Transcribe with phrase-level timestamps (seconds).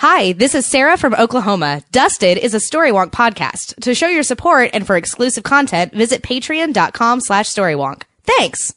[0.00, 1.82] Hi, this is Sarah from Oklahoma.
[1.90, 3.80] Dusted is a Storywonk podcast.
[3.80, 8.02] To show your support and for exclusive content, visit patreon.com slash storywonk.
[8.24, 8.74] Thanks!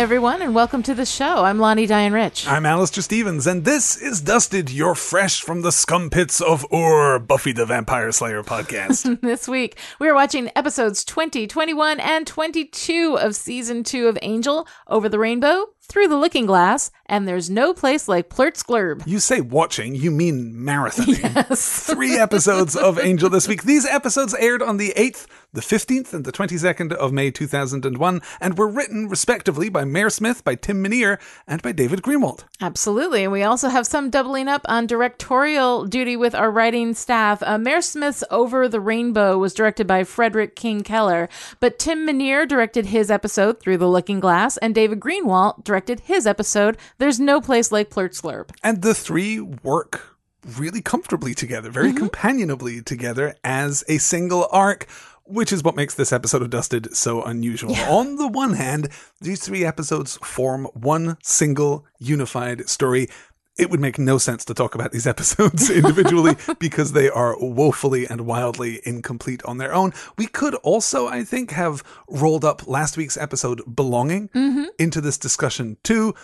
[0.00, 1.44] Hi, everyone, and welcome to the show.
[1.44, 2.46] I'm Lani Diane Rich.
[2.48, 7.18] I'm Alastair Stephens, and this is Dusted, your fresh from the scum pits of Ur
[7.18, 9.20] Buffy the Vampire Slayer podcast.
[9.20, 14.66] this week, we are watching episodes 20, 21, and 22 of season two of Angel
[14.86, 19.06] Over the Rainbow, Through the Looking Glass, and There's No Place Like Plrtz Glrb.
[19.06, 21.34] you say watching, you mean marathoning.
[21.34, 21.84] Yes.
[21.84, 23.64] Three episodes of Angel this week.
[23.64, 28.58] These episodes aired on the 8th, the 15th, and the 22nd of May 2001, and
[28.58, 32.44] were written respectively by Mere Smith, by Tim Minear, and by David Greenwald.
[32.60, 33.24] Absolutely.
[33.24, 37.42] And we also have some doubling up on directorial duty with our writing staff.
[37.42, 42.46] Uh, Mere Smith's Over the Rainbow was directed by Frederick King Keller, but Tim Minear
[42.46, 47.40] directed his episode Through the Looking Glass, and David Greenwald directed his episode There's No
[47.40, 48.50] Place Like Plrtz Glrb.
[48.62, 50.16] And the three work
[50.56, 54.86] really comfortably together, very companionably together as a single arc.
[55.30, 57.74] Which is what makes this episode of Dusted so unusual.
[57.88, 58.88] On the one hand,
[59.20, 63.08] these three episodes form one single unified story.
[63.56, 68.06] It would make no sense to talk about these episodes individually because they are woefully
[68.06, 69.92] and wildly incomplete on their own.
[70.18, 74.64] We could also, I think, have rolled up last week's episode Belonging mm-hmm.
[74.78, 76.14] into this discussion too.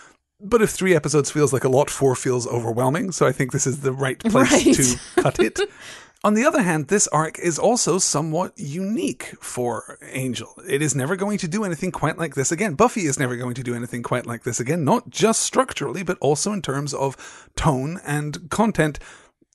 [0.41, 3.13] But if three episodes feels like a lot, four feels overwhelming.
[3.13, 4.75] So I think this is the right place Right.
[4.75, 5.61] to cut it.
[6.27, 10.61] On the other hand, this arc is also somewhat unique for Angel.
[10.69, 12.75] It is never going to do anything quite like this again.
[12.75, 16.19] Buffy is never going to do anything quite like this again, not just structurally, but
[16.19, 18.99] also in terms of tone and content.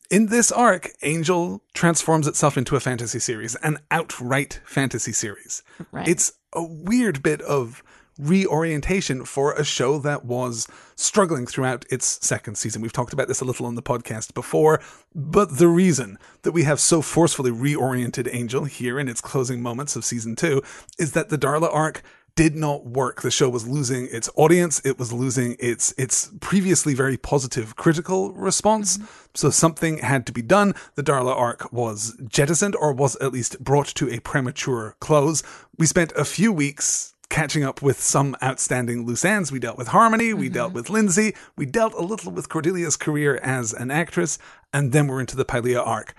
[0.10, 5.64] In this arc, Angel transforms itself into a fantasy series, an outright fantasy series.
[5.92, 6.08] Right.
[6.08, 7.84] It's a weird bit of
[8.20, 12.82] reorientation for a show that was struggling throughout its second season.
[12.82, 14.82] We've talked about this a little on the podcast before,
[15.16, 19.96] but the reason that we have so forcefully reoriented Angel here in its closing moments
[19.96, 20.62] of season two
[21.00, 22.04] is that the Darla arc
[22.36, 23.22] did not work.
[23.22, 24.82] The show was losing its audience.
[24.86, 28.98] It was losing its its previously very positive critical response.
[28.98, 29.06] Mm-hmm.
[29.36, 30.74] So something had to be done.
[30.96, 35.44] The Darla arc was jettisoned or was at least brought to a premature close.
[35.78, 39.52] We spent a few weeks catching up with some outstanding loose ends.
[39.52, 40.54] We dealt with Harmony, we mm-hmm.
[40.54, 44.38] dealt with Lindsay, we dealt a little with Cordelia's career as an actress,
[44.72, 46.14] and then we're into the Pylea arc.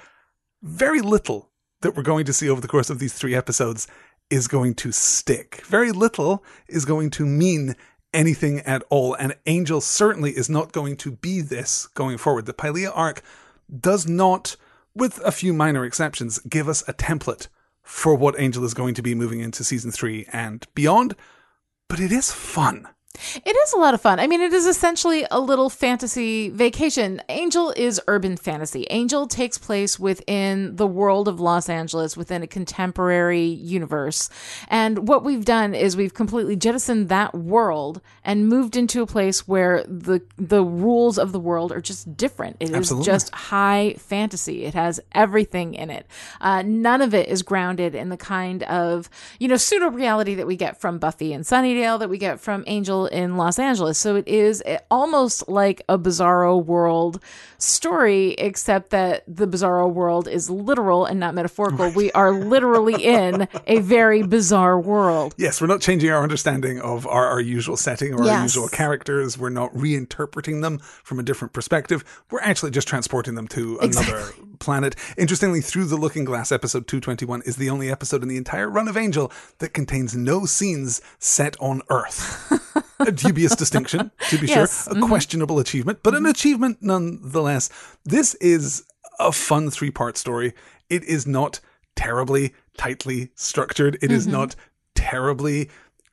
[0.62, 1.50] Very little
[1.82, 3.86] that we're going to see over the course of these three episodes
[4.30, 5.62] is going to stick.
[5.66, 7.76] Very little is going to mean
[8.14, 9.14] anything at all.
[9.14, 12.46] And Angel certainly is not going to be this going forward.
[12.46, 13.22] The Pylea arc
[13.78, 14.56] does not,
[14.94, 17.48] with a few minor exceptions, give us a template
[17.82, 21.14] for what Angel is going to be moving into season three and beyond.
[21.88, 22.88] But it is fun.
[23.14, 24.18] It is a lot of fun.
[24.18, 27.22] I mean, it is essentially a little fantasy vacation.
[27.28, 28.86] Angel is urban fantasy.
[28.88, 34.30] Angel takes place within the world of Los Angeles, within a contemporary universe.
[34.68, 39.46] And what we've done is we've completely jettisoned that world and moved into a place
[39.46, 42.56] where the the rules of the world are just different.
[42.60, 43.06] It is Absolutely.
[43.06, 44.64] just high fantasy.
[44.64, 46.06] It has everything in it.
[46.40, 50.46] Uh, none of it is grounded in the kind of you know pseudo reality that
[50.46, 53.98] we get from Buffy and Sunnydale, that we get from Angel in Los Angeles.
[53.98, 57.20] So it is almost like a Bizarro world
[57.58, 61.90] story, except that the Bizarro world is literal and not metaphorical.
[61.92, 65.34] We are literally in a very bizarre world.
[65.36, 69.38] Yes, we're not changing our understanding of our, our usual setting or our usual characters.
[69.38, 72.04] We're not reinterpreting them from a different perspective.
[72.30, 74.96] We're actually just transporting them to another planet.
[75.18, 78.88] Interestingly, Through the Looking Glass, episode 221, is the only episode in the entire run
[78.88, 82.82] of Angel that contains no scenes set on Earth.
[83.06, 84.84] a dubious distinction, to be Yes.
[84.84, 84.92] sure.
[84.92, 85.08] A mm-hmm.
[85.08, 86.30] questionable achievement, but an mm-hmm.
[86.30, 87.70] achievement nonetheless.
[88.04, 88.84] This is
[89.18, 90.54] a fun three part story.
[90.88, 91.60] It is not
[91.96, 93.98] terribly tightly structured.
[94.02, 94.32] It is mm-hmm.
[94.32, 94.56] not
[94.94, 95.70] terribly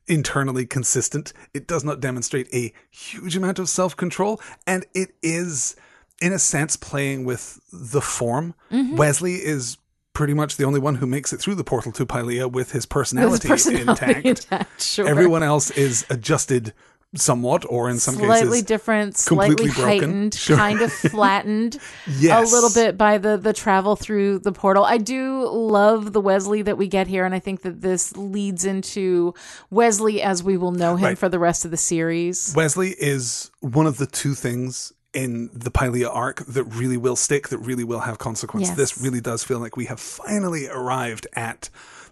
[0.07, 1.33] internally consistent.
[1.53, 4.41] It does not demonstrate a huge amount of self control.
[4.67, 5.75] And it is,
[6.21, 8.55] in a sense, playing with the form.
[8.71, 9.77] Wesley is
[10.19, 12.85] pretty much the only one who makes it through the portal to Pylea with his
[12.85, 14.25] personality, personality intact.
[14.25, 15.07] intact, sure.
[15.07, 16.73] Everyone else is adjusted
[17.15, 18.27] somewhat, or in some cases.
[18.27, 19.71] slightly cases, different, slightly broken.
[19.83, 20.57] heightened, Sure.
[20.57, 21.79] kind of flattened
[22.19, 22.51] Yes.
[22.51, 24.83] a little bit by the the travel through the portal.
[24.83, 28.65] I do love the Wesley that we get here, and I think that this leads
[28.65, 29.33] into
[29.71, 31.17] Wesley as we will know him Right.
[31.17, 32.53] for the rest of the series.
[32.55, 37.47] Wesley is one of the two things in the Pylea arc that really will stick,
[37.49, 38.67] that really will have consequence.
[38.67, 38.77] Yes.
[38.77, 41.69] This really does feel like we have finally arrived at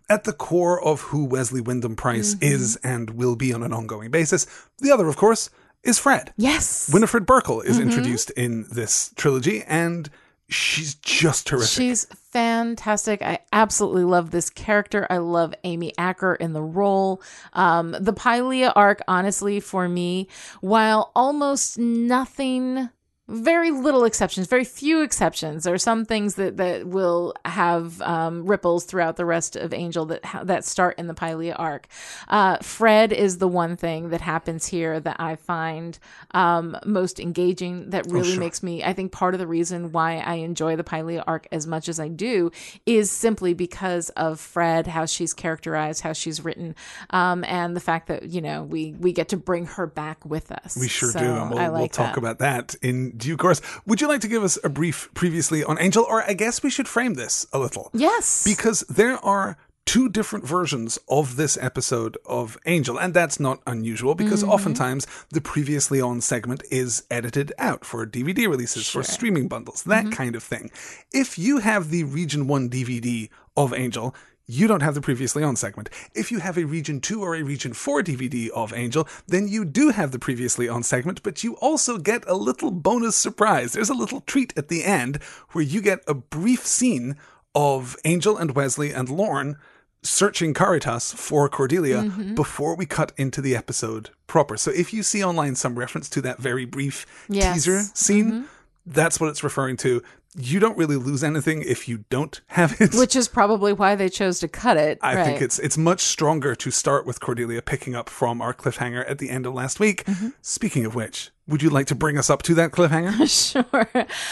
[0.09, 2.43] at the core of who Wesley Wyndam-Pryce Mm-hmm.
[2.45, 4.47] is and will be on an ongoing basis.
[4.79, 5.49] The other, of course,
[5.83, 6.33] is Fred.
[6.37, 7.89] Yes, Winifred Burkle is Mm-hmm.
[7.89, 10.09] introduced in this trilogy, and
[10.49, 11.69] she's just terrific.
[11.69, 13.21] She's fantastic.
[13.21, 15.07] I absolutely love this character.
[15.09, 17.21] I love Amy Acker in the role.
[17.53, 20.27] Um, the Pylea arc, honestly, for me,
[20.61, 22.89] while almost nothing.
[23.29, 25.65] Very little exceptions, very few exceptions.
[25.65, 30.05] There are some things that, that will have um, ripples throughout the rest of Angel
[30.05, 31.87] that ha- that start in the Pylea arc.
[32.29, 35.99] Uh, Fred is the one thing that happens here that I find
[36.31, 37.89] um, most engaging.
[37.89, 38.39] That really sure.
[38.39, 38.81] makes me.
[38.81, 41.99] I think part of the reason why I enjoy the Pylea arc as much as
[41.99, 42.49] I do
[42.85, 46.75] is simply because of Fred, how she's characterized, how she's written,
[47.09, 50.49] um, and the fact that you know we we get to bring her back with
[50.49, 50.77] us.
[50.79, 52.17] We sure So do, and we'll, I like we'll talk that.
[52.19, 53.61] about that in due course.
[53.85, 56.69] Would you like to give us a brief previously on Angel, or I guess we
[56.69, 57.89] should frame this a little?
[57.93, 63.61] Yes, Because there are two different versions of this episode of Angel, and that's not
[63.65, 64.51] unusual because Mm-hmm.
[64.51, 70.03] oftentimes the previously on segment is edited out for DVD releases, for streaming bundles, that
[70.03, 70.13] Mm-hmm.
[70.13, 70.69] kind of thing.
[71.13, 74.13] If you have the Region 1 DVD of Angel,
[74.47, 75.89] you don't have the previously on segment.
[76.15, 79.65] If you have a Region 2 or a Region 4 DVD of Angel, then you
[79.65, 83.73] do have the previously on segment, but you also get a little bonus surprise.
[83.73, 85.17] There's a little treat at the end
[85.51, 87.17] where you get a brief scene
[87.53, 89.57] of Angel and Wesley and Lorne
[90.03, 92.35] searching Caritas for Cordelia Mm-hmm.
[92.35, 94.55] before we cut into the episode proper.
[94.55, 97.43] So if you see online some reference to that very brief Yes.
[97.45, 97.53] Mm-hmm.
[97.53, 98.45] teaser scene,
[98.85, 100.01] that's what it's referring to.
[100.39, 102.93] You don't really lose anything if you don't have it.
[102.93, 104.99] which is probably why they chose to cut it.
[105.01, 105.25] I right.
[105.25, 109.17] think it's it's much stronger to start with Cordelia picking up from our cliffhanger at
[109.17, 110.05] the end of last week.
[110.05, 110.29] Mm-hmm.
[110.41, 113.27] Speaking of which, would you like to bring us up to that cliffhanger?
[113.27, 113.63] Sure.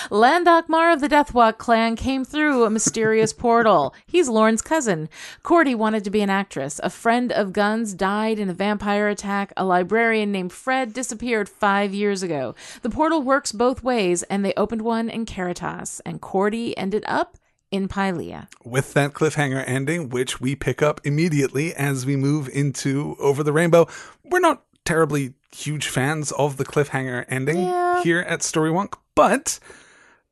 [0.10, 3.94] Landokmar of the Deathwok clan came through a mysterious portal.
[4.06, 5.10] He's Lorne's cousin.
[5.44, 6.80] Cordy wanted to be an actress.
[6.84, 9.54] A friend of Gunn's died in a vampire attack.
[9.58, 12.56] A librarian named Fred disappeared five years ago.
[12.82, 17.38] The portal works both ways, and they opened one in Caritas, and Cordy ended up
[17.72, 18.48] in Pylea.
[18.64, 23.52] with that cliffhanger ending, which we pick up immediately as we move into Over the
[23.52, 23.88] Rainbow.
[24.24, 28.04] We're not terribly huge fans of the cliffhanger ending Yeah.
[28.04, 29.60] here at Storywonk, but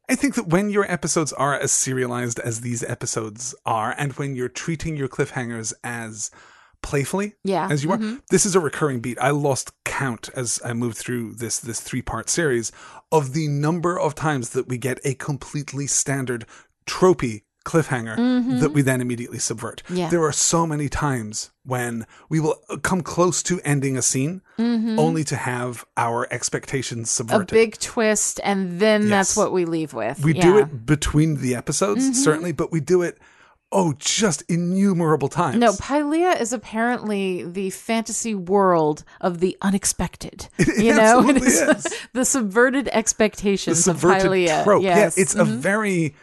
[0.10, 4.36] I think that when your episodes are as serialized as these episodes are, and when
[4.36, 6.30] you're treating your cliffhangers as
[6.82, 7.70] playfully Yeah.
[7.72, 8.18] as you are, mm-hmm.
[8.30, 9.18] this is a recurring beat.
[9.22, 12.72] I lost count as I moved through this this three part series
[13.12, 16.46] of the number of times that we get a completely standard
[16.86, 18.60] tropey cliffhanger mm-hmm.
[18.60, 19.84] that we then immediately subvert.
[19.90, 20.10] Yeah.
[20.10, 25.00] There are so many times when we will come close to ending a scene mm-hmm.
[25.00, 27.52] only to have our expectations subverted.
[27.52, 30.24] A big twist, and then that's what we leave with.
[30.24, 30.42] we Yeah.
[30.42, 32.14] do it between the episodes, Mm-hmm.
[32.14, 33.18] certainly, but we do it
[33.74, 35.58] oh just innumerable times.
[35.58, 40.48] No, Pylea is apparently the fantasy world of the unexpected.
[40.60, 42.00] It you know, absolutely It is is.
[42.14, 44.64] the subverted the expectations subverted of Pylea.
[44.64, 44.84] trope.
[44.84, 45.18] Yes.
[45.18, 45.58] Yeah, it's a mm-hmm.
[45.58, 46.16] very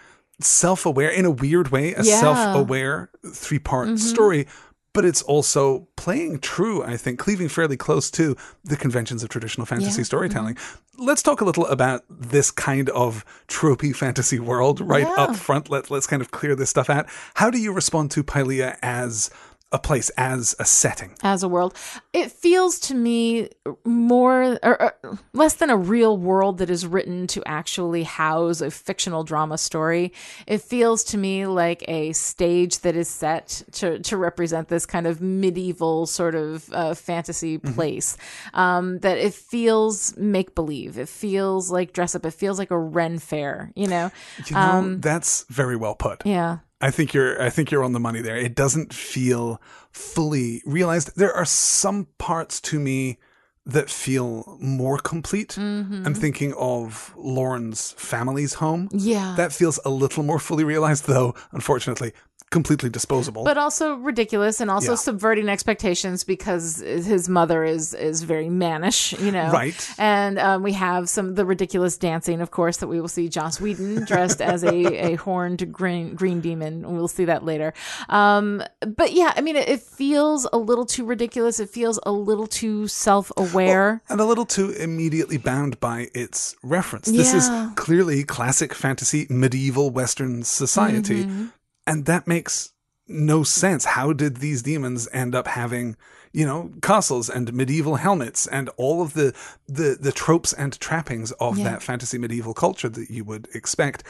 [0.44, 2.14] self-aware, in a weird way, a Yeah.
[2.14, 2.20] Mm-hmm.
[2.20, 4.46] self-aware three-part story.
[4.92, 9.64] But it's also playing true, I think, cleaving fairly close to the conventions of traditional
[9.64, 9.92] fantasy Yeah.
[9.94, 10.02] Mm-hmm.
[10.02, 10.58] storytelling.
[10.98, 15.14] Let's talk a little about this kind of tropey fantasy world right Yeah.
[15.24, 15.70] up front.
[15.70, 17.06] Let, let's kind of clear this stuff out.
[17.34, 19.30] How do you respond to Pylea as
[19.72, 21.14] a place, as a setting?
[21.22, 21.76] as a world.
[22.12, 23.50] It feels to me
[23.84, 28.70] more or, or less than a real world that is written to actually house a
[28.70, 30.12] fictional drama story.
[30.46, 35.06] It feels to me like a stage that is set to to represent this kind
[35.06, 38.16] of medieval sort of uh, fantasy place.
[38.54, 40.98] Um, that it feels make believe.
[40.98, 42.26] It feels like dress up.
[42.26, 43.70] It feels like a Ren fair.
[43.76, 44.10] You know.
[44.46, 46.26] You know, Um, that's very well put.
[46.26, 46.58] Yeah.
[46.80, 48.36] I think you're I think you're on the money there.
[48.36, 49.60] It doesn't feel
[49.92, 51.16] fully realized.
[51.16, 53.18] There are some parts to me
[53.66, 55.50] that feel more complete.
[55.50, 56.06] Mm-hmm.
[56.06, 58.88] I'm thinking of Lorne's family's home.
[58.92, 59.34] Yeah.
[59.36, 62.12] That feels a little more fully realized though, unfortunately.
[62.50, 63.44] Completely disposable.
[63.44, 64.96] but also ridiculous and also Yeah.
[64.96, 69.50] subverting expectations because his mother is is very mannish, you know.
[69.52, 69.88] Right.
[69.98, 73.60] And um, we have some the ridiculous dancing, of course, that we will see Joss
[73.60, 76.84] Whedon dressed as a, a horned green green demon.
[76.84, 77.72] and We'll see that later.
[78.08, 78.62] Um,
[78.96, 81.60] but yeah, I mean, it, it feels a little too ridiculous.
[81.60, 84.02] It feels a little too self aware.
[84.08, 87.06] and a little too immediately bound by its reference.
[87.06, 91.46] This is clearly classic fantasy, medieval Western society, Mm-hmm.
[91.86, 92.72] And that makes
[93.08, 93.84] no sense.
[93.84, 95.96] How did these demons end up having,
[96.32, 99.34] you know, castles and medieval helmets and all of the
[99.66, 101.64] the the tropes and trappings of Yeah.
[101.64, 104.04] that fantasy medieval culture that you would expect?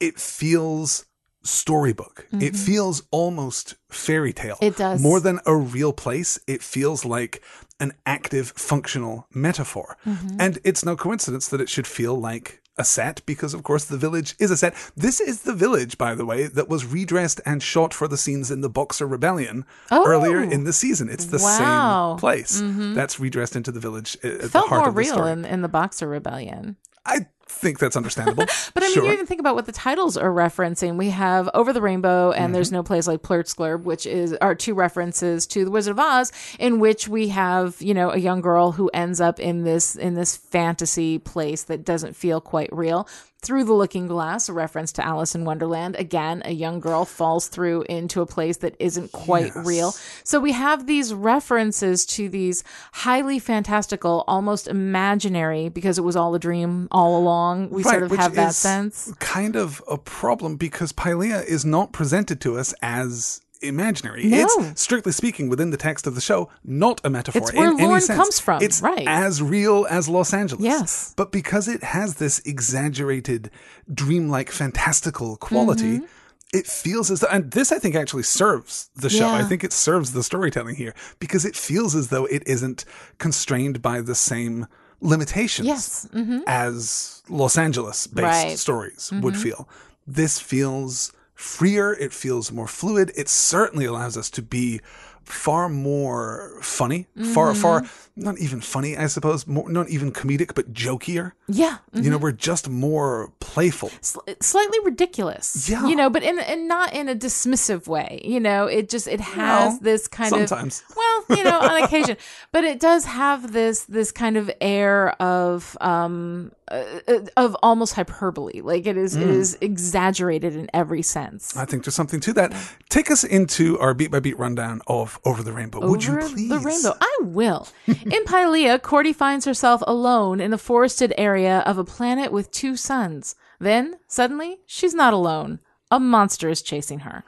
[0.00, 1.06] It feels
[1.42, 2.26] storybook.
[2.32, 4.56] It feels almost fairy tale.
[4.56, 4.64] Mm-hmm.
[4.64, 5.00] It does.
[5.02, 7.42] More than a real place, it feels like
[7.80, 9.96] an active, functional metaphor.
[10.06, 10.36] Mm-hmm.
[10.40, 13.96] And it's no coincidence that it should feel like a set because, of course, the
[13.96, 14.74] village is a set.
[14.96, 18.50] This is the village, by the way, that was redressed and shot for the scenes
[18.50, 20.04] in the Boxer Rebellion Oh.
[20.06, 21.08] earlier in the season.
[21.08, 22.16] It's the Wow.
[22.18, 22.18] Mm-hmm.
[22.18, 25.26] same place that's redressed into the village uh, at the heart more of the real
[25.26, 26.76] in, in the Boxer Rebellion.
[27.06, 28.46] I think that's understandable.
[28.74, 29.04] But I mean, sure.
[29.04, 30.96] you even think about what the titles are referencing.
[30.96, 32.76] We have Over the Rainbow and There's Mm-hmm.
[32.76, 36.32] No Place Like Plrtz Glrb, which is are two references to The Wizard of Oz,
[36.58, 40.14] in which we have you know a young girl who ends up in this in
[40.14, 43.06] this fantasy place that doesn't feel quite real.
[43.44, 45.96] Through the Looking Glass, a reference to Alice in Wonderland.
[45.96, 49.66] Again, a young girl falls through into a place that isn't quite Yes.
[49.66, 49.94] real.
[50.24, 56.34] So we have these references to these highly fantastical, almost imaginary, because it was all
[56.34, 57.68] a dream all along.
[57.70, 59.12] We sort of have that sense.
[59.18, 64.24] Kind of a problem because Pylea is not presented to us as imaginary.
[64.24, 64.46] No.
[64.60, 67.42] It's strictly speaking within the text of the show, not a metaphor.
[67.42, 68.16] It's where in any Lorne sense.
[68.18, 69.06] comes from, It's right.
[69.06, 70.62] as real as Los Angeles.
[70.64, 71.14] Yes.
[71.16, 73.50] But because it has this exaggerated,
[73.92, 75.98] dreamlike, fantastical quality.
[75.98, 76.04] Mm-hmm.
[76.52, 79.26] It feels as though, and this I think actually serves the show.
[79.26, 79.34] Yeah.
[79.34, 82.84] I think it serves the storytelling here because it feels as though it isn't
[83.18, 84.68] constrained by the same
[85.00, 86.08] limitations Yes.
[86.12, 88.46] hmm as Los Angeles based Right.
[88.46, 88.54] Mm-hmm.
[88.56, 89.68] stories would feel.
[90.06, 93.12] This feels freer, it feels more fluid.
[93.16, 94.80] It certainly allows us to be
[95.24, 97.60] far more funny, far Mm-hmm.
[97.62, 97.84] far
[98.16, 101.32] not even funny, I suppose, more not even comedic but jokier.
[101.48, 101.78] Yeah.
[101.92, 103.90] You know, we're just more playful.
[104.00, 105.68] Sl- slightly ridiculous.
[105.68, 105.86] Yeah.
[105.86, 108.20] You know, but in and not in a dismissive way.
[108.24, 110.82] You know, it just it has this kind sometimes.
[110.90, 112.16] of well, you know, on occasion,
[112.52, 117.92] but it does have this this kind of air of um uh, uh, of almost
[117.94, 118.60] hyperbole.
[118.62, 119.22] Like it is Mm.
[119.26, 121.56] is exaggerated in every sense.
[121.56, 122.52] I think there's something to that.
[122.88, 125.86] Take us into our beat by beat rundown of Over the Rainbow.
[125.86, 126.48] Would you please?
[126.48, 126.94] The rainbow.
[127.00, 127.68] I will.
[128.04, 132.76] in Pylea, Cordy finds herself alone in the forested area of a planet with two
[132.76, 133.34] suns.
[133.58, 135.60] Then, suddenly, she's not alone.
[135.90, 137.24] A monster is chasing her.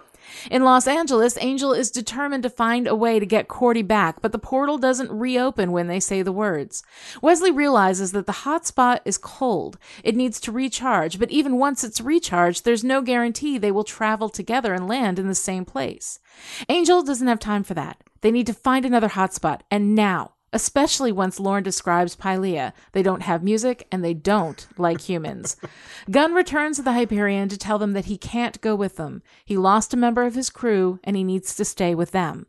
[0.50, 4.32] In Los Angeles, Angel is determined to find a way to get Cordy back, but
[4.32, 6.82] the portal doesn't reopen when they say the words.
[7.22, 9.78] Wesley realizes that the hotspot is cold.
[10.02, 14.28] It needs to recharge, but even once it's recharged, there's no guarantee they will travel
[14.28, 16.18] together and land in the same place.
[16.68, 18.02] Angel doesn't have time for that.
[18.20, 20.32] They need to find another hotspot, and now.
[20.52, 22.72] Especially once Lorne describes Pylea.
[22.92, 25.56] They don't have music and they don't like humans.
[26.10, 29.22] Gunn returns to the Hyperion to tell them that he can't go with them.
[29.44, 32.46] He lost a member of his crew and he needs to stay with them.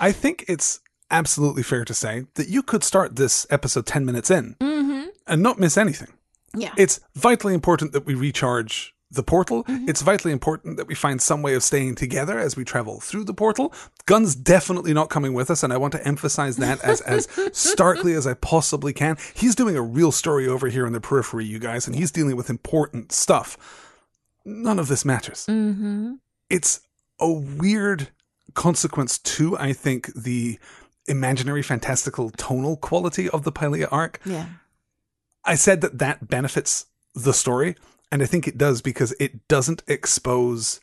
[0.00, 0.80] I think it's
[1.10, 5.08] absolutely fair to say that you could start this episode 10 minutes in mm-hmm.
[5.26, 6.12] and not miss anything.
[6.54, 6.72] Yeah.
[6.76, 9.64] It's vitally important that we recharge the portal.
[9.64, 9.88] Mm-hmm.
[9.88, 13.24] It's vitally important that we find some way of staying together as we travel through
[13.24, 13.72] the portal.
[14.06, 18.12] Gunn's definitely not coming with us, and I want to emphasize that as, as starkly
[18.12, 19.16] as I possibly can.
[19.34, 22.36] He's doing a real story over here in the periphery, you guys, and he's dealing
[22.36, 23.56] with important stuff.
[24.44, 25.46] None of this matters.
[25.46, 26.14] mm-hmm.
[26.50, 26.80] It's
[27.20, 28.08] a weird
[28.54, 30.58] consequence to, I think, the
[31.06, 34.20] imaginary, fantastical tonal quality of the Pylea arc.
[34.24, 34.46] Yeah.
[35.44, 37.76] I said that that benefits the story,
[38.10, 40.80] and I think it does because it doesn't expose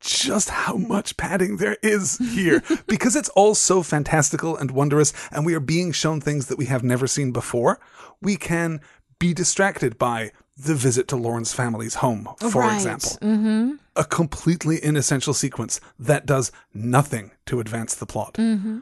[0.00, 5.44] just how much padding there is here because it's all so fantastical and wondrous and
[5.44, 7.80] we are being shown things that we have never seen before
[8.22, 8.80] we can
[9.18, 12.74] be distracted by the visit to Lorne's family's home for right.
[12.76, 13.72] example Mm-hmm.
[13.96, 18.78] a completely inessential sequence that does nothing to advance the plot Mm-hmm.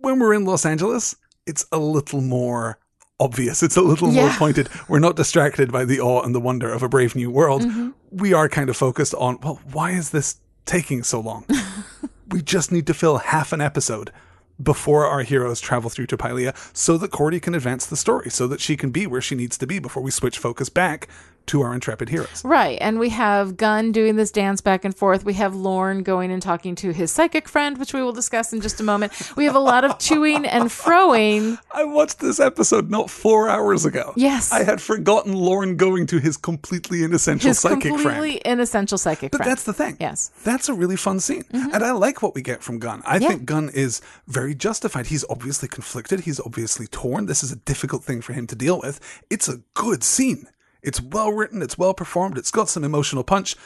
[0.00, 1.14] when we're in Los Angeles,
[1.46, 2.78] it's a little more
[3.20, 3.62] obvious.
[3.62, 4.68] It's a little more pointed.
[4.88, 7.62] We're not distracted by the awe and the wonder of a brave new world.
[7.62, 7.90] Mm-hmm.
[8.10, 11.44] We are kind of focused on, well, why is this taking so long?
[12.28, 14.12] we just need to fill half an episode
[14.60, 18.46] before our heroes travel through to Pylea so that Cordy can advance the story, so
[18.48, 21.08] that she can be where she needs to be before we switch focus back
[21.48, 22.42] to our intrepid heroes.
[22.44, 22.78] Right.
[22.80, 25.24] And we have Gunn doing this dance back and forth.
[25.24, 28.60] We have Lorne going and talking to his psychic friend, which we will discuss in
[28.60, 29.12] just a moment.
[29.36, 31.58] We have a lot of chewing and froing.
[31.72, 34.12] I watched this episode not four hours ago.
[34.16, 34.52] Yes.
[34.52, 38.42] I had forgotten Lorne going to his completely inessential His psychic completely friend.
[38.60, 39.50] inessential psychic But friend.
[39.50, 39.96] that's the thing.
[40.00, 40.30] Yes.
[40.34, 40.50] Mm-hmm.
[40.50, 41.44] That's a really fun scene.
[41.52, 43.02] And I like what we get from Gunn.
[43.06, 45.06] I think Gunn is very justified.
[45.06, 46.20] He's obviously conflicted.
[46.20, 47.26] He's obviously torn.
[47.26, 49.00] This is a difficult thing for him to deal with.
[49.30, 50.46] It's a good scene.
[50.82, 51.62] It's well written.
[51.62, 52.38] It's well performed.
[52.38, 53.56] It's got some emotional punch.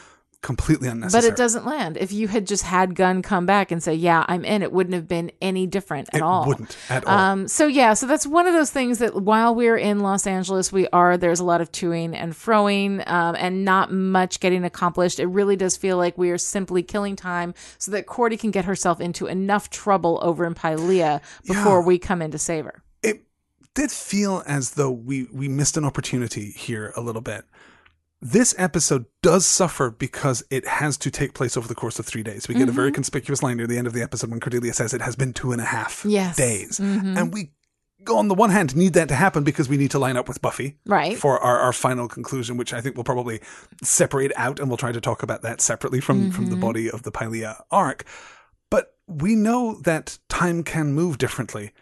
[0.41, 1.31] Completely unnecessary.
[1.31, 1.97] But it doesn't land.
[1.97, 4.95] If you had just had Gunn come back and say, "Yeah, I'm in," it wouldn't
[4.95, 6.29] have been any different at all.
[6.29, 6.47] It all.
[6.49, 7.17] wouldn't at all.
[7.17, 10.73] Um, so yeah, so that's one of those things that while we're in Los Angeles,
[10.73, 15.21] we are there's a lot of toing and froing, um, and not much getting accomplished.
[15.21, 18.65] It really does feel like we are simply killing time so that Cordy can get
[18.65, 22.83] herself into enough trouble over in Pylea before we come in to save her.
[23.75, 27.45] Did feel as though we we missed an opportunity here a little bit.
[28.25, 32.23] This episode does suffer because it has to take place over the course of three
[32.23, 32.47] days.
[32.47, 32.95] We get a very mm-hmm.
[32.95, 35.51] conspicuous line near the end of the episode when Cordelia says it has been two
[35.51, 36.37] and a half Yes.
[36.37, 36.79] days.
[36.79, 37.19] Mm-hmm.
[37.19, 37.51] And we,
[38.05, 40.29] go, on the one hand, need that to happen because we need to line up
[40.29, 41.19] with Buffy Right.
[41.19, 43.41] for our, our final conclusion, which I think we'll probably
[43.83, 46.61] separate out and we'll try to talk about that separately from, from the mm-hmm.
[46.61, 48.05] body of the Pylea arc.
[48.71, 51.73] But we know that time can move differently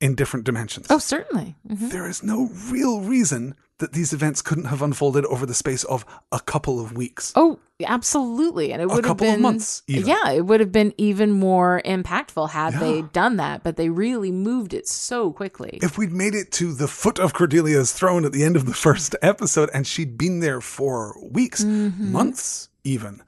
[0.00, 1.56] in different dimensions Oh, certainly.
[1.68, 1.90] Mhm.
[1.90, 6.04] there is no real reason that these events couldn't have unfolded over the space of
[6.32, 7.32] a couple of weeks.
[7.34, 8.72] Oh, absolutely.
[8.72, 10.06] And it would have been a couple of been months, even.
[10.06, 14.30] Yeah, it would have been even more impactful had they done that, but they really
[14.30, 15.78] moved it so quickly.
[15.82, 18.74] If we'd made it to the foot of Cordelia's throne at the end of the
[18.86, 22.12] first episode and she'd been there for weeks, Mm-hmm.
[22.12, 23.22] months even,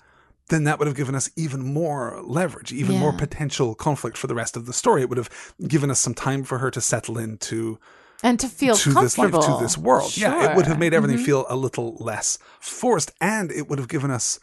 [0.53, 4.35] then that would have given us even more leverage, even more potential conflict for the
[4.35, 5.03] rest of the story.
[5.03, 5.31] It would have
[5.67, 7.79] given us some time for her to settle into
[8.23, 10.17] and to feel to this life, to this world.
[10.17, 13.89] Yeah, it would have made everything feel a little less forced, and it would have
[13.89, 14.39] given us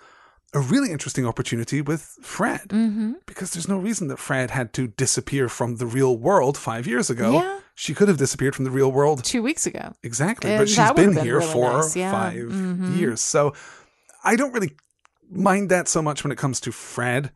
[0.53, 3.13] a really interesting opportunity with Fred, Mm-hmm.
[3.27, 7.09] because there's no reason that Fred had to disappear from the real world five years
[7.11, 7.33] ago.
[7.33, 7.59] Yeah.
[7.75, 9.93] She could have disappeared from the real world two weeks ago.
[10.03, 12.11] exactly, And but she's been, been here really for nice, yeah.
[12.11, 12.97] 5 Mhm.
[12.97, 13.21] years.
[13.21, 13.53] So
[14.23, 14.75] I don't really
[15.29, 17.31] mind that so much when it comes to Fred.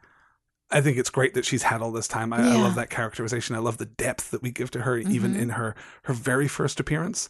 [0.71, 2.33] I think it's great that she's had all this time.
[2.33, 3.55] I, I love that characterization.
[3.55, 5.39] I love the depth that we give to her, even Mm-hmm.
[5.41, 7.29] in her her very first appearance.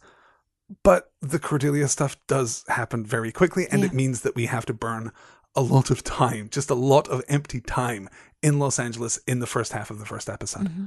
[0.81, 3.87] But the Cordelia stuff does happen very quickly, and Yeah.
[3.87, 5.11] it means that we have to burn
[5.55, 8.07] a lot of time, just a lot of empty time
[8.41, 10.69] in Los Angeles in the first half of the first episode.
[10.69, 10.85] Mm-hmm.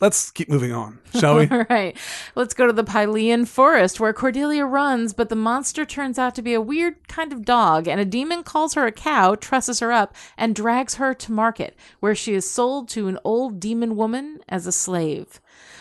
[0.00, 1.48] Let's keep moving on, shall we?
[1.50, 1.96] All right.
[2.36, 6.42] Let's go to the Pylean forest where Cordelia runs, but the monster turns out to
[6.42, 9.90] be a weird kind of dog, and a demon calls her a cow, trusses her
[9.90, 14.38] up, and drags her to market, where she is sold to an old demon woman
[14.48, 15.40] as a slave.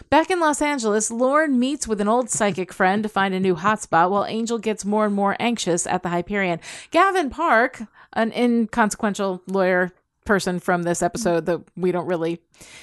[0.10, 3.56] Back in Los Angeles, Lorne meets with an old psychic friend to find a new
[3.56, 6.60] hotspot, while Angel gets more and more anxious at the Hyperion.
[6.90, 9.92] Gavin Park, an inconsequential lawyer
[10.28, 12.40] person from this episode that we don't really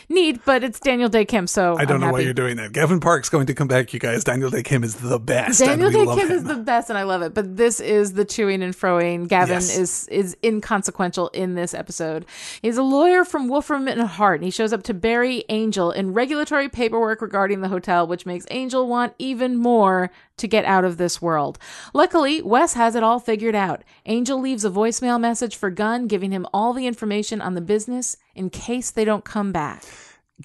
[0.09, 2.72] need, but it's Daniel Dae Kim, so I don't I'm know why you're doing that.
[2.72, 4.24] Gavin Park's going to come back, you guys.
[4.24, 5.61] Daniel Dae Kim is the best.
[5.61, 6.37] Daniel Dae Kim him.
[6.37, 7.35] is the best, and I love it.
[7.35, 9.28] But this is the chewing and froing.
[9.28, 9.76] Gavin Yes.
[9.76, 12.24] is is inconsequential in this episode.
[12.62, 16.12] He's a lawyer from Wolfram and Hart, and he shows up to bury Angel in
[16.14, 20.96] regulatory paperwork regarding the hotel, which makes Angel want even more to get out of
[20.96, 21.58] this world.
[21.92, 23.82] Luckily, Wes has it all figured out.
[24.06, 28.16] Angel leaves a voicemail message for Gunn, giving him all the information on the business
[28.34, 29.84] in case they don't come back.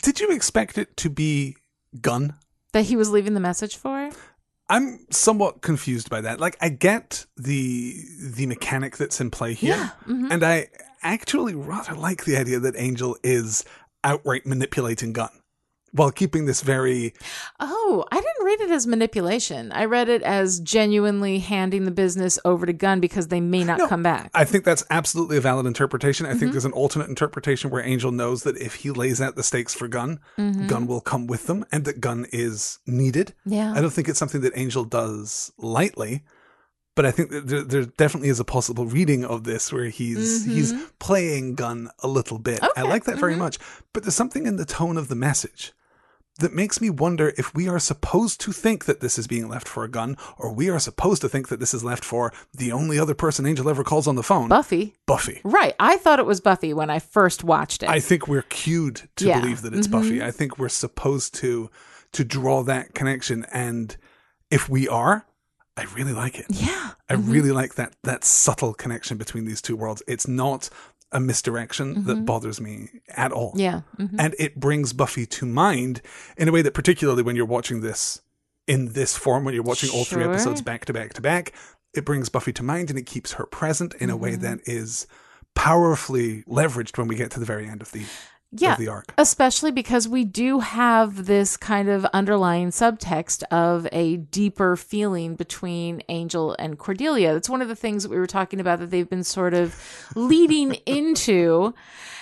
[0.01, 1.55] Did you expect it to be
[1.99, 2.35] Gunn?
[2.73, 4.11] That he was leaving the message for.
[4.69, 6.39] I'm somewhat confused by that.
[6.39, 10.31] Like, I get the the mechanic that's in play here, Yeah, mm-hmm.
[10.31, 10.67] and I
[11.01, 13.65] actually rather like the idea that Angel is
[14.03, 15.31] outright manipulating Gunn
[15.91, 17.13] while keeping this very
[17.59, 19.71] Oh, I didn't read it as manipulation.
[19.71, 23.89] I read it as genuinely handing the business over to Gunn because they may not
[23.89, 24.31] come back.
[24.33, 26.25] I think that's absolutely a valid interpretation.
[26.25, 26.39] I Mm-hmm.
[26.39, 29.73] think there's an alternate interpretation where Angel knows that if he lays out the stakes
[29.73, 33.33] for Gunn, Gunn will come with them and that Gunn is needed.
[33.47, 33.53] Mm-hmm.
[33.53, 33.73] Yeah.
[33.73, 36.23] I don't think it's something that Angel does lightly,
[36.95, 40.45] but I think that there, there definitely is a possible reading of this where he's
[40.45, 42.59] he's playing Gunn a little bit.
[42.61, 42.71] I Mm-hmm.
[42.71, 42.81] Okay.
[42.81, 42.89] Mm-hmm.
[42.89, 43.57] like that very much,
[43.93, 45.73] but there's something in the tone of the message
[46.39, 49.67] that makes me wonder if we are supposed to think that this is being left
[49.67, 52.71] for a Gunn, or we are supposed to think that this is left for the
[52.71, 54.95] only other person Angel ever calls on the phone, Buffy.
[55.05, 55.41] Buffy.
[55.43, 55.75] Right.
[55.79, 57.89] I thought it was Buffy when I first watched it.
[57.89, 59.33] I think we're cued to Yeah.
[59.35, 59.41] Mm-hmm.
[59.41, 60.21] believe that it's Buffy.
[60.23, 61.69] I think we're supposed to
[62.11, 63.95] to draw that connection, and
[64.49, 65.27] if we are,
[65.77, 66.47] I really like it.
[66.49, 66.91] yeah.
[67.09, 70.01] I really like that that subtle connection between these two worlds.
[70.07, 70.69] It's not
[71.11, 73.51] a misdirection that bothers me at all.
[73.53, 73.59] Mm-hmm.
[73.59, 73.81] Yeah.
[73.97, 74.15] mhm.
[74.19, 76.01] And it brings Buffy to mind
[76.37, 78.21] in a way that particularly when you're watching this
[78.67, 81.53] in this form, when you're watching all three episodes back to back to back,
[81.95, 84.41] it brings Buffy to mind and it keeps her present in a way Mm-hmm.
[84.43, 85.07] that is
[85.55, 88.05] powerfully leveraged when we get to the very end of the
[88.51, 89.13] yeah, the arc.
[89.17, 96.01] especially because we do have this kind of underlying subtext of a deeper feeling between
[96.09, 97.33] Angel and Cordelia.
[97.33, 99.75] That's one of the things that we were talking about that they've been sort of
[100.15, 101.75] leading into.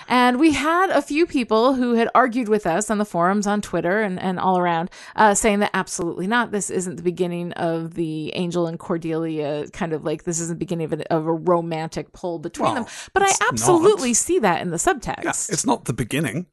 [0.07, 3.61] And we had a few people who had argued with us on the forums, on
[3.61, 6.51] Twitter, and, and all around, uh, saying that absolutely not.
[6.51, 10.59] This isn't the beginning of the Angel and Cordelia kind of like this isn't the
[10.59, 12.85] beginning of a, of a romantic pull between Well, them.
[13.13, 13.51] But I it's not.
[13.53, 15.49] absolutely see that in the subtext.
[15.51, 16.47] It's not the beginning.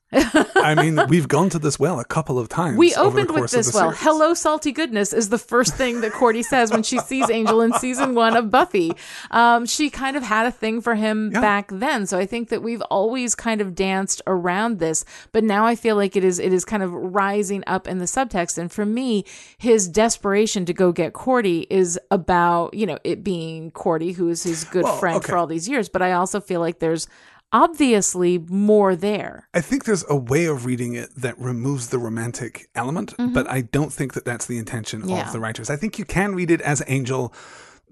[0.57, 2.77] I mean, we've gone to this well a couple of times.
[2.79, 3.91] We opened with this well.
[3.91, 4.01] series.
[4.03, 7.73] Hello, salty goodness is the first thing that Cordy says when she sees Angel in
[7.75, 8.93] season one of Buffy.
[9.31, 11.41] Um, she kind of had a thing for him Yeah.
[11.41, 15.67] back then, so I think that we've always kind of danced around this, but now
[15.67, 18.59] I feel like it is it is kind of rising up in the subtext.
[18.59, 19.25] And for me,
[19.59, 24.43] his desperation to go get Cordy is about you know it being Cordy, who is
[24.43, 25.31] his good Well, friend okay.
[25.31, 25.89] for all these years.
[25.89, 27.09] But I also feel like there's
[27.55, 29.49] obviously more there.
[29.55, 33.61] I think there's a way of reading it that removes the romantic element, but I
[33.63, 35.11] don't think that that's the intention Mm-hmm.
[35.11, 35.27] Yeah.
[35.27, 35.71] of the writers.
[35.71, 37.33] I think you can read it as Angel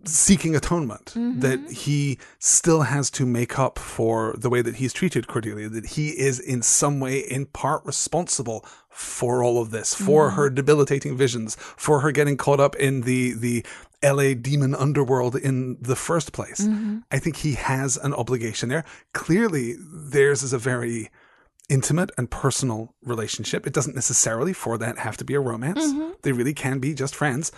[0.05, 1.40] seeking atonement, Mm-hmm.
[1.40, 5.87] that he still has to make up for the way that he's treated Cordelia, that
[5.96, 10.37] he is in some way, in part, responsible for all of this, for Mm-hmm.
[10.37, 13.64] her debilitating visions, for her getting caught up in the the
[14.03, 16.61] LA demon underworld in the first place.
[16.61, 16.99] Mm-hmm.
[17.11, 18.85] I think he has an obligation there.
[19.12, 21.11] Clearly, theirs is a very
[21.69, 23.67] intimate and personal relationship.
[23.67, 25.85] It doesn't necessarily, for that, have to be a romance.
[25.85, 26.12] Mm-hmm.
[26.23, 27.53] They really can be just friends.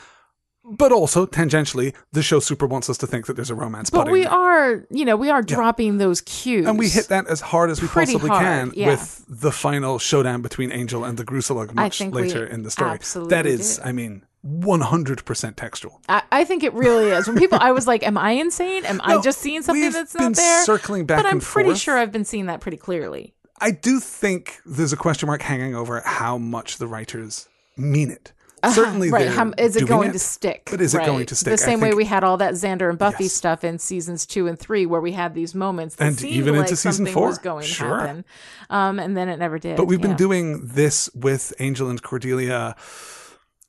[0.66, 3.90] But also, tangentially, the show super wants us to think that there's a romance.
[3.90, 6.66] But we are, you know, we are dropping those cues.
[6.66, 8.86] And we hit that as hard as we Pretty possibly hard, can yeah.
[8.86, 12.92] with the final showdown between Angel and the Groosalugg much we later in the story.
[12.92, 13.82] absolutely that is, do.
[13.82, 16.00] I mean, 100% textual.
[16.08, 17.26] I, I think it really is.
[17.26, 18.84] When people, I was like, "Am I insane?
[18.84, 21.78] Am I just seeing something been not there?" circling back but I'm pretty forth.
[21.80, 23.34] sure I've been seeing that pretty clearly.
[23.60, 28.32] I do think there's a question mark hanging over how much the writers mean it.
[28.72, 29.16] Certainly, Uh-huh.
[29.16, 29.28] Right?
[29.28, 30.68] How, is it going it, to stick?
[30.70, 31.50] But is it going to stick?
[31.50, 33.34] The same way we had all that Xander and Buffy Yes.
[33.34, 36.54] stuff in seasons two and three, where we had these moments that And seemed even
[36.54, 37.88] like into season something was going Sure.
[37.90, 38.24] to happen,
[38.70, 39.76] um, and then it never did.
[39.76, 42.74] But we've been doing this with Angel and Cordelia.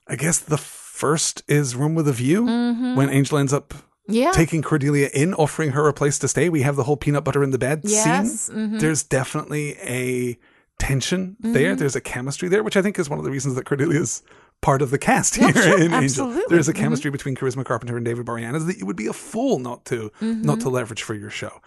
[0.07, 3.73] I guess the first is Room with a View when Angel ends up
[4.07, 4.13] Mm-hmm.
[4.13, 4.31] yeah.
[4.33, 6.47] taking Cordelia in, offering her a place to stay.
[6.47, 8.69] We have the whole peanut butter in the bed Yes, mm-hmm.
[8.73, 8.77] scene.
[8.77, 10.37] There's definitely a
[10.77, 11.75] tension there.
[11.75, 14.21] There's a chemistry there, which I think is one of the reasons that Cordelia's
[14.61, 16.41] part of the cast here sure, in absolutely.
[16.43, 16.53] Mm-hmm.
[16.53, 19.57] There's a chemistry between Charisma Carpenter and David Boreanaz that you would be a fool
[19.57, 20.43] not to Mm-hmm.
[20.43, 21.59] not to leverage for your show.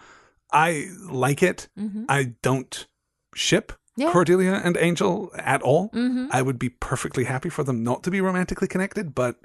[0.49, 1.67] I like it.
[2.07, 2.87] I don't
[3.35, 3.75] ship Mm-hmm.
[3.99, 4.11] Yeah.
[4.11, 5.89] Cordelia and Angel at all.
[5.89, 6.27] Mm-hmm.
[6.31, 9.35] I would be perfectly happy for them not to be romantically connected, but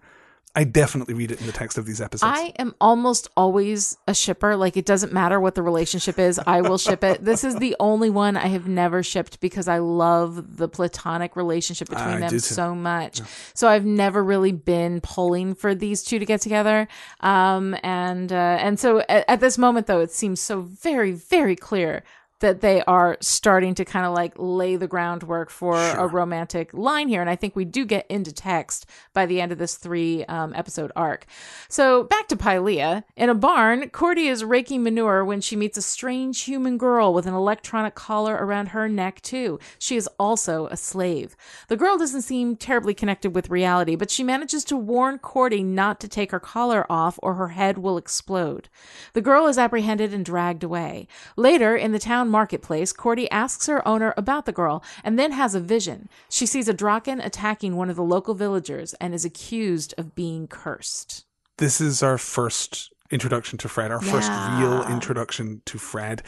[0.56, 2.32] I definitely read it in the text of these episodes.
[2.32, 4.54] I am almost always a shipper.
[4.54, 7.24] Like it doesn't matter what the relationship is, I will ship it.
[7.24, 11.88] This is the only one I have never shipped because I love the platonic relationship
[11.88, 13.20] between I them so much.
[13.54, 16.86] So I've never really been pulling for these two to get together.
[17.18, 21.56] Um, and uh, and so at, at this moment though, it seems so very very
[21.56, 22.04] clear
[22.44, 27.08] that they are starting to kind of like lay the groundwork for a romantic line
[27.08, 27.22] here.
[27.22, 30.52] And I think we do get into text by the end of this three um,
[30.54, 31.24] episode arc.
[31.70, 33.04] So back to Pylea.
[33.16, 37.26] In a barn, Cordy is raking manure when she meets a strange human girl with
[37.26, 39.58] an electronic collar around her neck, too.
[39.78, 41.36] She is also a slave.
[41.68, 45.98] The girl doesn't seem terribly connected with reality, but she manages to warn Cordy not
[46.00, 48.68] to take her collar off or her head will explode.
[49.14, 51.08] The girl is apprehended and dragged away.
[51.36, 55.54] Later, in the town marketplace, Cordy asks her owner about the girl and then has
[55.54, 56.08] a vision.
[56.28, 60.42] She sees a Draken attacking one of the local villagers and is accused of being
[60.48, 61.10] cursed.
[61.58, 66.22] this is our first introduction to Fred, our first real introduction to Fred.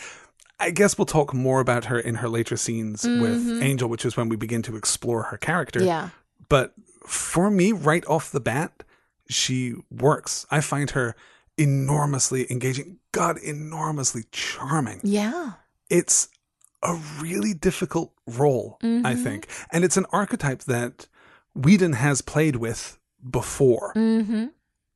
[0.60, 4.16] I guess we'll talk more about her in her later scenes with Angel, which is
[4.16, 5.80] when we begin to explore her character.
[5.80, 5.88] Mm-hmm.
[5.88, 6.08] Yeah.
[6.48, 6.74] But
[7.06, 8.70] for me, right off the bat,
[9.28, 10.46] she works.
[10.50, 11.14] I find her
[11.58, 15.00] enormously engaging, God, enormously charming.
[15.02, 15.52] Yeah.
[15.90, 16.28] It's
[16.82, 19.22] a really difficult role, I Mm-hmm.
[19.22, 19.48] think.
[19.72, 21.08] And it's an archetype that
[21.54, 23.92] Whedon has played with before.
[23.94, 24.46] Mm-hmm.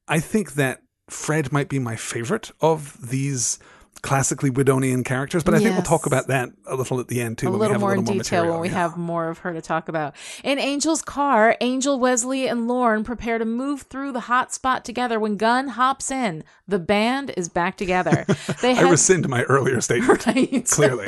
[0.09, 3.59] I think that Fred might be my favorite of these
[4.03, 7.39] classically Whedonian characters, but I think we'll talk about that a little at the end
[7.39, 7.49] too.
[7.49, 8.53] a little have more a in little more detail material.
[8.55, 8.75] when we yeah.
[8.75, 10.15] have more of her to talk about.
[10.43, 15.19] In Angel's car, Angel, Wesley, and Lorne prepare to move through the hot spot together
[15.21, 16.45] when Gunn hops in.
[16.67, 18.27] The band is back together.
[18.63, 20.27] They I head, rescind my earlier statement.
[20.27, 20.67] Right.
[20.67, 21.07] Clearly,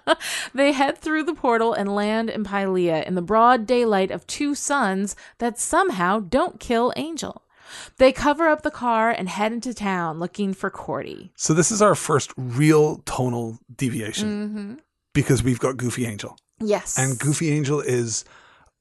[0.54, 4.54] they head through the portal and land in Pylea in the broad daylight of two
[4.54, 7.42] suns that somehow don't kill Angel.
[7.98, 11.32] They cover up the car and head into town looking for Cordy.
[11.36, 14.74] So this is our first real tonal deviation Mm-hmm.
[15.14, 16.36] because we've got Goofy Angel.
[16.60, 16.98] Yes.
[16.98, 18.24] And Goofy Angel is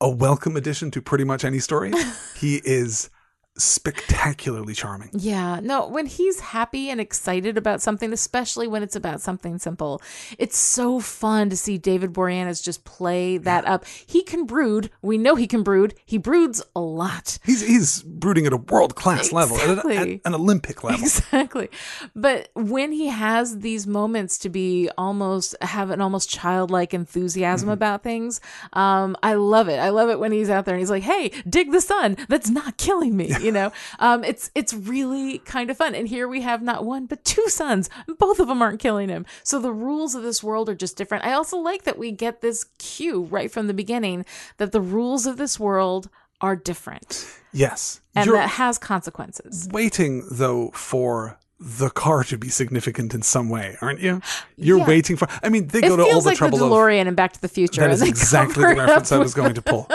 [0.02, 1.92] a welcome addition to pretty much any story.
[2.38, 3.10] he is
[3.58, 5.10] spectacularly charming.
[5.14, 10.02] Yeah, no, when he's happy and excited about something, especially when it's about something simple,
[10.38, 13.86] it's so fun to see David Boreanaz just play that up.
[14.06, 14.90] He can brood.
[15.02, 15.94] We know he can brood.
[16.06, 17.40] He broods a lot.
[17.46, 21.00] He's he's brooding at a world class level, at, an- at an Olympic level.
[21.02, 21.70] Exactly.
[22.16, 28.04] But when he has these moments to be almost have an almost childlike enthusiasm about
[28.04, 28.42] things,
[28.74, 29.78] um, I love it.
[29.80, 32.18] I love it when he's out there and he's like, Hey, dig the sun.
[32.28, 33.34] That's not killing me.
[33.46, 33.72] You know?
[34.00, 35.96] Um, it's it's really kind of fun.
[35.96, 37.90] And here we have not one, but two suns.
[38.18, 39.26] Both of them aren't killing him.
[39.44, 41.24] So the rules of this world are just different.
[41.26, 44.26] I also like that we get this cue right from the beginning
[44.58, 46.10] that the rules of this world
[46.42, 47.26] are different.
[47.54, 48.02] Yes.
[48.16, 49.70] And You're that has consequences.
[49.72, 54.22] waiting though for the car to be significant in some way, aren't you?
[54.58, 54.88] You're Yeah.
[54.88, 56.70] waiting for I mean, they It go to all feels the like the trouble of
[56.72, 57.80] DeLorean and Back to the Future.
[57.82, 59.90] That is exactly the reference I was going to pull.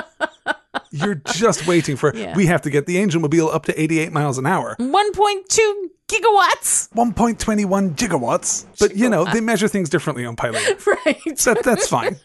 [0.90, 2.34] You're just waiting for Yeah.
[2.36, 4.76] we have to get the Angel Mobile up to 88 miles an hour.
[4.78, 6.90] 1.2 gigawatts.
[6.90, 8.66] 1.21 gigawatts.
[8.78, 10.60] But you know, they measure things differently on Pilot.
[11.06, 11.36] Right.
[11.44, 12.16] That, that's fine.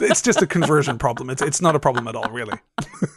[0.00, 1.28] It's just a conversion problem.
[1.28, 2.58] It's it's not a problem at all, really.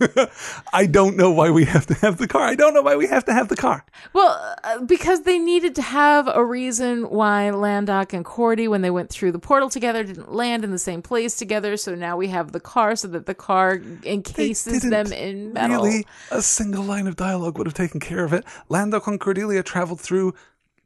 [0.73, 2.41] I don't know why we have to have the car.
[2.41, 3.85] I don't know why we have to have the car.
[4.13, 8.89] Well, uh, because they needed to have a reason why Landok and Cordy, when they
[8.89, 11.77] went through the portal together, didn't land in the same place together.
[11.77, 15.83] So now we have the car so that the car encases them in metal.
[15.83, 18.43] Really, a single line of dialogue would have taken care of it.
[18.69, 20.14] Lando and Cordelia traveled through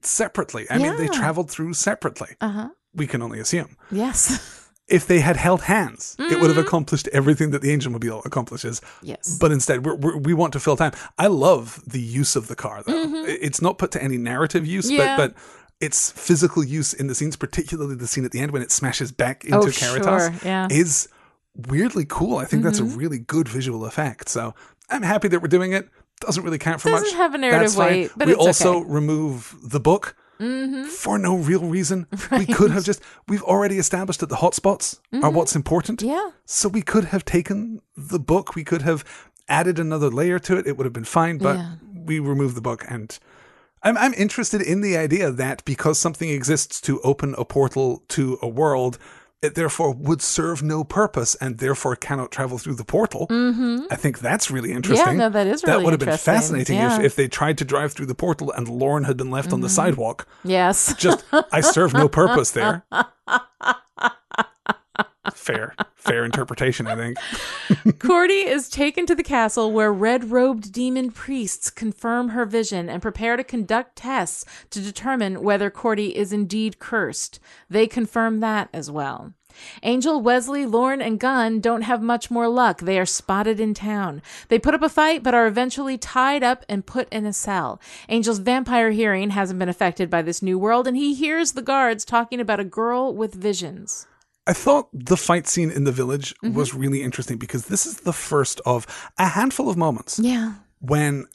[0.01, 0.65] separately.
[0.69, 2.35] I mean, they traveled through separately.
[2.41, 2.69] Uh huh.
[2.93, 3.75] We can only assume.
[3.91, 4.55] Yes.
[4.89, 6.59] If they had held hands, it would have Mm-hmm.
[6.67, 8.81] accomplished everything that the Angel Mobile accomplishes.
[9.03, 9.37] Yes.
[9.39, 10.93] But instead, we're, we're, we want to fill time.
[11.19, 12.97] I love the use of the car, though.
[13.23, 14.95] I- It's not put to any narrative use, Mm-hmm.
[14.97, 15.15] Yeah.
[15.15, 15.41] but, but
[15.79, 19.11] its physical use in the scenes, particularly the scene at the end when it smashes
[19.11, 20.65] back into Oh, Caritas, sure, yeah.
[20.67, 20.71] Mm-hmm.
[20.81, 21.07] is
[21.55, 22.37] weirdly cool.
[22.37, 24.27] I think that's a really good visual effect.
[24.27, 24.55] So
[24.89, 25.87] I'm happy that we're doing it.
[26.19, 27.15] Doesn't really count for Doesn't much.
[27.15, 28.79] have a narrative weight, but we also okay.
[28.81, 28.93] Mm-hmm.
[28.93, 30.15] remove the book
[30.89, 32.07] for no real reason.
[32.31, 35.99] We could have just we've already established that the hotspots are what's important.
[35.99, 36.09] Mm-hmm.
[36.09, 36.29] Yeah.
[36.45, 38.55] So we could have taken the book.
[38.55, 39.03] We could have
[39.47, 40.67] added another layer to it.
[40.67, 41.37] It would have been fine.
[41.37, 41.75] But Yeah.
[41.93, 43.17] we removed the book and.
[43.81, 48.37] I'm, I'm interested in the idea that because something exists to open a portal to
[48.41, 48.97] a world,
[49.41, 53.27] it therefore would serve no purpose and therefore cannot travel through the portal.
[53.27, 53.85] Mm-hmm.
[53.89, 55.07] I think that's really interesting.
[55.07, 56.91] Yeah, no, that is really That would have been fascinating Yeah.
[56.91, 57.01] Mm-hmm.
[57.01, 59.61] if, if they tried to drive through the portal and Lorne had been left on
[59.61, 60.27] the sidewalk.
[60.43, 60.93] Yes.
[60.95, 62.85] Just, I serve no purpose there.
[65.33, 67.17] fair, fair interpretation, I think.
[67.99, 73.01] Cordy is taken to the castle where red robed demon priests confirm her vision and
[73.01, 77.39] prepare to conduct tests to determine whether Cordy is indeed cursed.
[77.69, 79.33] They confirm that as well.
[79.83, 82.79] Angel, Wesley, Lorne, and Gunn don't have much more luck.
[82.81, 84.21] They are spotted in town.
[84.47, 87.79] They put up a fight, but are eventually tied up and put in a cell.
[88.07, 92.05] Angel's vampire hearing hasn't been affected by this new world, and he hears the guards
[92.05, 94.07] talking about a girl with visions.
[94.47, 96.55] I thought the fight scene in the village Mm-hmm.
[96.55, 100.53] was really interesting because this is the first of a handful of moments Yeah.
[100.79, 101.25] when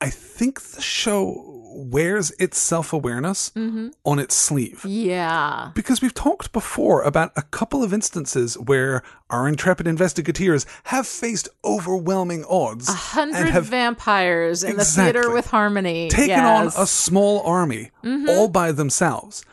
[0.00, 3.88] I think the show wears its self awareness Mm-hmm.
[4.04, 4.84] on its sleeve.
[4.84, 5.70] Yeah.
[5.74, 11.48] Because we've talked before about a couple of instances where our intrepid investigators have faced
[11.64, 16.08] overwhelming odds A hundred and have vampires in the theater with Harmony.
[16.08, 16.40] taken Yes.
[16.40, 16.78] Mm-hmm.
[16.78, 17.90] on a small army
[18.28, 19.44] all by themselves.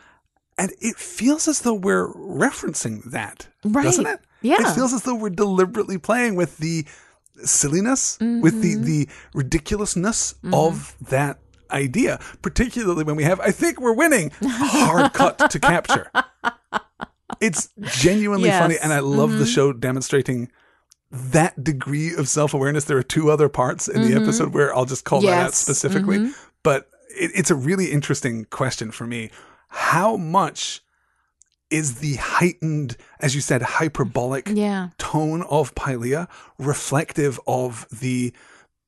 [0.59, 3.83] And it feels as though we're referencing that, Right.
[3.83, 4.19] doesn't it?
[4.41, 4.57] Yeah.
[4.59, 6.85] It feels as though we're deliberately playing with the
[7.43, 8.61] silliness, with Mm-hmm.
[8.61, 11.39] the, the ridiculousness of that
[11.71, 16.11] idea, particularly when we have, I think we're winning, hard cut to capture.
[17.41, 18.55] It's genuinely Yes.
[18.55, 18.63] Mm-hmm.
[18.63, 20.51] funny, and I love the show demonstrating
[21.11, 22.83] that degree of self awareness.
[22.85, 25.53] There are two other parts in the episode where I'll just call that out Mm-hmm.
[25.53, 26.31] Specifically,
[26.63, 29.29] but it, it's a really interesting question for me.
[29.69, 30.81] How much
[31.69, 34.89] is the heightened, as you said, hyperbolic Yeah.
[34.97, 36.27] tone of Pylea
[36.57, 38.33] reflective of the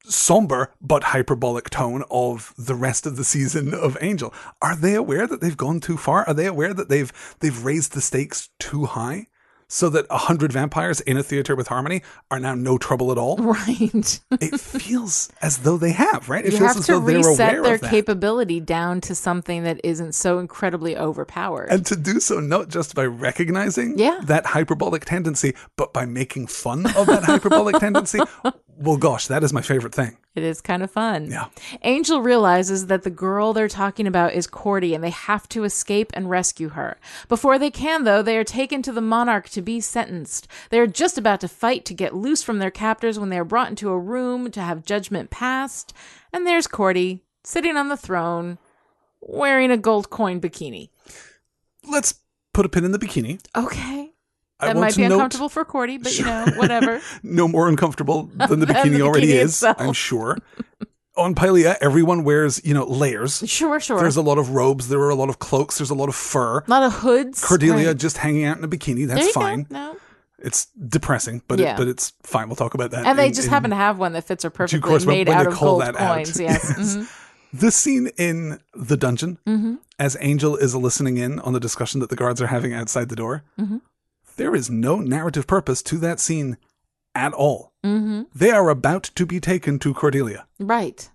[0.04, 4.34] somber but hyperbolic tone of the rest of the season of Angel?
[4.62, 6.28] Are they aware that they've gone too far?
[6.28, 9.28] Are they aware that they've they've raised the stakes too high?
[9.74, 13.18] So that a hundred vampires in a theater with harmony are now no trouble at
[13.18, 13.38] all.
[13.38, 14.20] Right.
[14.32, 16.46] it feels as though they have, right?
[16.46, 17.90] It you feels have as though they're aware their of that.
[17.90, 21.70] capability down to something that isn't so incredibly overpowered.
[21.72, 24.20] and to do so not just by recognizing Yeah.
[24.26, 28.20] that hyperbolic tendency, but by making fun of that hyperbolic tendency.
[28.78, 30.18] Well, gosh, that is my favorite thing.
[30.34, 31.30] It is kind of fun.
[31.30, 31.48] Yeah.
[31.84, 36.10] Angel realizes that the girl they're talking about is Cordy and they have to escape
[36.16, 36.98] and rescue her.
[37.28, 40.48] Before they can, though, they are taken to the monarch to be sentenced.
[40.70, 43.46] They are just about to fight to get loose from their captors when they are
[43.46, 45.94] brought into a room to have judgment passed.
[46.34, 48.58] And there's Cordy sitting on the throne
[49.22, 50.90] wearing a gold coin bikini.
[51.90, 52.16] Let's
[52.54, 53.40] put a pin in the bikini.
[53.56, 54.12] Okay.
[54.60, 57.02] I That might to be note- uncomfortable for Cordy, but you know, whatever.
[57.24, 59.78] no more uncomfortable than the Than bikini the already bikini is, itself.
[59.80, 60.38] I'm sure.
[61.18, 63.44] On Pylea, everyone wears, you know, layers.
[63.46, 64.00] Sure, sure.
[64.00, 66.16] There's a lot of robes, there are a lot of cloaks, there's a lot of
[66.16, 66.60] fur.
[66.60, 67.44] a lot of hoods.
[67.44, 67.98] Cordelia Right.
[67.98, 69.68] just hanging out in a bikini, that's fine.
[69.70, 69.98] No.
[70.40, 71.74] It's depressing, but Yeah.
[71.74, 72.48] it, but it's fine.
[72.48, 73.06] We'll talk about that.
[73.06, 75.28] And they in- just in- happen to have one that fits her perfectly, course, made
[75.30, 76.16] out they of gold that out.
[76.16, 76.40] coins.
[76.40, 76.64] Yes.
[76.78, 76.96] Yes.
[76.96, 77.12] Mhm.
[77.54, 79.76] the scene in the dungeon Mm-hmm.
[80.00, 83.16] as Angel is listening in on the discussion that the guards are having outside the
[83.18, 83.44] door.
[83.60, 83.78] Mm-hmm.
[84.38, 86.58] there is no narrative purpose to that scene
[87.14, 87.71] at all.
[87.84, 88.24] Mm-hmm.
[88.34, 90.46] They are about to be taken to Cordelia.
[90.60, 91.10] Right.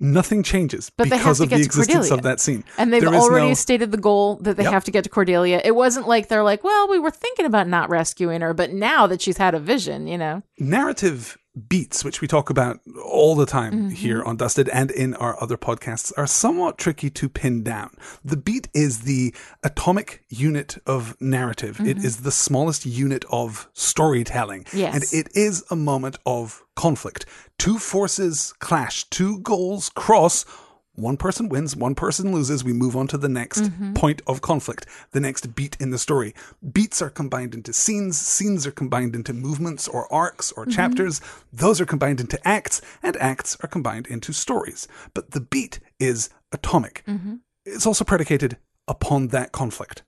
[0.00, 2.62] Nothing changes But because of the existence of that scene.
[2.78, 4.72] And they've There already no- stated the goal that they Yep.
[4.72, 5.60] have to get to Cordelia.
[5.64, 9.08] It wasn't like they're like, well, we were thinking about not rescuing her, but now
[9.08, 10.42] that she's had a vision, you know.
[10.60, 11.36] narrative
[11.68, 13.88] beats, which we talk about all the time Mm-hmm.
[13.90, 17.90] here on Dusted and in our other podcasts, are somewhat tricky to pin down.
[18.24, 21.80] The beat is the atomic unit of narrative.
[21.80, 24.64] It is the smallest unit of storytelling.
[24.64, 24.78] Mm-hmm.
[24.78, 24.94] Yes.
[24.94, 27.26] And it is a moment of conflict.
[27.58, 30.44] Two forces clash, two goals cross.
[30.98, 32.64] One person wins, one person loses.
[32.64, 33.92] We move on to the next Mm-hmm.
[33.94, 36.34] point of conflict, the next beat in the story.
[36.72, 40.60] Beats are combined into scenes, scenes are combined into movements or arcs Mm-hmm.
[40.60, 41.20] or chapters.
[41.52, 44.88] Those are combined into acts, and acts are combined into stories.
[45.14, 47.04] But the beat is atomic.
[47.06, 47.36] Mm-hmm.
[47.64, 48.56] It's also predicated
[48.88, 50.02] upon that conflict.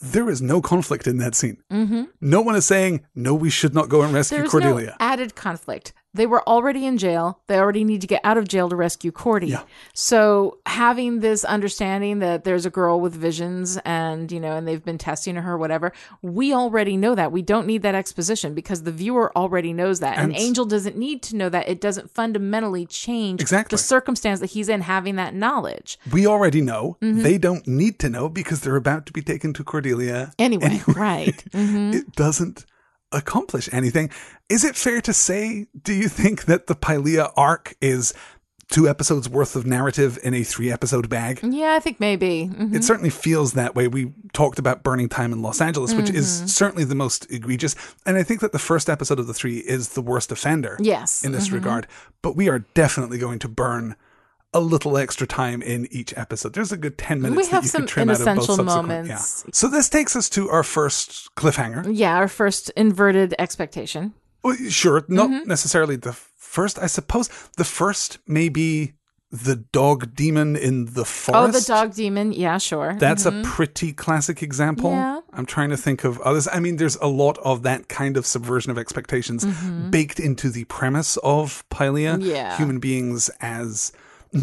[0.00, 1.62] There is no conflict in that scene.
[1.72, 2.02] Mm-hmm.
[2.20, 4.86] No one is saying, no, we should not go and rescue There's Cordelia.
[4.88, 5.92] no added conflict.
[6.16, 7.40] They were already in jail.
[7.46, 9.48] They already need to get out of jail to rescue Cordy.
[9.48, 9.62] Yeah.
[9.94, 14.84] So having this understanding that there's a girl with visions and, you know, and they've
[14.84, 17.32] been testing her, whatever, we already know that.
[17.32, 20.18] We don't need that exposition because the viewer already knows that.
[20.18, 21.68] And, And- Angel doesn't need to know that.
[21.68, 23.76] It doesn't fundamentally change Exactly.
[23.76, 25.98] the circumstance that he's in having that knowledge.
[26.12, 26.96] we already know.
[27.02, 27.22] Mm-hmm.
[27.22, 30.32] They don't need to know because they're about to be taken to Cordelia.
[30.38, 31.44] Anyway, right.
[31.52, 31.92] Mm-hmm.
[31.94, 32.64] It doesn't
[33.16, 34.10] accomplish anything.
[34.48, 38.12] Is it fair to say, do you think that the Pylea arc is
[38.68, 41.38] two episodes worth of narrative in a three episode bag?
[41.42, 42.50] Yeah, I think maybe.
[42.52, 42.74] Mhm.
[42.74, 43.86] It certainly feels that way.
[43.88, 46.46] We talked about Burning Time in Los Angeles, which is Mm-hmm.
[46.48, 47.76] certainly the most egregious.
[48.04, 51.24] And I think that the first episode of the three is the worst offender Yes.
[51.24, 51.52] in this Mhm.
[51.54, 51.86] regard.
[52.22, 53.94] But we are definitely going to burn
[54.56, 56.52] a little extra time in each episode.
[56.54, 58.26] There's a good 10 minutes We that have you some could trim out of both
[58.34, 58.88] inessential subsequent.
[58.88, 59.44] moments.
[59.46, 59.50] Yeah.
[59.52, 61.86] So this takes us to our first cliffhanger.
[61.92, 64.14] Yeah, our first inverted expectation.
[64.42, 65.48] Well, sure, not Mm-hmm.
[65.48, 66.78] necessarily the first.
[66.78, 68.92] I suppose the first may be
[69.32, 71.56] the dog demon in the forest.
[71.56, 72.32] Oh, the dog demon.
[72.32, 72.94] Yeah, sure.
[72.98, 74.90] That's a pretty classic example.
[74.92, 75.20] Yeah.
[75.32, 76.46] I'm trying to think of others.
[76.50, 79.44] I mean, there's a lot of that kind of subversion of expectations
[79.90, 82.18] baked into the premise of Pylea.
[82.22, 82.56] Yeah.
[82.56, 83.90] Human beings as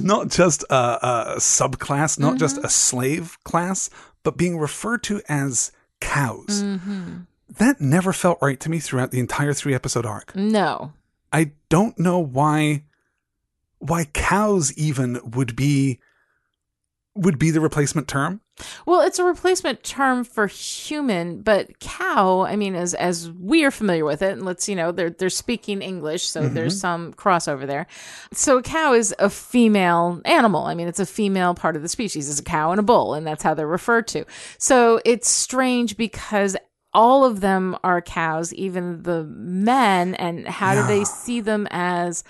[0.02, 2.66] not just a, a subclass, not just mm-hmm.
[2.66, 3.90] a slave class,
[4.24, 6.64] but being referred to as cows.
[6.64, 7.22] Mm-hmm.
[7.58, 10.36] That never felt right to me throughout the entire three episode arc.
[10.36, 10.94] no.
[11.32, 12.84] I don't know why
[13.80, 16.00] why cows even would be
[17.16, 18.40] would be the replacement term.
[18.86, 23.72] Well, it's a replacement term for human, but cow, I mean, as as we are
[23.72, 26.54] familiar with it, and let's, you know, they're they're speaking English, so Mm-hmm.
[26.54, 27.88] there's some crossover there.
[28.32, 30.66] So a cow is a female animal.
[30.66, 32.30] I mean, it's a female part of the species.
[32.30, 34.26] It's a cow and a bull, and that's how they're referred to.
[34.60, 36.56] So it's strange because
[36.94, 42.24] all of them are cows, even the men, and how do they see them as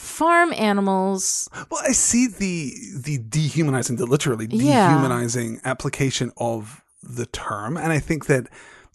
[0.00, 1.48] farm animals?
[1.70, 4.88] Well, I see the the dehumanizing, the literally Yeah.
[4.88, 8.46] dehumanizing application of the term, and I think that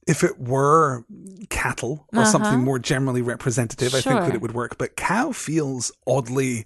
[0.08, 1.04] if it were
[1.50, 4.26] cattle or something more generally representative, I think Uh-huh.
[4.28, 4.78] That it would work.
[4.78, 6.66] But cow feels oddly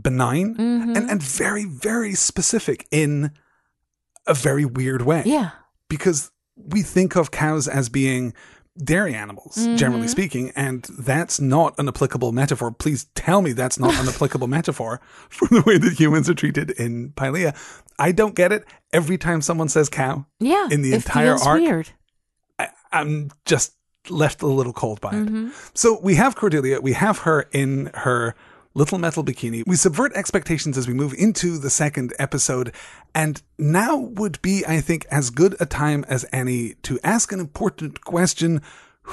[0.00, 0.96] benign Mm-hmm.
[0.96, 3.30] and, and very, very specific in
[4.26, 5.22] a very weird way.
[5.26, 5.50] Yeah.
[5.88, 8.32] because we think of cows as being
[8.82, 9.76] dairy animals, Mm-hmm.
[9.76, 12.70] generally speaking, and that's not an applicable metaphor.
[12.70, 16.70] Please tell me that's not an applicable metaphor for the way that humans are treated
[16.72, 17.56] in Pylea.
[17.98, 18.64] I don't get it.
[18.92, 20.68] Every time someone says cow Yeah.
[20.70, 21.90] in the entire arc, Weird.
[22.58, 23.74] I, I'm just
[24.08, 25.52] left a little cold by it.
[25.74, 28.34] So we have Cordelia, we have her in her
[28.74, 29.64] little metal bikini.
[29.66, 32.72] We subvert expectations as we move into the second episode,
[33.16, 37.40] and now would be, I think, as good a time as any to ask an
[37.40, 38.60] important question.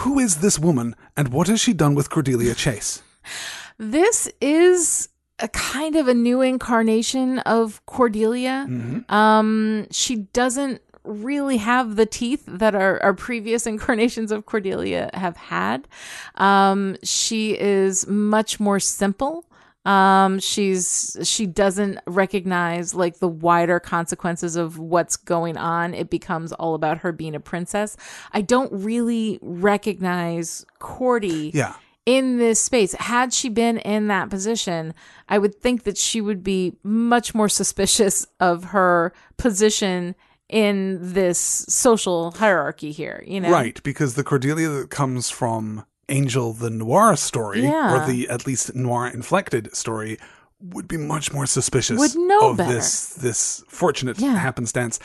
[0.01, 3.01] Who is this woman, and what has she done with Cordelia Chase?
[3.80, 5.09] This is
[5.39, 8.67] a kind of a new incarnation of Cordelia.
[9.09, 15.38] Um, she doesn't really have the teeth that our, our previous incarnations of Cordelia have
[15.38, 15.88] had.
[16.36, 19.45] Um, she is much more simple.
[19.86, 25.93] Um, she's she doesn't recognize like the wider consequences of what's going on.
[25.93, 27.97] It becomes all about her being a princess.
[28.31, 31.73] I don't really recognize Cordy Yeah.
[32.05, 32.93] in this space.
[32.93, 34.93] Had she been in that position,
[35.27, 40.15] I would think that she would be much more suspicious of her position
[40.49, 43.49] in this social hierarchy here, you know?
[43.49, 47.93] Right, because the Cordelia that comes from Angel the Noir story, Yeah.
[48.04, 50.18] or the at least noir inflected story,
[50.62, 52.74] would be much more suspicious Would know of better.
[52.74, 54.36] this this fortunate Yeah.
[54.38, 54.99] happenstance.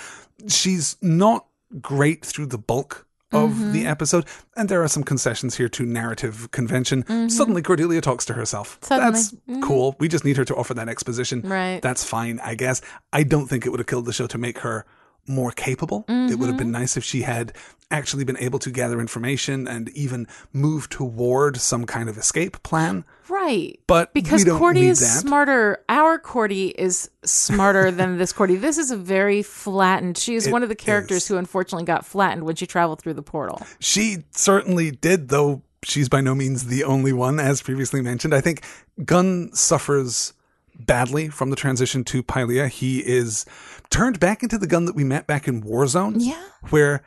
[0.46, 1.46] She's not
[1.80, 3.72] great through the bulk of Mm-hmm.
[3.72, 4.24] the episode,
[4.56, 7.04] and there are some concessions here to narrative convention.
[7.28, 8.78] Suddenly Cordelia talks to herself.
[8.80, 8.86] Mm-hmm.
[8.86, 9.12] Suddenly.
[9.12, 9.34] That's
[9.68, 9.96] cool.
[10.00, 11.42] We just need her to offer that exposition.
[11.42, 11.80] Right.
[11.82, 12.80] That's fine, I guess.
[13.12, 14.86] I don't think it would have killed the show to make her
[15.28, 16.04] more capable.
[16.08, 16.72] It would have been mm-hmm.
[16.72, 17.52] nice if she had
[17.90, 23.04] actually been able to gather information and even move toward some kind of escape plan.
[23.28, 23.78] Right.
[23.86, 25.20] But because Cordy is that.
[25.20, 25.84] smarter.
[25.88, 28.56] Our Cordy is smarter than this Cordy.
[28.56, 30.18] This is a very flattened.
[30.18, 31.28] She is It one of the characters is.
[31.28, 33.62] who unfortunately got flattened when she traveled through the portal.
[33.80, 38.34] She certainly did, though she's by no means the only one, as previously mentioned.
[38.34, 38.64] I think
[39.04, 40.32] Gunn suffers
[40.78, 42.68] badly from the transition to Pylea.
[42.68, 43.44] He is
[43.90, 46.16] turned back into the Gunn that we met back in Warzone.
[46.18, 46.42] Yeah.
[46.70, 47.02] Where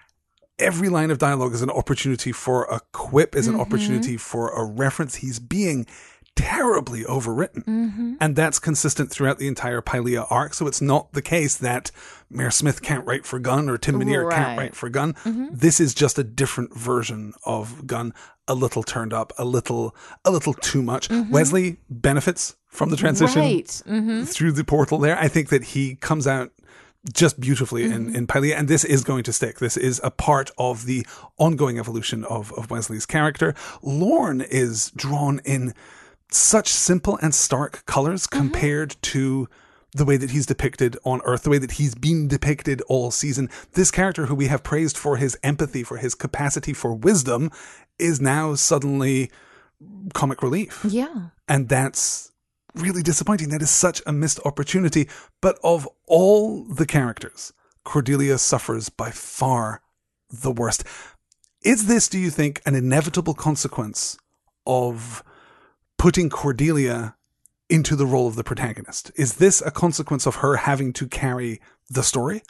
[0.59, 3.61] every line of dialogue is an opportunity for a quip, is an mm-hmm.
[3.61, 5.15] opportunity for a reference.
[5.15, 5.87] He's being
[6.35, 7.63] terribly overwritten.
[7.65, 8.15] Mm-hmm.
[8.21, 10.53] And that's consistent throughout the entire Pylea arc.
[10.53, 11.91] So it's not the case that
[12.29, 15.13] Mere Smith can't write for Gunn or Tim Minear can't write for Gunn.
[15.13, 15.47] Mm-hmm.
[15.51, 18.13] This is just a different version of Gunn,
[18.47, 21.09] a little turned up, a little a little too much.
[21.09, 23.81] Wesley benefits from the transition Right.
[23.85, 25.17] hmm through the portal there.
[25.19, 26.51] I think that he comes out
[27.13, 29.57] just beautifully in, in Pylea, and this is going to stick.
[29.59, 31.05] This is a part of the
[31.37, 33.55] ongoing evolution of, of Wesley's character.
[33.81, 35.73] Lorne is drawn in
[36.31, 39.49] such simple and stark colors compared to
[39.93, 43.49] the way that he's depicted on Earth, the way that he's been depicted all season.
[43.73, 47.49] This character, who we have praised for his empathy, for his capacity for wisdom,
[47.99, 49.29] is now suddenly
[50.13, 50.85] comic relief.
[50.87, 51.29] Yeah.
[51.47, 52.30] And that's
[52.75, 53.49] really disappointing.
[53.49, 55.07] That is such a missed opportunity.
[55.41, 57.53] But of all the characters,
[57.83, 59.81] Cordelia suffers by far
[60.29, 60.83] the worst.
[61.63, 64.17] Is this, do you think, an inevitable consequence
[64.65, 65.23] of
[65.97, 67.15] putting Cordelia
[67.69, 69.11] into the role of the protagonist?
[69.15, 72.43] Is this a consequence of her having to carry the story?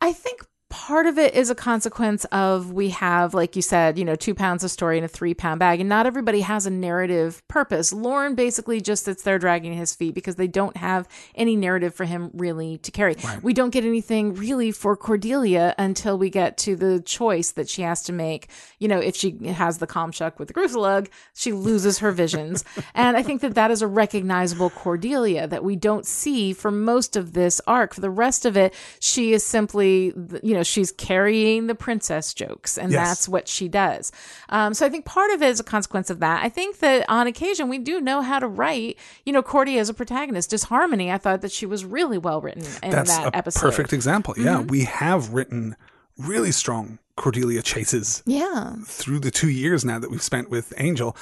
[0.00, 0.44] I think
[0.76, 4.34] part of it is a consequence of we have, like you said, you know, two
[4.34, 7.94] pounds of story in a three pound bag, and not everybody has a narrative purpose.
[7.94, 12.04] Lorne basically just sits there dragging his feet because they don't have any narrative for
[12.04, 13.16] him really to carry.
[13.42, 17.80] We don't get anything really for Cordelia until we get to the choice that she
[17.80, 18.50] has to make.
[18.78, 22.64] You know, if she has the calm shuck with the Groosalugg, she loses her visions.
[22.94, 27.16] and I think that that is a recognizable Cordelia that we don't see for most
[27.16, 27.94] of this arc.
[27.94, 30.12] For the rest of it, she is simply,
[30.42, 33.08] you know, she's carrying the princess jokes, and Yes.
[33.08, 34.12] that's what she does.
[34.48, 36.44] Um, so I think part of it is a consequence of that.
[36.44, 39.88] I think that on occasion we do know how to write, you know, Cordy as
[39.88, 40.50] a protagonist.
[40.50, 43.60] Disharmony, I thought that she was really well written in That's that a episode.
[43.60, 44.34] perfect example.
[44.36, 45.76] Yeah, we have written
[46.18, 48.74] really strong Cordelia chases Yeah.
[48.84, 51.16] through the two years now that we've spent with Angel,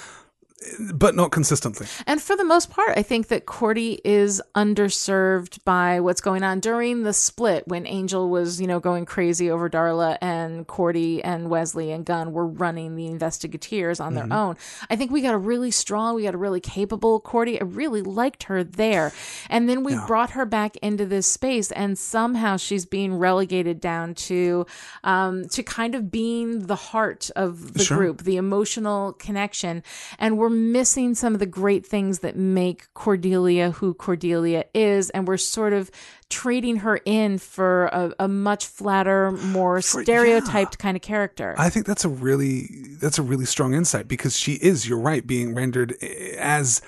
[0.93, 1.87] but not consistently.
[2.07, 6.61] And for the most part, I think that Cordy is underserved by what's going on
[6.61, 11.49] during the split when Angel was, you know, going crazy over Darla and Cordy and
[11.51, 14.57] Wesley and Gunn were running the investigators on their own.
[14.91, 17.61] I think we got a really strong, we got a really capable Cordy.
[17.61, 19.13] I really liked her there.
[19.51, 24.15] And then we brought her back into this space and somehow she's being relegated down
[24.15, 24.67] to
[25.03, 27.99] um to kind of being the heart of the Sure.
[27.99, 29.83] group, the emotional connection.
[30.19, 35.11] And we're missing some of the great things that make Cordelia who Cordelia is.
[35.11, 35.91] And we're sort of
[36.31, 41.55] trading her in for a, a much flatter, more For- stereotyped kind of character.
[41.59, 42.69] I think that's a really
[43.01, 45.93] that's a really strong insight because she is, you're right, being rendered
[46.39, 46.81] as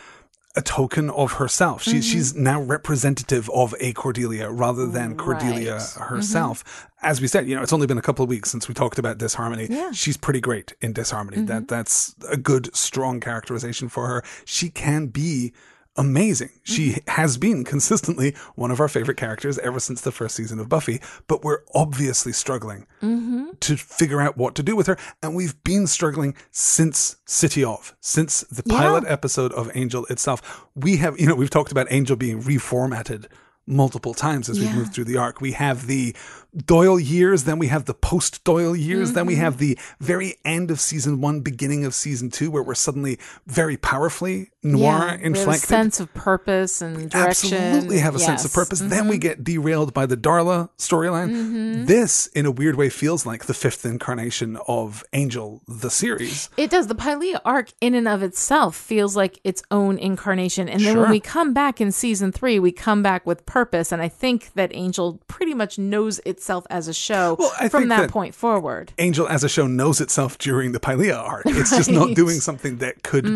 [0.57, 1.83] a token of herself.
[1.83, 2.01] She, mm-hmm.
[2.01, 6.09] She's now representative of a Cordelia rather than Cordelia Right.
[6.09, 6.89] herself.
[7.03, 8.99] As we said, you know, it's only been a couple of weeks since we talked
[8.99, 9.67] about Disharmony.
[9.69, 9.93] Yeah.
[9.93, 11.43] She's pretty great in Disharmony.
[11.43, 11.67] That mm-hmm.
[11.67, 14.25] That's a good, strong characterization for her.
[14.47, 15.53] She can be
[15.97, 16.51] amazing.
[16.63, 17.11] She mm-hmm.
[17.11, 21.01] has been consistently one of our favorite characters ever since the first season of Buffy,
[21.27, 23.47] but we're obviously struggling mm-hmm.
[23.61, 24.97] to figure out what to do with her.
[25.23, 30.67] And we've been struggling since City of, since the pilot episode of Angel itself.
[30.75, 33.27] We have, you know, we've talked about Angel being reformatted
[33.67, 35.41] multiple times as we've moved through the arc.
[35.41, 36.15] We have the
[36.57, 39.43] Doyle years, then we have the post Doyle years, then we mm-hmm.
[39.43, 43.77] have the very end of season one, beginning of season two, where we're suddenly very
[43.77, 47.55] powerfully noir Yeah, a inflected sense of purpose and direction.
[47.55, 48.53] absolutely have a sense of Yes.
[48.53, 48.61] Mm-hmm.
[48.61, 48.81] purpose.
[48.81, 51.87] Then we get derailed by the Darla storyline.
[51.87, 56.49] This, in a weird way, feels like the fifth incarnation of Angel, the series.
[56.57, 56.87] It does.
[56.89, 60.69] The Pylea arc, in and of itself, feels like its own incarnation.
[60.69, 61.03] And then Sure.
[61.03, 63.93] when we come back in season three, we come back with purpose.
[63.93, 68.03] And I think that Angel pretty much knows itself as a show Well, from that,
[68.03, 68.93] that- point forward.
[68.99, 71.45] Angel as a show knows itself during the Pylea arc.
[71.47, 73.35] It's just not doing something that could Mm-hmm.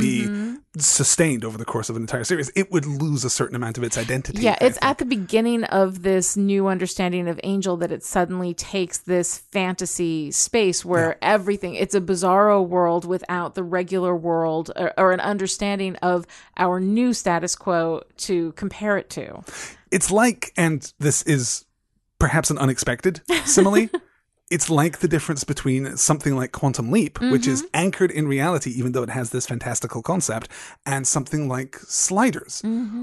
[0.55, 2.51] be sustained over the course of an entire series.
[2.55, 4.43] It would lose a certain amount of its identity.
[4.43, 8.99] Yeah, it's at the beginning of this new understanding of Angel that it suddenly takes
[8.99, 15.13] this fantasy space where everything, it's a bizarro world without the regular world or, or
[15.13, 19.43] an understanding of our new status quo to compare it to.
[19.91, 21.65] It's like, and this is
[22.21, 23.89] perhaps an unexpected simile.
[24.51, 28.93] it's like the difference between something like Quantum Leap, which is anchored in reality, even
[28.93, 30.49] though it has this fantastical concept,
[30.85, 32.61] and something like Sliders,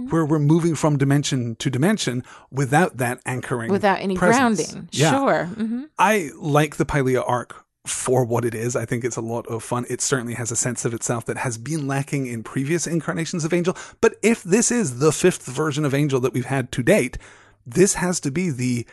[0.10, 4.62] where we're moving from dimension to dimension without that anchoring, Without any presence.
[4.72, 4.90] grounding.
[4.92, 5.12] Yeah.
[5.12, 5.46] Sure.
[5.46, 8.76] hmm I like the Pylea arc for what it is.
[8.76, 9.86] I think it's a lot of fun.
[9.90, 13.54] It certainly has a sense of itself that has been lacking in previous incarnations of
[13.54, 13.78] Angel.
[14.02, 17.18] But if this is the fifth version of Angel that we've had to date,
[17.66, 18.86] this has to be the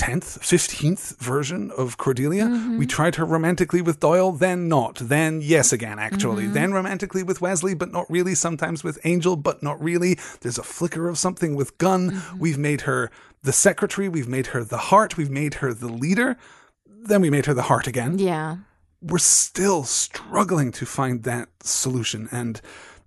[0.00, 2.46] 10th, 15th version of Cordelia.
[2.46, 2.78] Mm-hmm.
[2.78, 4.94] We tried her romantically with Doyle, then not.
[4.94, 6.44] Then yes again, actually.
[6.44, 6.54] Mm-hmm.
[6.54, 8.34] Then romantically with Wesley, but not really.
[8.34, 10.18] Sometimes with Angel, but not really.
[10.40, 12.12] There's a flicker of something with Gunn.
[12.12, 12.38] Mm-hmm.
[12.38, 13.10] We've made her
[13.42, 14.08] the secretary.
[14.08, 15.18] We've made her the heart.
[15.18, 16.38] We've made her the leader.
[16.86, 18.18] Then we made her the heart again.
[18.18, 18.56] Yeah.
[19.02, 22.26] We're still struggling to find that solution.
[22.32, 22.62] And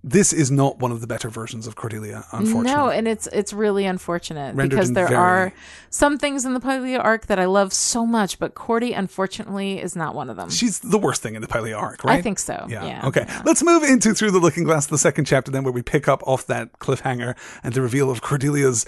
[0.06, 2.70] this is not one of the better versions of Cordelia, unfortunately.
[2.70, 5.52] No, and it's it's really unfortunate Rendered because there very- are
[5.88, 9.96] some things in the Pylea arc that I love so much, but Cordy unfortunately is
[9.96, 10.50] not one of them.
[10.50, 12.18] She's the worst thing in the Pylea arc, right?
[12.18, 12.66] I think so.
[12.68, 12.84] Yeah.
[12.84, 13.06] Yeah.
[13.06, 13.26] Okay.
[13.46, 16.22] Let's move into Through the Looking Glass, the second chapter, then, where we pick up
[16.26, 18.84] off that cliffhanger and the reveal of Cordelia's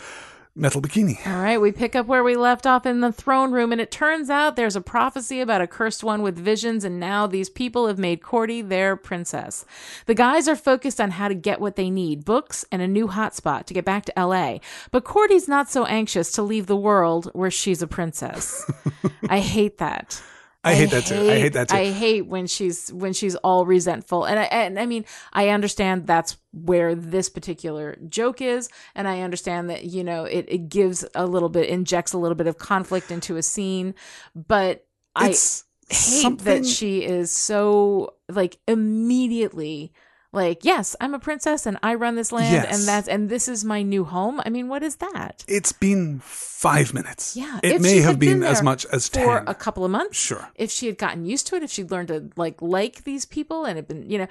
[0.56, 1.24] metal bikini.
[1.26, 3.90] All right, we pick up where we left off in the throne room, and it
[3.90, 7.86] turns out there's a prophecy about a cursed one with visions, and now these people
[7.86, 9.64] have made Cordy their princess.
[10.06, 13.08] The guys are focused on how to get what they need books and a new
[13.08, 14.58] hotspot to get back to LA.
[14.90, 18.68] But Cordy's not so anxious to leave the world where she's a princess.
[19.28, 20.22] I hate that.
[20.66, 21.30] I hate that too.
[21.30, 21.76] I hate that too.
[21.76, 24.24] I hate when she's when she's all resentful.
[24.24, 29.20] And I and I mean, I understand that's where this particular joke is, and I
[29.22, 32.58] understand that you know it, it gives a little bit injects a little bit of
[32.58, 33.94] conflict into a scene,
[34.34, 36.44] but I it's hate something.
[36.44, 39.92] that she is so like immediately
[40.36, 42.78] like yes i'm a princess and i run this land Yes.
[42.78, 46.20] and that's and this is my new home i mean what is that it's been
[46.22, 47.36] five minutes.
[47.36, 49.48] yeah It may have had been, as much as for 10.
[49.48, 50.48] a couple of months Sure.
[50.54, 53.64] if she had gotten used to it if she'd learned to like like these people
[53.64, 54.26] and had been you know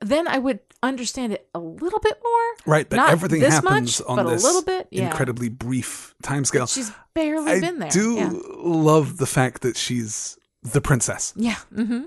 [0.00, 2.40] then i would understand it a little bit more
[2.74, 6.42] Right, but Not everything happens much, on this a little bit yeah incredibly brief time
[6.44, 6.72] timescale.
[6.72, 11.32] she's barely I been there i do yeah, love the fact that she's the princess.
[11.36, 11.56] yeah.
[11.74, 12.04] hmm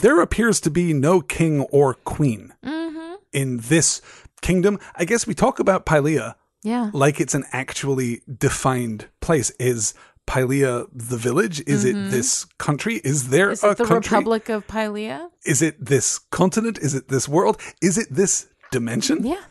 [0.00, 3.14] There appears to be no king or queen Mm-hmm.
[3.32, 4.00] in this
[4.40, 4.78] kingdom.
[4.96, 9.50] I guess we talk about Pylea yeah like it's an actually defined place.
[9.58, 9.94] Is
[10.26, 11.62] Pylea the village?
[11.66, 12.96] Is it this country?
[13.04, 13.66] Is there Mm-hmm.
[13.66, 14.16] a it the country?
[14.18, 15.30] republic of Pylea?
[15.44, 16.78] Is it this continent?
[16.78, 17.60] Is it this world?
[17.80, 19.24] Is it this dimension?
[19.24, 19.42] yeah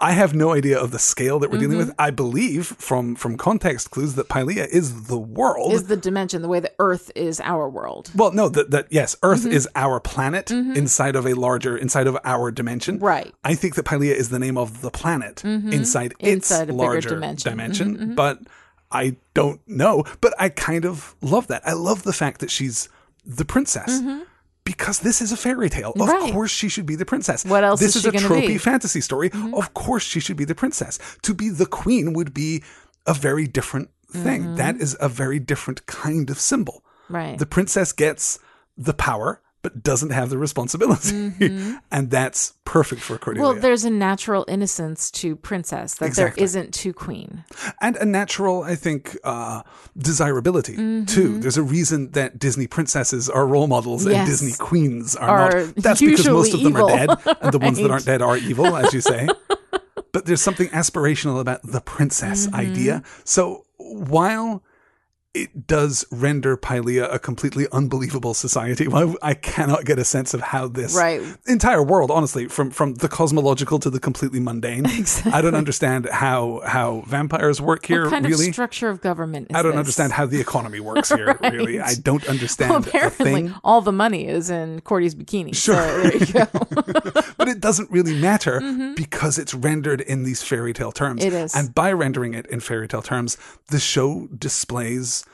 [0.00, 1.88] I have no idea of the scale that we're dealing Mm-hmm.
[1.88, 1.94] with.
[1.98, 5.72] I believe from from context clues that Pylea is the world.
[5.72, 9.16] is the dimension the way that earth is our world well, no, that that yes,
[9.24, 9.52] Earth Mm-hmm.
[9.52, 12.98] is our planet inside of a larger inside of our dimension.
[13.00, 13.34] Right.
[13.42, 16.26] I think that Pylea is the name of the planet inside its Mm-hmm.
[16.26, 17.08] Inside a bigger larger
[17.50, 17.96] dimension.
[17.98, 18.38] Mm-hmm, But
[18.92, 20.04] I don't know.
[20.20, 21.62] But I kind of love that.
[21.66, 22.88] I love the fact that she's
[23.26, 24.00] the princess.
[24.72, 25.92] Because this is a fairy tale.
[25.92, 26.10] Of Mm-hmm.
[26.24, 26.32] Right.
[26.32, 27.44] course she should be the princess.
[27.44, 28.54] What else This is is, a tropey be?
[28.54, 28.70] Mm-hmm.
[28.70, 29.30] fantasy story.
[29.62, 30.98] Of course she should be the princess.
[31.22, 32.62] To be the queen would be
[33.06, 34.56] a very different thing.
[34.56, 36.76] That is a very different kind of symbol.
[37.08, 38.38] right The princess gets
[38.88, 41.32] the power but doesn't have the responsibility.
[41.90, 43.42] and that's perfect for Cordelia.
[43.52, 46.40] Well, there's a natural innocence to princess that Exactly.
[46.40, 47.44] there isn't to queen.
[47.80, 49.62] and a natural, I think, uh,
[49.96, 51.04] desirability Mm-hmm.
[51.06, 51.38] too.
[51.40, 55.74] There's a reason that Disney princesses are role models and Disney queens are, Are not.
[55.76, 56.96] That's because most of them are evil.
[57.16, 59.26] dead, and the ones that aren't dead are evil, as you say.
[60.12, 62.54] but there's something aspirational about the princess Mm-hmm.
[62.56, 63.02] idea.
[63.24, 64.62] So while
[65.34, 68.88] it does render Pylea a completely unbelievable society.
[68.98, 71.20] Well, I cannot get a sense of how this Right.
[71.46, 74.86] entire world, honestly, from from the cosmological to the completely mundane.
[75.26, 78.04] I don't understand how how vampires work here.
[78.04, 79.78] What kind really, of structure of government is I don't this?
[79.78, 81.38] understand how the economy works here.
[81.42, 83.54] Really, I don't understand Well, a apparently, thing.
[83.62, 85.54] all the money is in Cordy's bikini.
[85.54, 85.76] Sure.
[85.76, 86.46] So there you go.
[87.36, 88.60] but it doesn't really matter
[88.96, 91.22] because it's rendered in these fairy tale terms.
[91.22, 91.36] Mm-hmm.
[91.36, 91.54] It is.
[91.54, 93.36] And by rendering it in fairy tale terms,
[93.68, 95.24] the show displays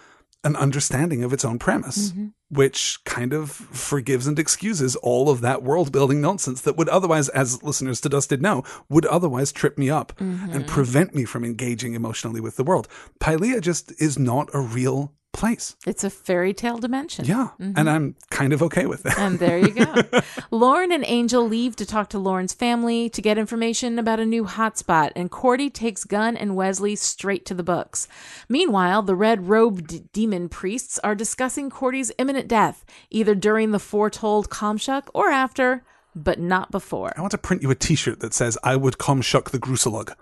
[0.45, 2.27] an understanding of its own premise, Mm-hmm.
[2.51, 7.29] which kind of forgives and excuses all of that world building nonsense that would otherwise,
[7.31, 10.53] as listeners to Dusted know, would otherwise trip me up Mm-hmm.
[10.53, 12.87] and prevent me from engaging emotionally with the world.
[13.21, 15.77] Pylea just is not a real place.
[15.87, 17.25] it's a fairy tale dimension.
[17.27, 17.49] Yeah.
[17.61, 17.73] Mm-hmm.
[17.77, 19.19] And I'm kind of okay with that.
[19.19, 20.03] And there you go.
[20.51, 24.45] Lorne and Angel leave to talk to Lorne's family to get information about a new
[24.45, 28.09] hotspot, and Cordy takes Gunn and Wesley straight to the books.
[28.49, 34.49] Meanwhile, the red robed demon priests are discussing Cordy's imminent death, either during the foretold
[34.49, 35.85] Kamshuk or after,
[36.15, 37.13] but not before.
[37.17, 40.15] I want to print you a T-shirt that says "I would come shuck the Groosalugg."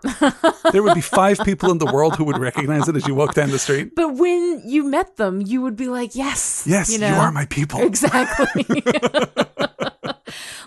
[0.72, 3.34] there would be five people in the world who would recognize it as you walk
[3.34, 3.94] down the street.
[3.94, 6.64] But when you met them, you would be like, yes.
[6.66, 7.14] Yes, you, know?
[7.14, 7.80] are my people.
[7.92, 8.64] Exactly.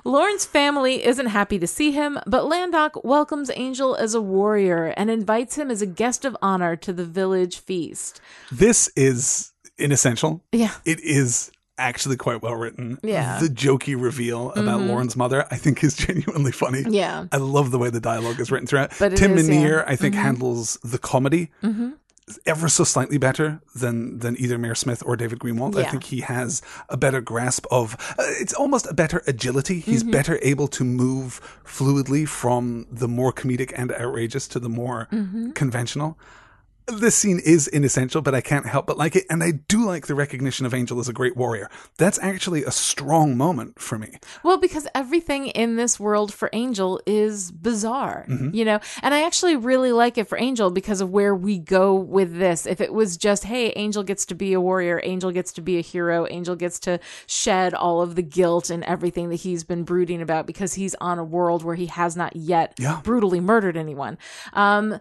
[0.04, 5.10] Lorne's family isn't happy to see him, but Landok welcomes Angel as a warrior and
[5.10, 8.22] invites him as a guest of honor to the village feast.
[8.52, 10.44] This is inessential.
[10.52, 10.76] Yeah.
[10.86, 12.98] It is actually quite well written.
[13.04, 13.36] Yeah.
[13.38, 13.46] Mm-hmm.
[13.46, 16.84] The jokey reveal about Lorne's mother, I think, is genuinely funny.
[16.88, 17.26] Yeah.
[17.32, 18.94] I love the way the dialogue is written throughout.
[19.00, 19.56] But Tim is, yeah.
[19.56, 19.90] Mm-hmm.
[19.92, 21.52] I think, handles the comedy
[22.48, 25.76] ever so slightly better than than either Mere Smith or David Greenwalt.
[25.76, 27.96] I think he has a better grasp of.
[28.18, 29.80] Uh, it's almost a better agility.
[29.80, 30.12] He's Mm-hmm.
[30.12, 35.52] better able to move fluidly from the more comedic and outrageous to the more Mm-hmm.
[35.52, 36.18] conventional.
[36.88, 39.26] This scene is inessential, but I can't help but like it.
[39.30, 41.68] And I do like the recognition of Angel as a great warrior.
[41.98, 44.18] That's actually a strong moment for me.
[44.44, 48.80] Well, because everything in this world for Angel is bizarre, you know?
[49.02, 52.68] And I actually really like it for Angel because of where we go with this.
[52.68, 55.80] If it was just, hey, Angel gets to be a warrior, Angel gets to be
[55.80, 59.84] a hero, Angel gets to shed all of the guilt and everything that he's been
[59.86, 63.02] brooding about because he's on a world where he has not yet Yeah.
[63.04, 64.20] brutally murdered anyone.
[64.54, 65.00] Um,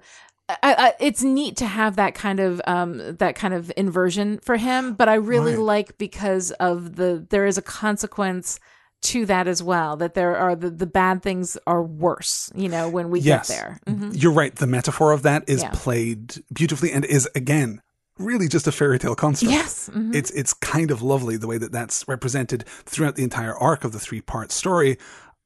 [0.48, 4.56] I, I, it's neat to have that kind of um, that kind of inversion for
[4.56, 5.60] him, but I really Right.
[5.60, 8.60] like because of the there is a consequence
[9.02, 9.96] to that as well.
[9.96, 13.54] That there are the, the bad things are worse, you know, when we yes, get
[13.56, 13.80] there.
[13.86, 14.22] Mhm.
[14.22, 14.54] you're right.
[14.54, 15.70] The metaphor of that is Yeah.
[15.72, 17.80] played beautifully and is again
[18.18, 19.50] really just a fairy tale construct.
[19.52, 20.14] Yes, mhm.
[20.14, 23.92] It's it's kind of lovely the way that that's represented throughout the entire arc of
[23.92, 24.98] the three part story.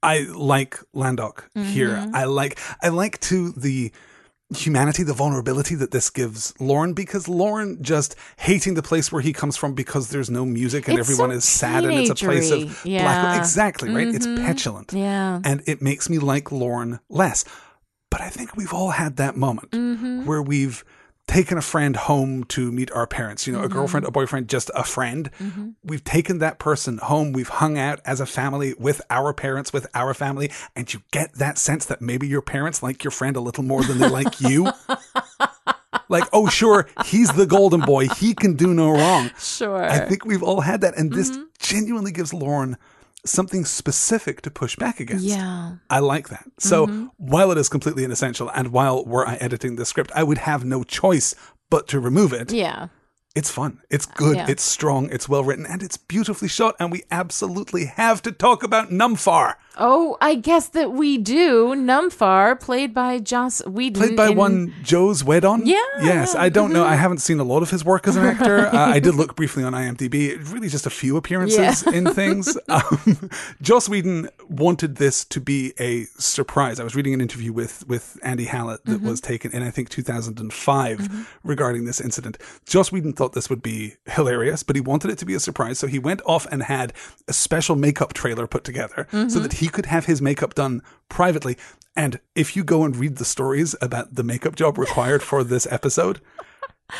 [0.03, 1.95] I like Landok here.
[1.95, 2.15] Mm-hmm.
[2.15, 3.91] I like I like to the
[4.55, 9.31] humanity, the vulnerability that this gives Lorne because Lorne just hating the place where he
[9.33, 12.15] comes from because there's no music and It's everyone so is sad and it's a
[12.15, 12.99] place of teenagery.
[13.01, 13.37] black.
[13.39, 14.07] Exactly, right?
[14.07, 14.91] It's petulant.
[14.93, 17.45] yeah, And it makes me like Lorne less.
[18.09, 20.25] But I think we've all had that moment Mm-hmm.
[20.25, 20.83] where we've
[21.29, 23.71] taken a friend home to meet our parents, you know, Mm-hmm.
[23.71, 25.29] a girlfriend, a boyfriend, just a friend.
[25.83, 27.31] We've taken that person home.
[27.33, 31.33] We've hung out as a family with our parents, with our family, and you get
[31.35, 34.41] that sense that maybe your parents like your friend a little more than they like
[34.41, 34.71] you.
[36.09, 38.07] like, oh, sure, he's the golden boy.
[38.09, 39.31] He can do no wrong.
[39.39, 39.83] sure.
[39.83, 40.97] I think we've all had that.
[40.97, 41.43] And this Mm-hmm.
[41.59, 42.77] genuinely gives Lorne
[43.25, 45.25] something specific to push back against.
[45.25, 46.45] yeah, I like that.
[46.59, 47.05] So Mm-hmm.
[47.17, 50.63] while it is completely inessential, and while were I editing the script, I would have
[50.65, 51.35] no choice
[51.69, 52.51] but to remove it.
[52.51, 52.87] yeah.
[53.35, 53.79] It's fun.
[53.91, 54.35] It's good.
[54.37, 54.47] Yeah.
[54.49, 55.09] It's strong.
[55.11, 56.75] It's well written, and it's beautifully shot.
[56.79, 61.73] And we absolutely have to talk about Numfar, Oh, I guess that we do.
[61.75, 65.65] Numfar, played by Joss Whedon, played by in- one Joss Whedon.
[65.65, 66.35] Yeah, Yes.
[66.35, 66.83] I don't know.
[66.85, 68.67] I haven't seen a lot of his work as an actor.
[68.73, 70.37] uh, I did look briefly on IMDb.
[70.53, 72.57] Really, just a few appearances in things.
[72.69, 73.29] Um,
[73.61, 76.79] Joss Whedon wanted this to be a surprise.
[76.79, 79.89] I was reading an interview with with Andy Hallett that was taken in I think
[79.89, 82.37] 2005 regarding this incident.
[82.65, 85.79] Joss Whedon thought this would be hilarious, but he wanted it to be a surprise,
[85.79, 86.93] so he went off and had
[87.27, 91.57] a special makeup trailer put together so that he could have his makeup done privately.
[91.95, 95.67] And if you go and read the stories about the makeup job required for this
[95.69, 96.21] episode,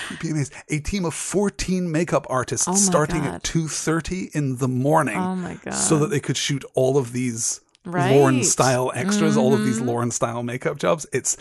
[0.10, 0.54] You'd be amazed.
[0.70, 3.36] A team of 14 makeup artists Oh starting God.
[3.36, 5.18] at 2.30 in the morning.
[5.18, 5.72] Oh my God.
[5.74, 8.12] So that they could shoot all of these Right.
[8.14, 9.66] Lorne style extras, all of Mm-hmm.
[9.68, 11.08] these Lorne style makeup jobs.
[11.14, 11.38] It's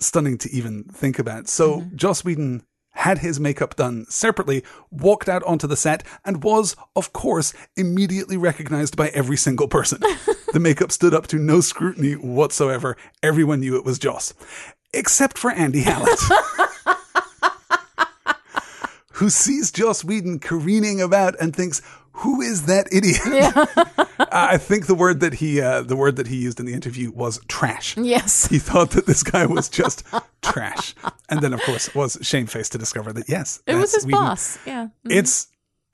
[0.00, 1.46] stunning to even think about.
[1.46, 1.96] So Mm-hmm.
[1.96, 2.62] Joss Whedon
[2.94, 8.36] had his makeup done separately, walked out onto the set, and was, of course, immediately
[8.36, 10.00] recognized by every single person.
[10.52, 12.96] the makeup stood up to no scrutiny whatsoever.
[13.22, 14.34] Everyone knew it was Joss.
[14.92, 16.18] Except for Andy Hallett.
[19.14, 21.80] who sees Joss Whedon careening about and thinks,
[22.22, 23.20] "Who is that idiot?"
[24.32, 27.10] I think the word that he uh, the word that he used in the interview
[27.12, 27.96] was trash.
[27.96, 28.46] Yes.
[28.46, 30.04] He thought that this guy was just
[30.42, 30.94] trash,
[31.28, 34.20] and then of course was shamefaced to discover that yes, It was his Whedon.
[34.20, 34.58] boss.
[34.66, 34.88] Yeah.
[35.04, 35.48] It's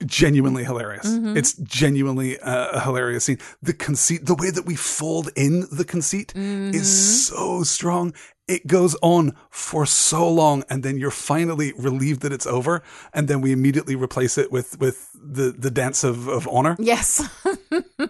[0.05, 1.05] genuinely hilarious.
[1.07, 1.37] Mm-hmm.
[1.37, 3.37] It's genuinely uh, a hilarious scene.
[3.61, 6.73] The conceit, the way that we fold in the conceit Mm-hmm.
[6.75, 8.13] is so strong.
[8.51, 12.81] It goes on for so long, and then you're finally relieved that it's over,
[13.13, 16.75] and then we immediately replace it with with the the dance of, of honor.
[16.79, 17.21] Yes.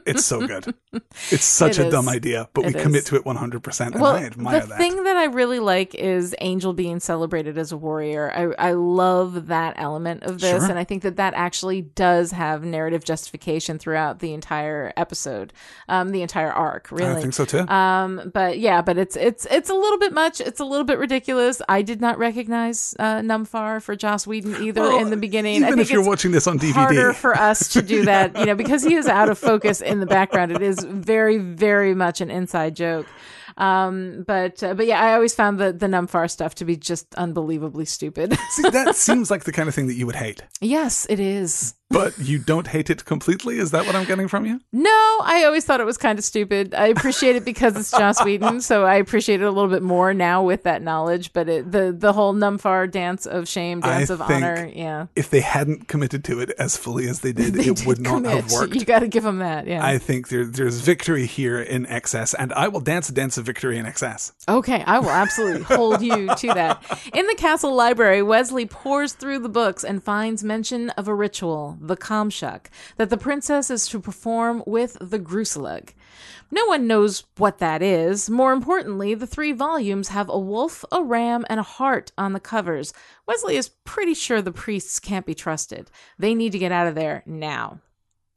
[0.08, 0.74] It's so good.
[1.30, 4.16] It's such It a dumb idea, but It we commit to it 100%, and well,
[4.16, 4.78] I admire the that.
[4.78, 8.32] thing that I really like is Angel being celebrated as a warrior.
[8.58, 10.70] I, I love that element of this, Sure.
[10.70, 15.52] and I think that that actually does have narrative justification throughout the entire episode,
[15.90, 16.90] um, the entire arc.
[16.90, 17.68] Really, I think so too.
[17.68, 20.31] Um, but yeah, but it's it's it's a little bit much.
[20.40, 21.62] It's a little bit ridiculous.
[21.68, 25.56] I did not recognize uh, Numfar for Joss Whedon either Well, in the beginning.
[25.58, 26.72] even I think if you're watching this on DVD.
[26.74, 30.00] harder for us to do that, you know, because he is out of focus in
[30.00, 30.52] the background.
[30.52, 33.08] It is very, very much an inside joke.
[33.58, 37.14] Um, but uh, but yeah, I always found the the Numfar stuff to be just
[37.16, 38.38] unbelievably stupid.
[38.52, 41.74] See, that seems like the kind of thing that you would hate, yes, it is.
[41.92, 43.60] But you don't hate it completely.
[43.60, 44.60] Is that what I'm getting from you?
[44.72, 44.90] No,
[45.24, 46.74] I always thought it was kind of stupid.
[46.74, 50.14] I appreciate it because it's Joss Whedon, so I appreciate it a little bit more
[50.14, 51.34] now with that knowledge.
[51.34, 55.08] But it, the the whole Numfar dance of shame, I dance of think honor, yeah,
[55.16, 58.00] If they hadn't committed to it as fully as they did, They it did would
[58.00, 58.52] not have commit.
[58.52, 58.76] worked.
[58.76, 59.86] You got to give them that, yeah.
[59.86, 63.46] I think there, there's victory here in excess, and I will dance a dance of
[63.46, 64.32] victory in excess.
[64.48, 66.84] Okay, I will absolutely hold you to that.
[67.14, 71.78] In the castle library, Wesley pours through the books and finds mention of a ritual,
[71.88, 72.68] the Kamshuk,
[72.98, 75.90] that the princess is to perform with the Groosalugg.
[76.52, 78.30] No one knows what that is.
[78.30, 82.40] More importantly, the three volumes have a wolf, a ram, and a heart on the
[82.40, 82.94] covers.
[83.28, 85.90] Wesley is pretty sure the priests can't be trusted.
[86.20, 87.80] They need to get out of there now.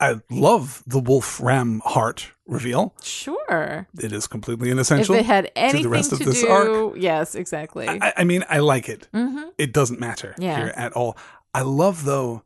[0.01, 2.95] I love the wolf ram heart reveal.
[3.03, 3.87] Sure.
[4.01, 5.15] It is completely If inessential.
[5.15, 6.95] they had to anything the rest to, of this do, arc.
[6.97, 7.89] yes, exactly.
[7.89, 9.09] I, I mean, I like it.
[9.15, 9.49] mm-hmm.
[9.57, 10.57] It doesn't matter Yeah.
[10.57, 11.17] here at all.
[11.55, 12.43] I love though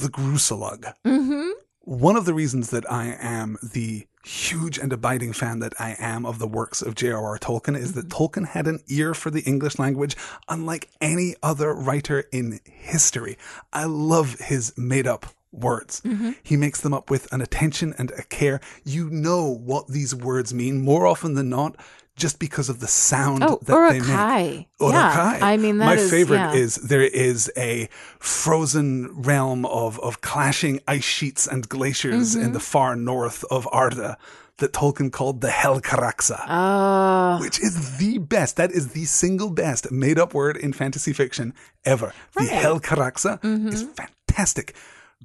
[0.00, 0.92] the Groosalugg.
[1.04, 1.50] Mm-hmm.
[1.80, 6.24] One of the reasons that I am the huge and abiding fan that I am
[6.24, 7.38] of the works of J.R.R.
[7.38, 10.16] Tolkien is that Tolkien had an ear for the English language
[10.48, 13.36] unlike any other writer in history.
[13.72, 16.02] I love his made up words.
[16.42, 18.60] He makes them up with an attention and a care.
[18.84, 21.76] You know what these words mean more often than not
[22.16, 24.08] just because of the sound Oh, that they make.
[24.08, 24.66] Uruk-hai.
[24.80, 25.36] Uruk-hai.
[25.38, 26.52] Yeah, I mean, that my is- favorite yeah.
[26.54, 27.88] is there is a
[28.18, 32.44] frozen realm of of clashing ice sheets and glaciers Mm-hmm.
[32.44, 34.16] in the far north of Arda
[34.58, 36.38] that Tolkien called the Helcaraxë.
[36.48, 38.56] Oh, which is the best.
[38.56, 41.54] That is the single best made up word in fantasy fiction
[41.84, 42.12] ever.
[42.34, 43.68] The Helcaraxë Mm-hmm.
[43.68, 44.74] is fantastic.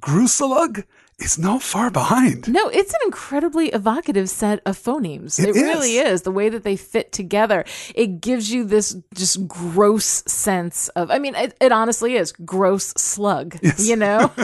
[0.00, 0.84] Groosalugg
[1.18, 2.46] is not far behind.
[2.48, 5.38] no, it's an incredibly evocative set of phonemes.
[5.42, 6.12] It It, really is.
[6.12, 6.22] is.
[6.22, 7.64] The way that they fit together,
[7.94, 12.86] it gives you this just gross sense of, I mean, it, it honestly is gross
[12.96, 14.30] slug, you know?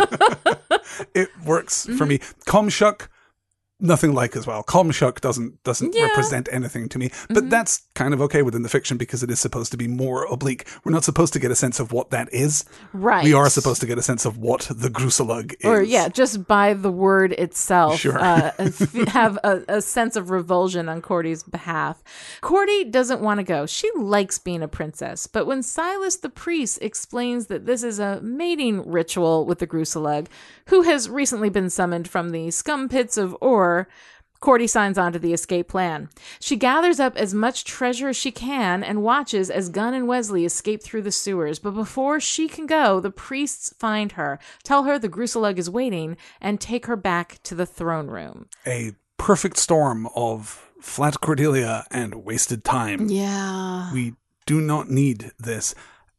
[1.15, 1.97] It works Mm-hmm.
[1.97, 2.19] for me.
[2.47, 3.09] Comshuck,
[3.81, 4.63] nothing like as well.
[4.63, 6.03] Comshuck doesn't doesn't Yeah.
[6.03, 6.09] Mm-hmm.
[6.11, 9.39] represent anything to me, but that's kind of okay within the fiction because it is
[9.39, 10.67] supposed to be more oblique.
[10.83, 12.65] We're not supposed to get a sense of what that is.
[12.93, 13.23] right.
[13.25, 15.65] We are supposed to get a sense of what the Groosalugg is.
[15.65, 18.19] or yeah, just by the word itself, Sure.
[18.19, 18.51] uh,
[19.09, 22.03] have a, a sense of revulsion on Cordy's behalf.
[22.41, 23.65] Cordy doesn't want to go.
[23.67, 28.21] She likes being a princess, but when Silas the priest explains that this is a
[28.23, 30.27] mating ritual with the Groosalugg,
[30.67, 33.87] who has recently been summoned from the scum pits of Ur,
[34.45, 36.11] Cordy signs on to the escape plan.
[36.39, 40.45] She gathers up as much treasure as she can and watches as Gunn and Wesley
[40.45, 41.59] escape through the sewers.
[41.59, 46.19] But before she can go, the priests find her, tell her the Groosalugg is waiting,
[46.43, 48.51] and take her back to the throne room.
[48.67, 53.09] a perfect storm of flat Cordelia and wasted time.
[53.09, 53.91] Yeah.
[53.95, 54.13] We
[54.45, 55.75] do not need this.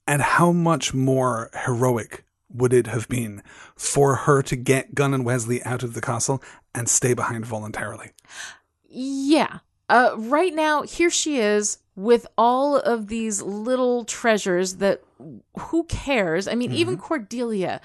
[0.07, 3.43] And how much more heroic would it have been
[3.78, 6.41] for her to get Gunn and Wesley out of the castle
[6.73, 8.11] and stay behind voluntarily?
[8.89, 9.59] Yeah.
[9.89, 15.01] uh, right now, here she is with all of these little treasures that
[15.59, 16.47] who cares?
[16.47, 17.03] I mean, even Mm-hmm.
[17.03, 17.82] Cordelia,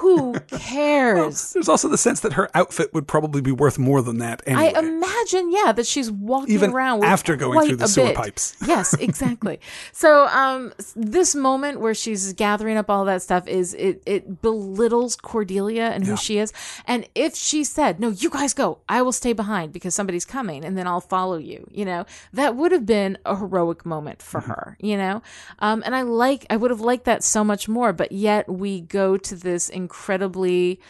[0.00, 1.52] who cares?
[1.52, 4.72] There's also the sense that her outfit would probably be worth more than that anyway.
[4.74, 8.16] I imagine, yeah, that she's walking Even around after going through the sewer bit.
[8.16, 8.56] pipes.
[8.66, 9.60] yes, exactly.
[9.92, 15.16] So, um, this moment where she's gathering up all that stuff is it it belittles
[15.16, 16.16] Cordelia and who Yeah.
[16.16, 16.52] she is.
[16.86, 20.64] And if she said, "No, you guys go, I will stay behind because somebody's coming,
[20.64, 24.40] and then I'll follow you," you know, that would have been a heroic moment for
[24.40, 24.50] Mm-hmm.
[24.50, 25.22] her, you know.
[25.58, 27.92] Um, and I like, I would have liked that so much more.
[27.92, 30.80] But yet we go to this incredibly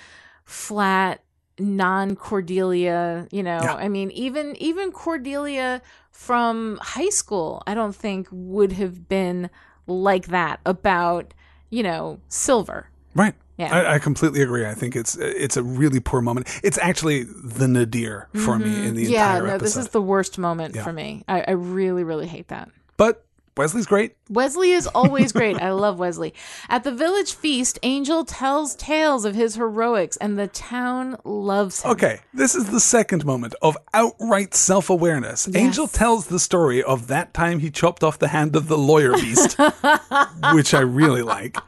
[0.45, 1.23] flat
[1.59, 3.61] non Cordelia, you know.
[3.63, 3.75] Yeah.
[3.75, 5.81] I mean, even even Cordelia
[6.11, 9.49] from high school, I don't think would have been
[9.87, 11.33] like that about,
[11.71, 12.89] you know, Silver.
[13.15, 13.35] Right.
[13.57, 13.75] Yeah.
[13.75, 14.65] I, I completely agree.
[14.67, 16.49] I think it's it's a really poor moment.
[16.63, 19.13] It's actually the nadir for me in the Mm-hmm.
[19.13, 19.65] yeah, entire no, episode.
[19.65, 20.85] this is the worst moment Yeah.
[20.85, 21.25] for me.
[21.29, 22.71] I, I really, really hate that.
[22.97, 23.25] but
[23.61, 24.17] Wesley's great.
[24.31, 25.57] Wesley is always great.
[25.61, 26.33] I love Wesley.
[26.71, 31.91] At the village feast, Angel tells tales of his heroics, and the town loves him.
[31.91, 35.47] Okay, this is the second moment of outright self awareness.
[35.55, 39.13] Angel tells the story of that time he chopped off the hand of the lawyer
[39.13, 39.59] beast,
[40.55, 41.59] which I really like.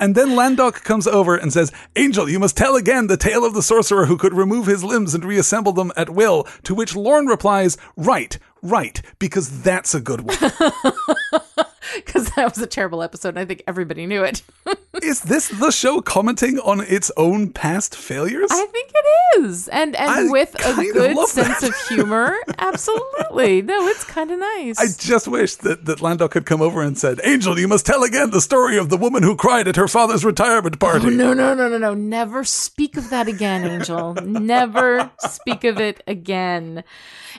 [0.00, 3.54] And then Landok comes over and says, Angel, you must tell again the tale of
[3.54, 6.44] the sorcerer who could remove his limbs and reassemble them at will.
[6.64, 10.36] To which Lorne replies, Right, right, because that's a good one.
[11.96, 14.42] Because that was a terrible episode, and I think everybody knew it.
[15.02, 18.50] is this the show commenting on its own past failures?
[18.50, 21.68] I think it is, and and I with a good sense that.
[21.68, 23.62] of humor, absolutely.
[23.62, 24.78] No, it's kind of nice.
[24.78, 28.02] I just wish that, that Landok had come over and said, Angel, you must tell
[28.02, 31.06] again the story of the woman who cried at her father's retirement oh, party.
[31.06, 31.94] Oh, no, no, no, no, no.
[31.94, 34.14] Never speak of that again, Angel.
[34.14, 36.84] Never speak of it again.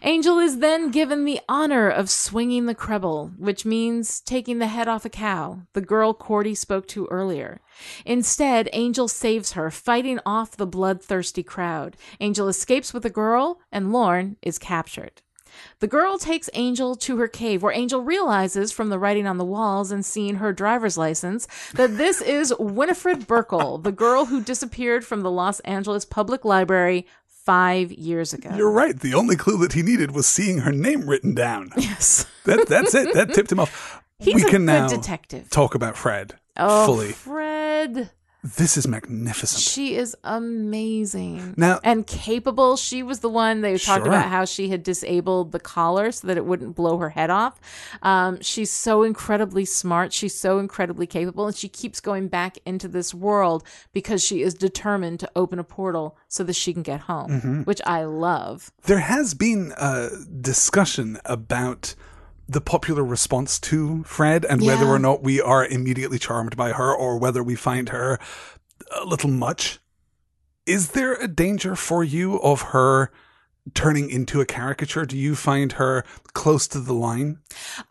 [0.05, 4.89] Angel is then given the honor of swinging the creble, which means taking the head
[4.89, 7.61] off a cow, the girl Cordy spoke to earlier.
[8.05, 11.95] Instead, Angel saves her, fighting off the bloodthirsty crowd.
[12.19, 15.21] Angel escapes with the girl, and Lorne is captured.
[15.79, 19.45] The girl takes Angel to her cave, where Angel realizes from the writing on the
[19.45, 25.05] walls and seeing her driver's license that this is Winifred Burkle, the girl who disappeared
[25.05, 27.05] from the Los Angeles Public Library
[27.45, 28.51] five years ago.
[28.55, 28.99] You're right.
[28.99, 31.69] The only clue that he needed was seeing her name written down.
[31.77, 32.25] yes.
[32.45, 33.13] That, that's it.
[33.13, 34.01] That tipped him off.
[34.19, 35.49] He's we a can good now detective.
[35.49, 37.11] talk about Fred Oh, fully.
[37.11, 38.11] Fred.
[38.43, 39.61] This is magnificent.
[39.61, 41.53] She is amazing.
[41.55, 42.75] Now- and capable.
[42.75, 44.07] She was the one they talked Sure.
[44.07, 47.59] about how she had disabled the collar so that it wouldn't blow her head off.
[48.01, 50.11] Um, she's so incredibly smart.
[50.11, 53.63] She's so incredibly capable, and she keeps going back into this world
[53.93, 57.61] because she is determined to open a portal so that she can get home, Mm-hmm.
[57.61, 58.71] which I love.
[58.83, 60.09] There has been a
[60.41, 61.95] discussion about
[62.47, 66.93] the popular response to Fred and whether or not we are immediately charmed by her
[66.93, 68.19] or whether we find her
[68.91, 69.79] a little much.
[70.65, 73.11] Is there a danger for you of her
[73.73, 75.05] turning into a caricature?
[75.05, 76.03] Do you find her
[76.33, 77.39] close to the line?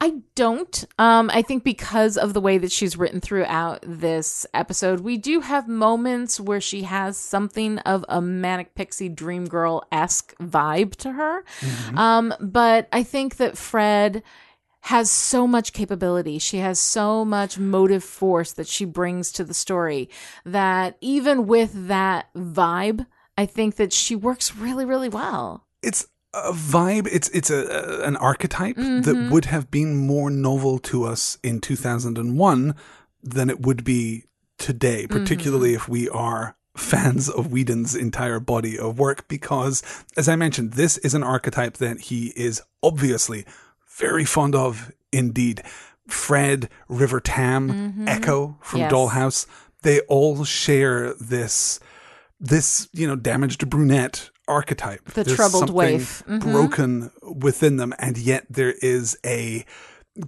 [0.01, 0.85] I don't.
[0.99, 5.41] Um, I think because of the way that she's written throughout this episode, we do
[5.41, 11.13] have moments where she has something of a manic pixie dream girl esque vibe to
[11.13, 11.45] her.
[11.97, 14.23] Um, but I think that Fred
[14.87, 16.39] has so much capability.
[16.39, 20.11] She has so much motive force that she brings to the story
[20.45, 23.07] that even with that vibe,
[23.39, 25.65] I think that she works really, really well.
[25.83, 27.09] It's a vibe.
[27.11, 27.65] It's it's a,
[28.03, 29.03] a- an archetype Mm-hmm.
[29.03, 32.75] that would have been more novel to us in 2001
[33.23, 34.25] than it would be
[34.59, 35.19] today, Mm-hmm.
[35.19, 39.83] particularly if we are fans of Whedon's entire body of work because
[40.17, 43.45] as I mentioned this is an archetype that he is obviously
[43.99, 45.63] very fond of indeed
[46.09, 48.85] Fred River Tam Echo from Mm-hmm.
[48.85, 48.93] Yes.
[48.93, 49.47] Dollhouse
[49.83, 51.79] they all share this
[52.45, 56.23] this you know damaged brunette archetype The There's troubled waif.
[56.29, 56.41] Mhm.
[56.43, 59.65] broken within them and yet there is a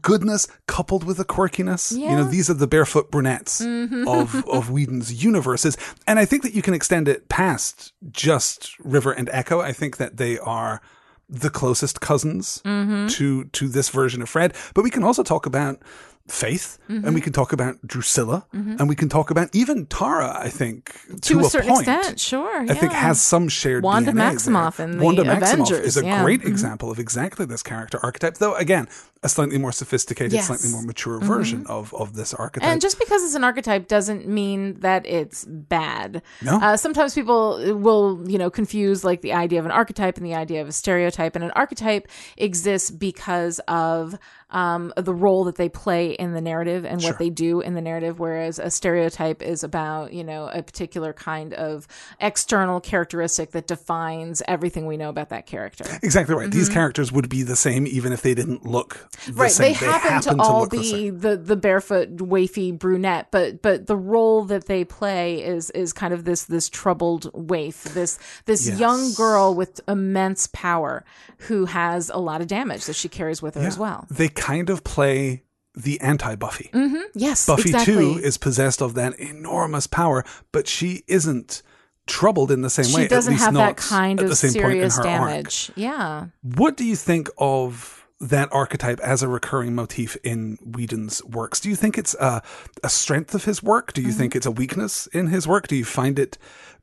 [0.00, 2.30] goodness coupled with a quirkiness you know Mm-hmm.
[2.30, 6.72] these are the barefoot brunettes of of Whedon's universes and I think that you can
[6.72, 10.80] extend it past just River and Echo I think that they are
[11.28, 13.08] the closest cousins Mm-hmm.
[13.08, 15.80] to to this version of Fred but we can also talk about
[16.28, 17.06] Faith, Mm-hmm.
[17.06, 20.36] and we can talk about Drusilla, and we can talk about even Tara.
[20.38, 22.60] I think to, a, a certain point, extent, sure.
[22.60, 24.86] I think has some shared Wanda DNA Maximoff there.
[24.88, 26.22] in the Wanda Maximoff Avengers, is a yeah.
[26.22, 26.48] great Mhm.
[26.48, 28.86] example of exactly this character archetype, though again,
[29.22, 30.44] a slightly more sophisticated, Yes.
[30.44, 30.54] Mm-hmm.
[30.56, 32.68] slightly more mature version of of this archetype.
[32.68, 36.20] And just because it's an archetype doesn't mean that it's bad.
[36.42, 36.58] No.
[36.60, 40.34] Uh, sometimes people will, you know, confuse like the idea of an archetype and the
[40.34, 41.34] idea of a stereotype.
[41.34, 44.18] And an archetype exists because of
[44.54, 47.82] um, the role that they play in the narrative and what they do in the
[47.82, 51.86] narrative, whereas a stereotype is about, you know, a particular kind of
[52.20, 55.84] external characteristic that defines everything we know about that character.
[56.02, 56.50] exactly right.
[56.50, 58.94] These characters would be the same even if they didn't look
[59.26, 59.40] the Mm-hmm.
[59.40, 59.72] right same.
[59.72, 63.96] they happen, to all look the be the, the barefoot wafy brunette but but the
[63.96, 68.78] role that they play is is kind of this this troubled waif this this Yes.
[68.78, 71.04] young girl with immense power
[71.48, 74.70] who has a lot of damage that she carries with her as well They kind
[74.70, 75.42] of play
[75.74, 76.70] the anti Buffy.
[77.14, 77.94] yes Buffy exactly.
[77.94, 81.62] too is possessed of that enormous power, but she isn't
[82.06, 83.02] troubled in the same way.
[83.04, 85.10] she doesn't have that kind of the same point in serious her arc.
[85.10, 91.22] damage yeah What do you think of that archetype as a recurring motif in Whedon's
[91.24, 91.58] works?
[91.60, 92.42] Do you think it's a,
[92.82, 93.92] a strength of his work?
[93.92, 94.18] Do you Mm-hmm.
[94.18, 95.66] think it's a weakness in his work?
[95.66, 96.38] Do you find it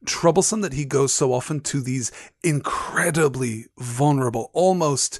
[0.05, 2.11] troublesome that he goes so often to these
[2.43, 5.19] incredibly vulnerable, almost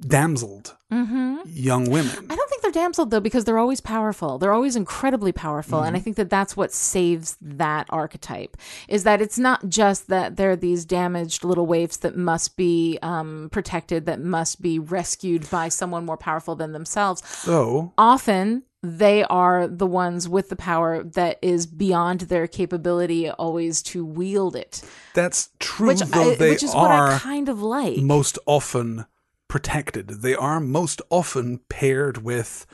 [0.00, 1.40] damseled Mm-hmm.
[1.44, 2.26] young women?
[2.30, 4.38] I don't think they're damseled though because they're always powerful.
[4.38, 8.56] They're always incredibly powerful, and I think that that's what saves that archetype.
[8.88, 13.48] Is that it's not just that they're these damaged little waifs that must be um,
[13.52, 17.22] protected, that must be rescued by someone more powerful than themselves.
[17.28, 23.82] So, Often they are the ones with the power that is beyond their capability always
[23.82, 24.82] to wield it,
[25.12, 27.98] that's true, which though I, they which is what I kind of like.
[27.98, 29.04] most often
[29.48, 30.08] protected.
[30.08, 32.66] They are most often paired with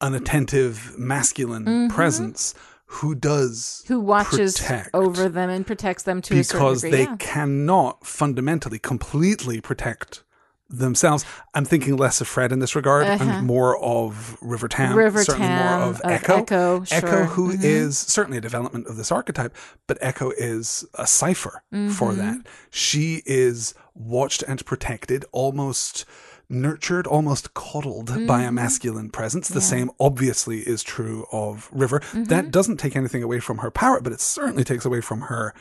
[0.00, 2.54] an attentive masculine presence
[2.86, 3.94] who does Mm-hmm.
[3.94, 4.62] who watches
[4.94, 7.12] over them and protects them to a because certain they degree.
[7.12, 7.16] yeah.
[7.18, 10.22] cannot fundamentally completely protect
[10.68, 11.24] themselves.
[11.54, 13.06] I'm thinking less of Fred in this regard.
[13.06, 14.98] I'm more of River Tam, Uh-huh.
[14.98, 16.38] River certainly more of of Echo.
[16.42, 17.24] Echo, Echo, sure.
[17.26, 17.62] who Mhm.
[17.64, 19.54] is certainly a development of this archetype,
[19.86, 22.16] but Echo is a cipher for Mm-hmm.
[22.18, 22.38] that.
[22.70, 26.04] She is watched and protected, almost
[26.48, 28.48] nurtured, almost coddled by Mm-hmm.
[28.48, 29.48] a masculine presence.
[29.48, 31.98] The same obviously is true of River.
[32.00, 32.24] Mm-hmm.
[32.24, 35.54] That doesn't take anything away from her power, but it certainly takes away from her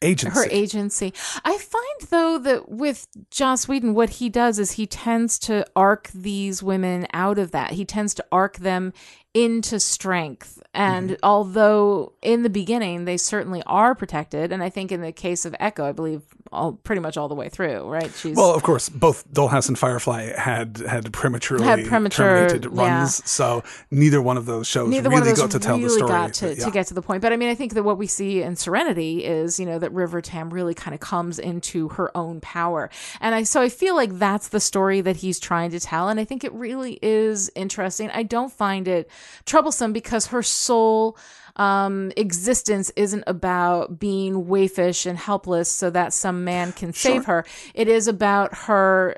[0.00, 0.38] agency.
[0.38, 1.12] her agency.
[1.44, 6.08] I find though that with Joss Whedon, what he does is he tends to arc
[6.14, 7.72] these women out of that.
[7.72, 8.92] He tends to arc them
[9.34, 10.62] into strength.
[10.72, 11.24] And Mm-hmm.
[11.24, 15.56] although in the beginning they certainly are protected, and I think in the case of
[15.58, 16.22] Echo, I believe
[16.52, 18.10] all pretty much all the way through, right?
[18.14, 22.98] She's Well, of course, both Dollhouse and Firefly had had prematurely Had premature- terminated yeah.
[22.98, 25.76] runs, so neither one of those shows neither really one of those got to tell
[25.76, 26.08] really the story.
[26.08, 26.64] got to, Yeah.
[26.64, 27.22] to get to the point.
[27.22, 29.92] But I mean, I think that what we see in Serenity is, you know, that
[29.92, 32.90] River Tam really kind of comes into her own power.
[33.20, 36.08] And I so I feel like that's the story that he's trying to tell.
[36.08, 38.10] And I think it really is interesting.
[38.12, 39.10] I don't find it
[39.46, 41.16] troublesome because her soul
[41.58, 47.44] um, existence isn't about being waifish and helpless so that some man can save her.
[47.74, 49.16] It is about her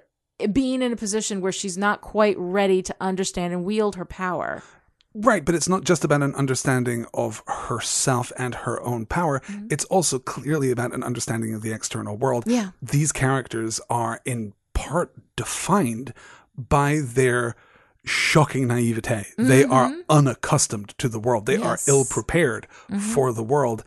[0.53, 4.62] being in a position where she's not quite ready to understand and wield her power.
[5.12, 9.41] Right, but it's not just about an understanding of herself and her own power.
[9.41, 9.66] Mm-hmm.
[9.70, 12.45] It's also clearly about an understanding of the external world.
[12.47, 12.70] Yeah.
[12.80, 16.14] These characters are in part defined
[16.57, 17.57] by their
[18.05, 19.26] shocking naivete.
[19.36, 21.46] They are unaccustomed to the world.
[21.46, 21.62] They Mm-hmm.
[21.64, 21.88] Yes.
[21.88, 22.66] are ill prepared
[22.98, 23.84] for the world.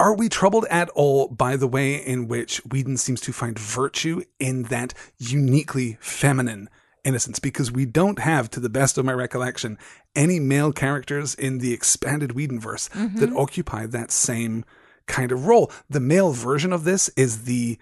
[0.00, 4.22] Are we troubled at all by the way in which Whedon seems to find virtue
[4.40, 6.68] in that uniquely feminine
[7.04, 7.38] innocence?
[7.38, 9.78] Because we don't have, to the best of my recollection,
[10.16, 14.64] any male characters in the expanded Whedonverse that occupy that same
[15.06, 15.70] kind of role.
[15.88, 17.78] The male version of this is the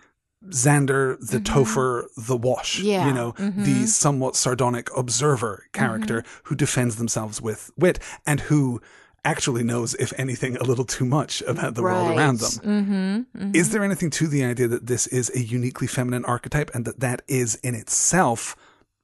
[0.49, 1.59] Xander, the mm-hmm.
[1.59, 2.81] Topher, the Wash.
[2.81, 3.07] Yeah.
[3.07, 3.85] You know, the mm-hmm.
[3.85, 5.79] somewhat sardonic observer mm-hmm.
[5.79, 8.81] character who defends themselves with wit and who
[9.25, 13.27] actually knows, if anything, a little too much about the world around them.
[13.55, 17.01] Is there anything to the idea that this is a uniquely feminine archetype and that
[17.01, 18.57] that is in itself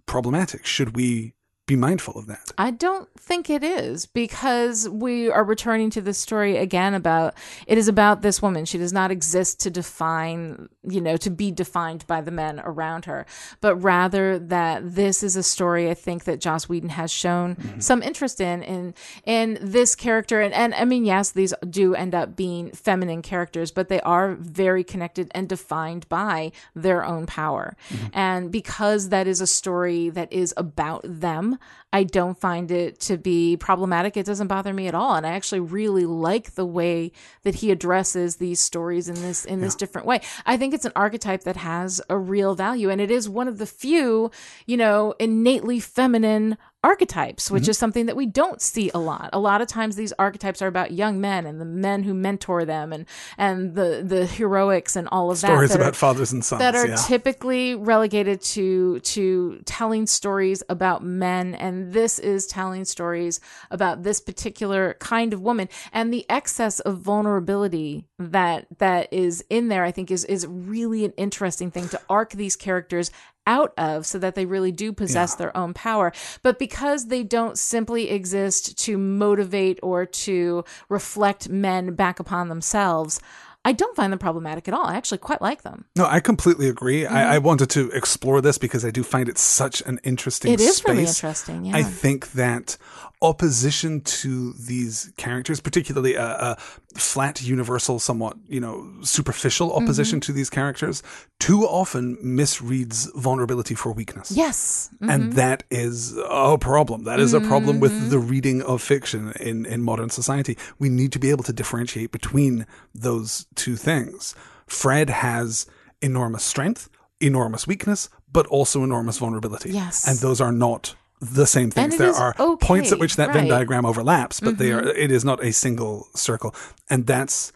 [0.07, 0.67] problematic?
[0.67, 1.35] Should we
[1.69, 2.51] be mindful of that?
[2.57, 7.35] I don't think it is because we are returning to this story again about
[7.67, 8.65] it is about this woman.
[8.65, 13.05] She does not exist to define, you know, to be defined by the men around
[13.05, 13.27] her,
[13.61, 17.81] but rather that this is a story I think that Joss Whedon has shown mm-hmm.
[17.81, 18.95] some interest in in
[19.25, 23.71] in this character and, and I mean yes, these do end up being feminine characters,
[23.71, 27.77] but they are very connected and defined by their own power.
[27.91, 28.07] Mm-hmm.
[28.15, 31.58] And because that is a story that is about them,
[31.93, 34.17] I don't find it to be problematic.
[34.17, 35.15] It doesn't bother me at all.
[35.15, 37.13] And I actually really like the way
[37.45, 40.21] that he addresses these stories in this in this different way.
[40.45, 43.59] I think it's an archetype that has a real value and it is one of
[43.59, 44.31] the few,
[44.67, 47.71] you know, innately feminine archetypes, which Mm-hmm.
[47.71, 49.31] is something that we don't see a lot.
[49.33, 52.65] A lot of times these archetypes are about young men and the men who mentor
[52.65, 53.05] them and
[53.37, 55.75] and the the heroics and all of Stories that.
[55.75, 56.61] Stories about are- fathers and sons.
[56.61, 56.97] that are yeah.
[56.97, 63.41] typically relegated to to telling stories about men and this is telling stories
[63.73, 69.69] about this particular kind of woman and the excess of vulnerability that that is in
[69.69, 73.11] there i think is is really an interesting thing to arc these characters
[73.49, 76.13] out of so that they really do possess their own power.
[76.43, 83.21] But because they don't simply exist to motivate or to reflect men back upon themselves
[83.65, 84.87] I don't find them problematic at all.
[84.87, 85.85] I actually quite like them.
[85.97, 87.03] No, I completely agree.
[87.03, 87.15] Mm-hmm.
[87.15, 90.61] I, I wanted to explore this because I do find it such an interesting It
[90.61, 90.89] is space.
[90.89, 91.77] really interesting, yeah.
[91.77, 92.79] I think that
[93.21, 96.57] opposition to these characters, particularly a, a
[96.97, 99.85] flat, universal, somewhat, you know, superficial Mm-hmm.
[99.85, 101.03] opposition to these characters,
[101.41, 104.31] too often misreads vulnerability for weakness.
[104.31, 104.89] Yes.
[104.95, 105.11] Mm-hmm.
[105.11, 107.05] And that is a problem.
[107.05, 110.57] That is a problem with the reading of fiction in, in modern society.
[110.79, 114.35] We need to be able to differentiate between those two things.
[114.67, 115.67] Fred has
[116.01, 116.89] enormous strength,
[117.21, 119.71] enormous weakness, but also enormous vulnerability.
[119.73, 120.07] Yes.
[120.07, 121.99] And those are not the same things.
[121.99, 123.43] There are okay, points at which that Venn right.
[123.43, 123.51] Mm-hmm.
[123.51, 126.55] diagram overlaps, but they are it is not a single circle.
[126.89, 127.53] And that's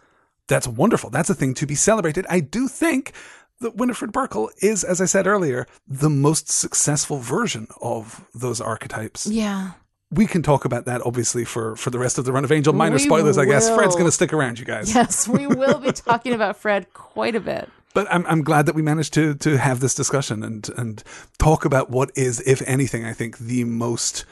[0.47, 1.09] that's wonderful.
[1.09, 2.25] That's a thing to be celebrated.
[2.29, 3.13] I do think
[3.61, 9.27] that Winifred Burkle is, as I said earlier, the most successful version of those archetypes.
[9.27, 9.71] Yeah.
[10.13, 12.73] We can talk about that obviously for for the rest of the run of Angel.
[12.73, 13.69] Minor We spoilers, I guess.
[13.69, 14.93] Fred's going to stick around, you guys.
[14.93, 17.69] Yes, we will be talking about Fred quite a bit.
[17.93, 21.03] But I'm I'm glad that we managed to to have this discussion and and
[21.37, 24.25] talk about what is, if anything, I think the most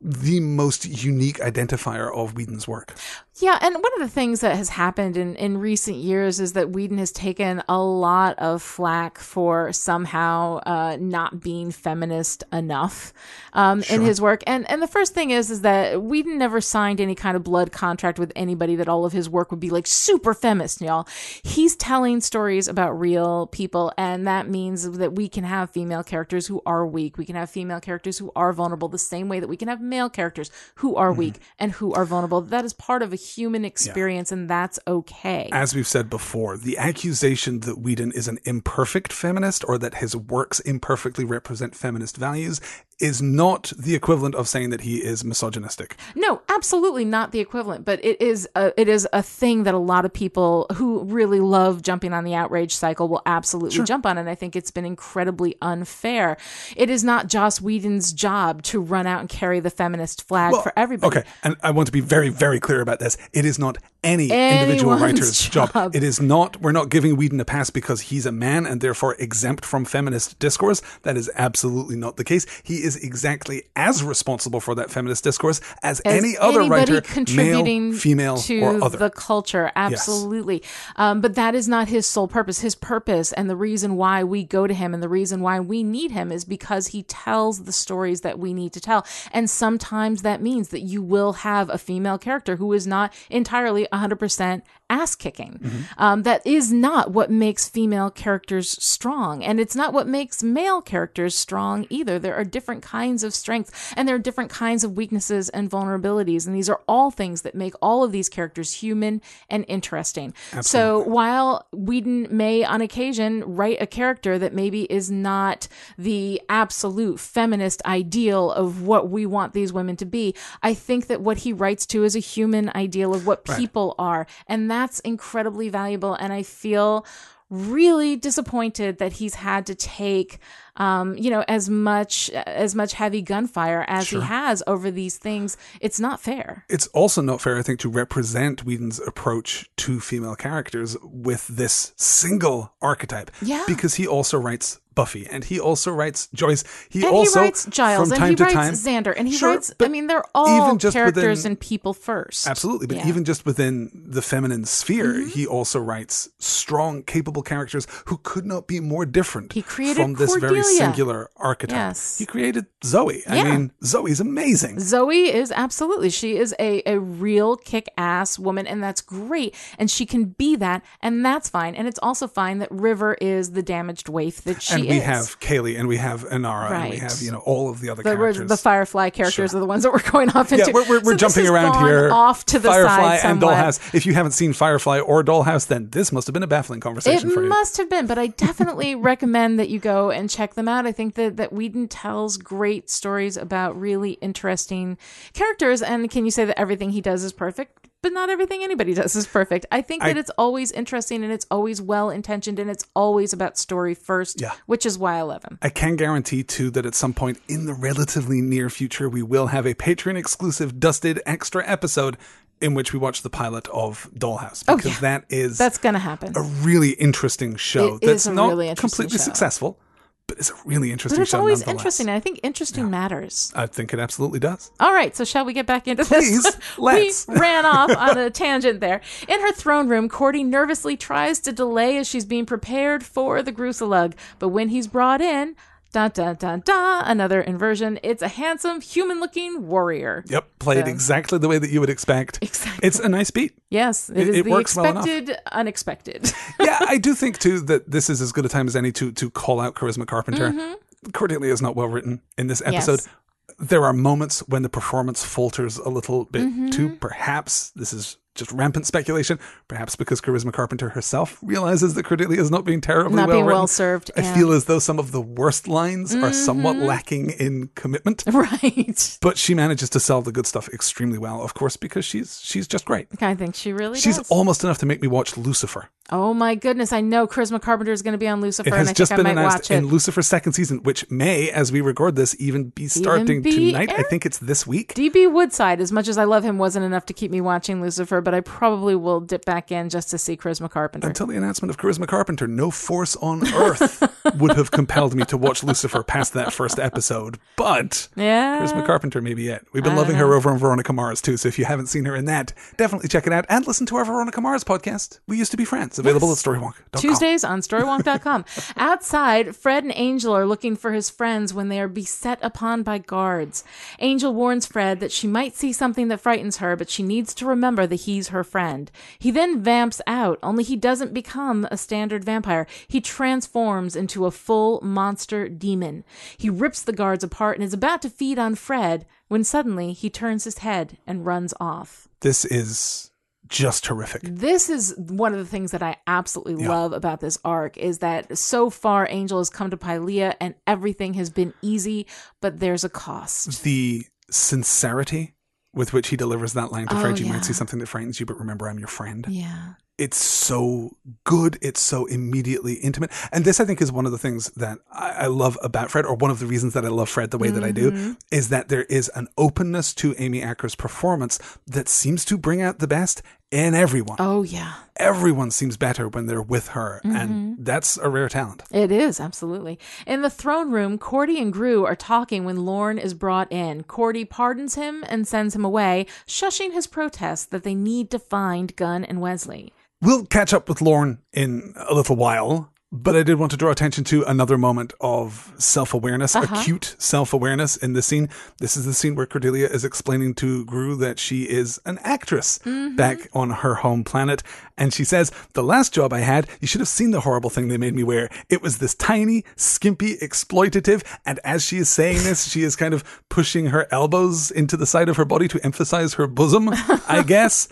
[0.00, 2.94] the most unique identifier of Whedon's work.
[3.40, 6.70] Yeah, and one of the things that has happened in, in recent years is that
[6.70, 13.14] Whedon has taken a lot of flack for somehow uh, not being feminist enough
[13.54, 14.42] um, in his work.
[14.46, 17.72] And and the first thing is is that Whedon never signed any kind of blood
[17.72, 21.08] contract with anybody that all of his work would be like super feminist, y'all.
[21.42, 26.48] He's telling stories about real people, and that means that we can have female characters
[26.48, 27.16] who are weak.
[27.16, 29.80] We can have female characters who are vulnerable, the same way that we can have
[29.80, 32.42] male characters who are weak and who are vulnerable.
[32.42, 35.48] That is part of a human experience, and that's okay.
[35.52, 40.16] As we've said before, the accusation that Whedon is an imperfect feminist or that his
[40.16, 42.60] works imperfectly represent feminist values
[43.02, 45.96] is not the equivalent of saying that he is misogynistic.
[46.14, 49.78] No, absolutely not the equivalent, but it is a, it is a thing that a
[49.78, 54.18] lot of people who really love jumping on the outrage cycle will absolutely jump on,
[54.18, 56.36] and I think it's been incredibly unfair.
[56.76, 60.72] It is not Joss Whedon's job to run out and carry the feminist flag for
[60.76, 61.18] everybody.
[61.18, 63.16] Okay, and I want to be very, very clear about this.
[63.32, 65.72] It is not any individual writer's job.
[65.72, 65.94] job.
[65.94, 66.60] It is not.
[66.60, 70.38] We're not giving Whedon a pass because he's a man and therefore exempt from feminist
[70.38, 70.82] discourse.
[71.02, 72.46] That is absolutely not the case.
[72.62, 77.90] He is exactly as responsible for that feminist discourse as, as any other writer, contributing
[77.90, 78.98] male, female, to or other.
[78.98, 79.70] the culture.
[79.76, 80.62] Absolutely.
[80.96, 82.60] Um, but that is not his sole purpose.
[82.60, 85.82] His purpose and the reason why we go to him and the reason why we
[85.82, 89.06] need him is because he tells the stories that we need to tell.
[89.32, 93.86] And sometimes that means that you will have a female character who is not entirely
[93.92, 94.62] 100%
[94.92, 95.58] ass kicking.
[95.62, 95.82] Mm-hmm.
[95.96, 100.82] um, that is not what makes female characters strong and it's not what makes male
[100.82, 102.18] characters strong either.
[102.18, 106.46] There are different kinds of strengths and there are different kinds of weaknesses and vulnerabilities
[106.46, 110.34] and these are all things that make all of these characters human and interesting.
[110.60, 117.18] So while Whedon may on occasion write a character that maybe is not the absolute
[117.18, 121.52] feminist ideal of what we want these women to be I think that what he
[121.52, 126.32] writes to is a human ideal of what people are and that's incredibly valuable and
[126.32, 127.06] I feel
[127.50, 130.38] really disappointed that he's had to take
[130.76, 135.56] um, you know as much as much heavy gunfire as he has over these things
[135.80, 140.34] it's not fair it's also not fair, I think, to represent Whedon's approach to female
[140.34, 143.30] characters with this single archetype.
[143.42, 143.64] Yeah.
[143.66, 146.64] Because he also writes Buffy and he also writes Joyce.
[146.90, 149.28] He and also he writes Giles from and time he to writes time, Xander and
[149.28, 152.86] he Sure, writes I mean they're all even just characters within- and people first Absolutely,
[152.86, 153.02] but Yeah.
[153.02, 153.08] Mm-hmm.
[153.08, 158.66] even just within the feminine sphere, he also writes strong, capable characters who could not
[158.66, 160.64] be more different He created from this very Cordelia.
[160.64, 161.76] singular archetype.
[161.76, 162.18] Yes.
[162.18, 163.22] He created Zoe.
[163.28, 163.44] I Yeah.
[163.44, 164.80] mean, Zoe's amazing.
[164.80, 166.10] Zoe is absolutely.
[166.10, 169.54] She is a, a real kick ass woman, and that's great.
[169.78, 171.74] And she can be that, and that's fine.
[171.74, 175.04] And it's also fine that River is the damaged waif that she and we is.
[175.04, 178.02] have Kaylee and we have Inara and we have, you know, all of the other
[178.02, 178.48] the, characters.
[178.48, 179.56] the Firefly characters Sure.
[179.58, 180.66] are the ones that we're going off into.
[180.66, 182.10] yeah, we're, we're, So we're jumping around here.
[182.12, 183.56] off to the Firefly side and somewhat.
[183.56, 183.94] Dollhouse.
[183.94, 187.30] If you haven't seen Firefly or Dollhouse, then this must have been a baffling conversation
[187.30, 187.48] It for you.
[187.48, 190.86] must have been, but I definitely recommend that you go and check them out.
[190.86, 194.98] I think that, that Whedon tells great stories about really interesting
[195.32, 195.82] characters.
[195.82, 197.88] And can you say that everything he does is perfect?
[198.02, 199.64] But not everything anybody does is perfect.
[199.70, 203.32] I think that I- it's always interesting and it's always well intentioned and it's always
[203.32, 204.52] about story first, Yeah.
[204.66, 205.58] which is why I love him.
[205.62, 209.46] I can guarantee too that at some point in the relatively near future, we will
[209.48, 212.16] have a Patreon exclusive dusted extra episode
[212.60, 215.00] in which we watch the pilot of Dollhouse oh, because Oh, yeah.
[215.00, 216.32] that is That's going to happen.
[216.36, 217.96] a really interesting show.
[218.02, 219.24] It that's not really completely show.
[219.24, 219.78] successful,
[220.26, 221.38] but it's a really interesting But it's show.
[221.38, 222.08] always interesting.
[222.08, 223.52] I think interesting matters.
[223.54, 224.70] I think it absolutely does.
[224.80, 226.56] All right, so shall we get back into Please, this?
[226.78, 227.28] let's.
[227.28, 229.00] we ran off on a tangent there.
[229.28, 233.52] In her throne room, Cordy nervously tries to delay as she's being prepared for the
[233.52, 234.14] Groosalugg.
[234.38, 235.54] But when he's brought in,
[235.92, 240.24] dun dun dun dun, another inversion, it's a handsome, human looking warrior.
[240.26, 242.38] Yep, played So- exactly the way that you would expect.
[242.42, 242.86] Exactly.
[242.86, 243.52] It's a nice beat.
[243.70, 245.36] Yes, it It- is it the works well enough.
[245.52, 246.32] unexpected.
[246.60, 249.12] yeah, I do think too that this is as good a time as any to
[249.12, 250.76] to call out Charisma Carpenter.
[251.12, 253.00] Cordelia is not well written in this episode.
[253.00, 253.08] Mm-hmm.
[253.08, 253.68] Yes.
[253.68, 256.70] There are moments when the performance falters a little bit Mm-hmm.
[256.70, 256.96] too.
[257.00, 259.38] Perhaps this is just rampant speculation.
[259.68, 263.46] Perhaps because Charisma Carpenter herself realizes that Cordelia is not being terribly Not well being
[263.46, 264.26] well served, I yeah.
[264.26, 264.40] Mm-hmm.
[264.40, 268.24] feel as though some of the worst lines are somewhat lacking in commitment.
[268.32, 269.18] right.
[269.20, 272.66] But she manages to sell the good stuff extremely well, of course, because she's she's
[272.66, 273.08] just great.
[273.20, 274.30] I think she really She's does.
[274.30, 275.88] almost enough to make me watch Lucifer.
[276.10, 278.78] Oh my goodness, I know Charisma Carpenter is going to be on Lucifer, It and
[278.80, 279.76] has I just think I been might announced watch it.
[279.76, 283.90] in Lucifer's second season, which may, as we record this, even be starting be tonight.
[283.92, 284.94] I think it's this week.
[284.94, 288.20] DB Woodside, as much as I love him, wasn't enough to keep me watching Lucifer,
[288.20, 291.06] but I probably will dip back in just to see Charisma Carpenter.
[291.06, 294.02] Until the announcement of Charisma Carpenter, no force on earth
[294.38, 297.38] would have compelled me to watch Lucifer past that first episode.
[297.56, 298.60] But yeah.
[298.60, 299.66] Charisma Carpenter may be it.
[299.72, 302.16] We've been loving her over on Veronica Mars too, so if you haven't seen her
[302.16, 305.20] in that, definitely check it out and listen to our Veronica Mars podcast.
[305.26, 307.00] We used to be friends, available at storywonk.com.
[307.00, 308.44] Tuesdays on storywonk.com.
[308.76, 312.98] Outside, Fred and Angel are looking for his friends when they are beset upon by
[312.98, 313.64] guards.
[313.98, 317.46] Angel warns Fred that she might see something that frightens her, but she needs to
[317.46, 318.90] remember that he's her friend.
[319.18, 322.66] He then vamps out, only he doesn't become a standard vampire.
[322.88, 326.04] He transforms into a full monster demon.
[326.36, 330.10] He rips the guards apart and is about to feed on Fred when suddenly he
[330.10, 332.08] turns his head and runs off.
[332.20, 333.11] This is
[333.52, 334.22] just horrific.
[334.24, 338.36] This is one of the things that I absolutely love about this arc is that
[338.38, 342.06] so far Angel has come to Pylea and everything has been easy,
[342.40, 343.62] but there's a cost.
[343.62, 345.34] The sincerity
[345.74, 347.32] with which he delivers that line to Oh, Fred, you yeah.
[347.32, 349.24] might see something that frightens you, but remember I'm your friend.
[349.28, 349.74] Yeah.
[349.98, 351.56] it's so good.
[351.62, 353.10] It's so immediately intimate.
[353.32, 356.04] And this, I think, is one of the things that I, I love about Fred,
[356.04, 358.12] or one of the reasons that I love Fred the way that I Mm-hmm.
[358.12, 362.60] do, is that there is an openness to Amy Acker's performance that seems to bring
[362.60, 363.22] out the best
[363.52, 364.16] in everyone.
[364.18, 364.72] Oh, yeah.
[364.96, 367.00] Everyone seems better when they're with her.
[367.04, 367.16] Mm-hmm.
[367.16, 368.62] And that's a rare talent.
[368.72, 369.78] It is, absolutely.
[370.06, 373.84] In the throne room, Cordy and Groo are talking when Lorne is brought in.
[373.84, 378.74] Cordy pardons him and sends him away, shushing his protest that they need to find
[378.74, 379.72] Gunn and Wesley.
[380.00, 383.70] We'll catch up with Lorne in a little while, but I did want to draw
[383.70, 388.28] attention to another moment of self awareness, acute self awareness in this scene.
[388.58, 392.58] This is the scene where Cordelia is explaining to Groo that she is an actress
[392.94, 394.42] back on her home planet.
[394.76, 397.68] And she says, The last job I had, you should have seen the horrible thing
[397.68, 398.28] they made me wear.
[398.50, 401.02] It was this tiny, skimpy, exploitative.
[401.24, 404.86] And as she is saying this, she is kind of pushing her elbows into the
[404.86, 407.68] side of her body to emphasize her bosom, I guess.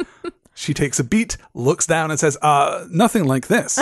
[0.54, 3.78] She takes a beat, looks down, and says, uh, nothing like this.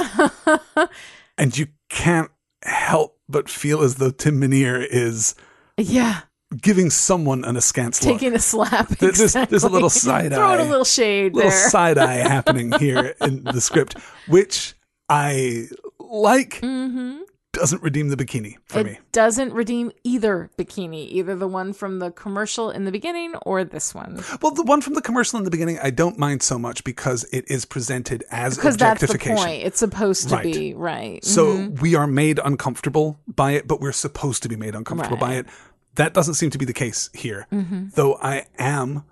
[1.38, 2.30] and you can't
[2.64, 5.34] help but feel as though Tim Minear is
[5.76, 6.20] Yeah.
[6.60, 8.18] giving someone an askance look.
[8.18, 8.88] Taking a slap.
[8.88, 10.64] There's- there's- there's a little side Throwing eye.
[10.64, 11.68] a little shade little there.
[11.70, 13.96] side eye happening here in the script,
[14.28, 14.74] which
[15.08, 15.68] I
[16.00, 16.60] like.
[16.62, 17.18] Mm-hmm.
[17.54, 18.88] Doesn't redeem the bikini for Mm-hmm.
[18.88, 18.98] it me.
[19.10, 23.94] doesn't redeem either bikini, either the one from the commercial in the beginning or this
[23.94, 24.22] one.
[24.42, 27.24] Well, the one from the commercial in the beginning, I don't mind so much because
[27.32, 29.36] it is presented as Because that's the objectification.
[29.46, 29.62] point.
[29.64, 30.44] It's supposed to Right.
[30.44, 31.24] be, right.
[31.24, 35.36] So we are made uncomfortable by it, but we're supposed to be made uncomfortable by
[35.36, 35.46] it.
[35.94, 37.46] That doesn't seem to be the case here.
[37.50, 39.04] Though I am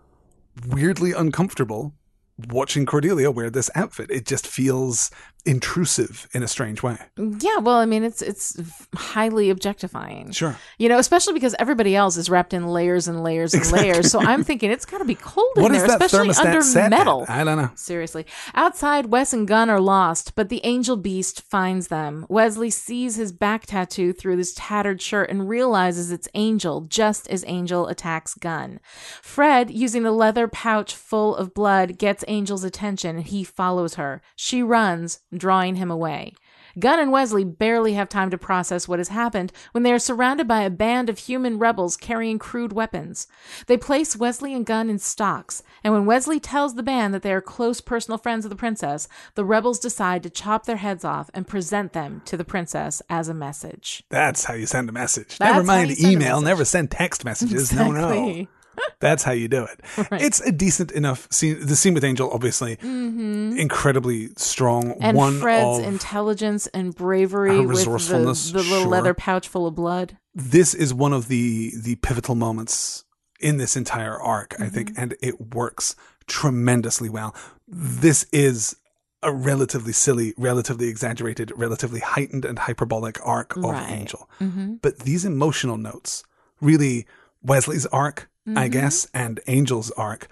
[0.68, 1.94] weirdly uncomfortable
[2.50, 4.10] watching Cordelia wear this outfit.
[4.10, 5.10] It just feels
[5.46, 6.98] intrusive in a strange way.
[7.16, 8.60] Yeah, well, I mean, it's it's
[8.94, 10.32] highly objectifying.
[10.32, 10.56] Sure.
[10.78, 14.10] You know, especially because everybody else is wrapped in layers and layers and layers.
[14.10, 17.22] So I'm thinking it's got to be cold What in there, especially under metal.
[17.22, 17.30] at?
[17.30, 17.70] I don't know.
[17.74, 18.26] Seriously.
[18.54, 22.26] Outside, Wes and Gunn are lost, but the angel beast finds them.
[22.28, 27.44] Wesley sees his back tattoo through his tattered shirt and realizes it's Angel, just as
[27.46, 28.80] Angel attacks Gunn.
[29.22, 34.22] Fred, using the leather pouch full of blood, gets Angel's attention and he follows her.
[34.34, 36.32] She runs, drawing him away.
[36.78, 40.46] Gunn and Wesley barely have time to process what has happened when they are surrounded
[40.46, 43.26] by a band of human rebels carrying crude weapons.
[43.66, 47.32] They place Wesley and Gunn in stocks, and when Wesley tells the band that they
[47.32, 51.30] are close personal friends of the princess, the rebels decide to chop their heads off
[51.32, 54.04] and present them to the princess as a message.
[54.10, 55.38] That's how you send a message.
[55.38, 57.72] That's never mind you send a email, never send text messages.
[57.72, 58.46] No, no.
[59.00, 59.80] That's how you do it.
[60.12, 61.64] It's a decent enough scene.
[61.66, 64.84] The scene with Angel, obviously, incredibly strong.
[64.90, 65.02] Mm-hmm.
[65.02, 68.88] And One Fred's of intelligence and bravery with the, resourcefulness, the little sure.
[68.88, 70.16] leather pouch full of blood.
[70.34, 73.04] this is one of the the pivotal moments
[73.40, 75.00] in this entire arc, I think, Mm-hmm.
[75.02, 75.94] and it works
[76.26, 77.34] tremendously well.
[77.68, 78.76] This is
[79.22, 83.90] a relatively silly, relatively exaggerated, relatively heightened and hyperbolic arc of Right.
[83.90, 84.28] Angel.
[84.40, 84.74] Mm-hmm.
[84.82, 86.22] But these emotional notes,
[86.60, 87.06] really
[87.42, 88.58] Wesley's arc, Mm-hmm.
[88.58, 90.28] I guess, and Angel's arc,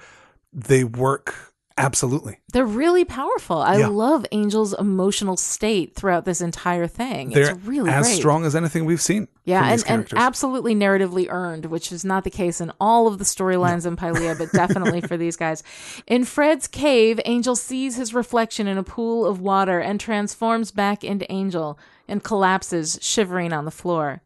[0.52, 1.34] they work
[1.76, 2.38] absolutely.
[2.52, 3.56] They're really powerful.
[3.58, 3.88] I Yeah.
[3.88, 7.30] love Angel's emotional state throughout this entire thing.
[7.30, 8.16] They're it's really as great.
[8.16, 9.26] strong as anything we've seen.
[9.44, 13.24] Yeah, and, and absolutely narratively earned, which is not the case in all of the
[13.24, 15.64] storylines in Pylea, but definitely for these guys.
[16.06, 21.02] In Fred's cave, Angel sees his reflection in a pool of water and transforms back
[21.02, 21.76] into Angel
[22.06, 24.22] and collapses, shivering on the floor.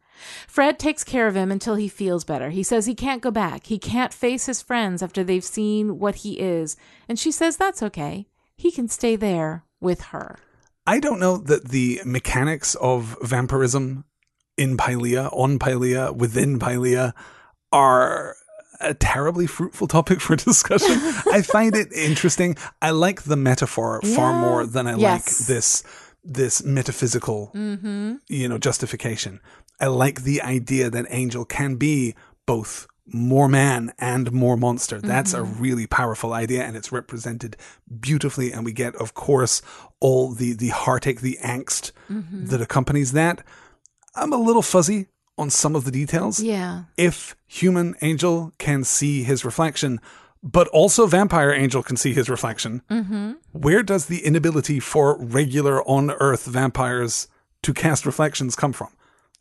[0.47, 2.49] Fred takes care of him until he feels better.
[2.49, 3.65] He says he can't go back.
[3.67, 6.75] He can't face his friends after they've seen what he is.
[7.07, 8.27] And she says that's okay.
[8.55, 10.39] He can stay there with her.
[10.85, 14.05] I don't know that the mechanics of vampirism
[14.57, 17.13] in Pylea, on Pylea, within Pylea
[17.71, 18.35] are
[18.81, 20.97] a terribly fruitful topic for discussion.
[21.31, 22.55] I find it interesting.
[22.81, 25.39] I like the metaphor far more than I Yes.
[25.39, 25.83] like this
[26.21, 28.15] this metaphysical mm-hmm.
[28.27, 29.39] you know justification.
[29.79, 32.15] I like the idea that Angel can be
[32.45, 34.99] both more man and more monster.
[34.99, 35.61] That's a mm-hmm.
[35.61, 37.57] really powerful idea and it's represented
[37.99, 39.61] beautifully and we get of course
[39.99, 42.45] all the the heartache, the angst mm-hmm.
[42.45, 43.43] that accompanies that.
[44.15, 45.07] I'm a little fuzzy
[45.37, 46.41] on some of the details.
[46.41, 46.83] Yeah.
[46.97, 49.99] If human angel can see his reflection,
[50.43, 53.33] but also vampire angel can see his reflection, mm-hmm.
[53.53, 57.27] where does the inability for regular on Earth vampires
[57.63, 58.89] to cast reflections come from?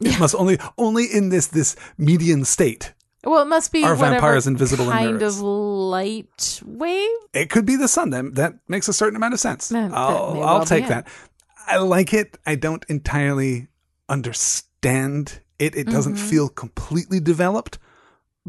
[0.01, 2.93] It must only only in this this median state.
[3.25, 5.39] Well, it must be our vampires invisible in kind mirrors?
[5.39, 7.09] of light wave.
[7.35, 8.11] It could be the sun.
[8.11, 9.69] That that makes a certain amount of sense.
[9.71, 11.09] That- I'll, I'll well take that.
[11.67, 12.39] I like it.
[12.47, 13.69] I don't entirely
[14.09, 15.75] understand it.
[15.77, 16.27] It doesn't Mm-hmm.
[16.29, 17.79] feel completely developed,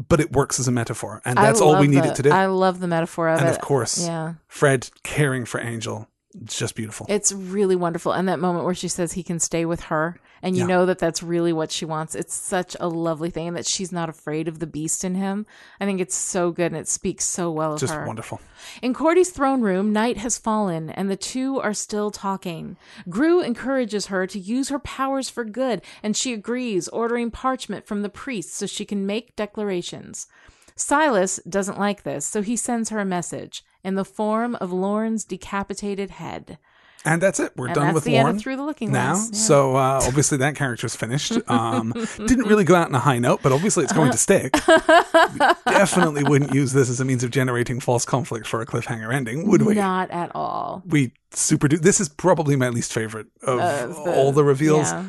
[0.08, 2.30] but it works as a metaphor, and that's all we love needed the- to do.
[2.30, 3.52] I love the metaphor of and it.
[3.52, 6.08] of course, yeah, Fred caring for Angel,
[6.40, 7.06] it's just beautiful.
[7.08, 8.12] it's really wonderful.
[8.12, 10.68] And that moment where she says he can stay with her, and you Yeah.
[10.68, 12.14] know that that's really what she wants.
[12.14, 15.46] It's such a lovely thing, and that she's not afraid of the beast in him.
[15.80, 18.06] I think it's so good, and it speaks so well of just her.
[18.06, 18.40] wonderful.
[18.82, 22.76] In Cordy's throne room, night has fallen, and the two are still talking.
[23.08, 28.02] Groo encourages her to use her powers for good, and she agrees, ordering parchment from
[28.02, 30.26] the priests so she can make declarations.
[30.76, 35.24] Silas doesn't like this, so he sends her a message in the form of Lorne's
[35.24, 36.58] decapitated head.
[37.04, 37.52] And that's it.
[37.56, 39.14] We're And done with the of Through the Looking now.
[39.14, 39.38] Glass, yeah.
[39.38, 41.32] So uh, obviously that character's finished.
[41.48, 44.54] Um, didn't really go out on a high note, but obviously it's going to stick.
[44.68, 44.72] We
[45.72, 49.48] definitely wouldn't use this as a means of generating false conflict for a cliffhanger ending,
[49.48, 49.74] would we?
[49.74, 50.82] Not at all.
[50.86, 51.78] We super do.
[51.78, 54.90] This is probably my least favorite of Of the- all the reveals.
[54.92, 55.04] yeah.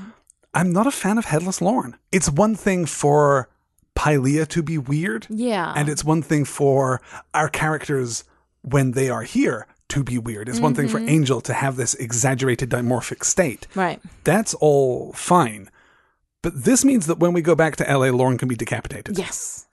[0.54, 1.98] I'm not a fan of Headless Lorne.
[2.12, 3.50] It's one thing for
[3.96, 5.74] Pylea to be weird, Yeah.
[5.76, 7.02] and it's one thing for
[7.34, 8.24] our characters
[8.62, 10.50] when they are here to be weird.
[10.50, 11.06] It's one thing Mm-hmm.
[11.06, 13.68] for Angel to have this exaggerated dimorphic state.
[13.76, 14.00] right.
[14.24, 15.70] That's all fine.
[16.44, 19.18] But this means that when we go back to LA, Lorne can be decapitated.
[19.18, 19.68] Yes.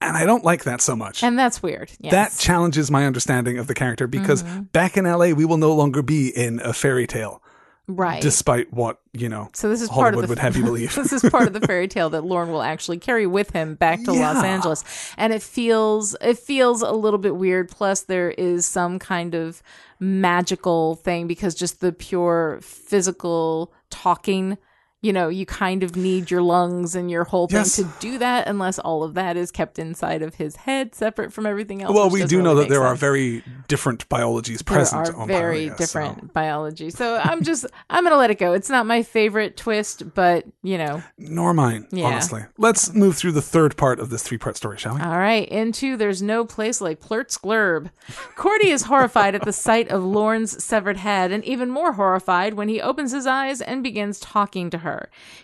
[0.00, 1.22] And I don't like that so much.
[1.22, 1.92] And that's weird.
[2.00, 2.10] Yes.
[2.10, 4.62] That challenges my understanding of the character because Mm-hmm.
[4.72, 7.40] back in LA, we will no longer be in a fairy tale,
[7.88, 8.22] right.
[8.22, 10.94] despite what, you know, So this is Hollywood part of the, would have you believe.
[10.94, 14.02] this is part of the fairy tale that Lorne will actually carry with him back
[14.04, 14.84] to Los Angeles,
[15.16, 17.68] and it feels it feels a little bit weird.
[17.68, 19.62] Plus, there is some kind of
[20.00, 24.58] magical thing because just the pure physical talking
[25.02, 27.76] you know, you kind of need your lungs and your whole thing Yes.
[27.76, 31.44] to do that unless all of that is kept inside of his head separate from
[31.44, 31.92] everything else.
[31.94, 35.66] Well, we do know that there are very different biologies there present are on very
[35.66, 36.90] Pylea, so- different biology.
[36.90, 38.52] So I'm just I'm gonna let it go.
[38.52, 41.02] It's not my favorite twist, but you know.
[41.18, 42.06] Nor mine, Yeah.
[42.06, 42.44] honestly.
[42.56, 45.00] Let's move through the third part of this three part story, shall we?
[45.00, 47.90] All right, into there's no place like Plrtz Glrb.
[48.36, 52.68] Cordy is horrified at the sight of Lorne's severed head, and even more horrified when
[52.68, 54.91] he opens his eyes and begins talking to her.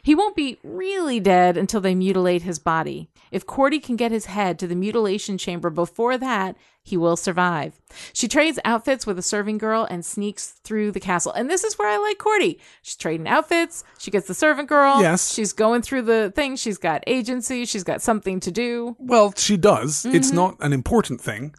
[0.03, 3.11] He won't be really dead until they mutilate his body.
[3.31, 7.79] If Cordy can get his head to the mutilation chamber before that, he will survive.
[8.15, 11.33] She trades outfits with a serving girl and sneaks through the castle.
[11.33, 12.59] And this is where I like Cordy.
[12.83, 13.85] She's trading outfits.
[13.99, 15.03] She gets the servant girl.
[15.03, 15.35] Yes.
[15.35, 16.57] She's going through the thing.
[16.57, 17.67] She's got agency.
[17.67, 18.97] She's got something to do.
[18.99, 20.05] Well, she does.
[20.05, 20.17] Mm-hmm.
[20.17, 21.55] It's not an important thing.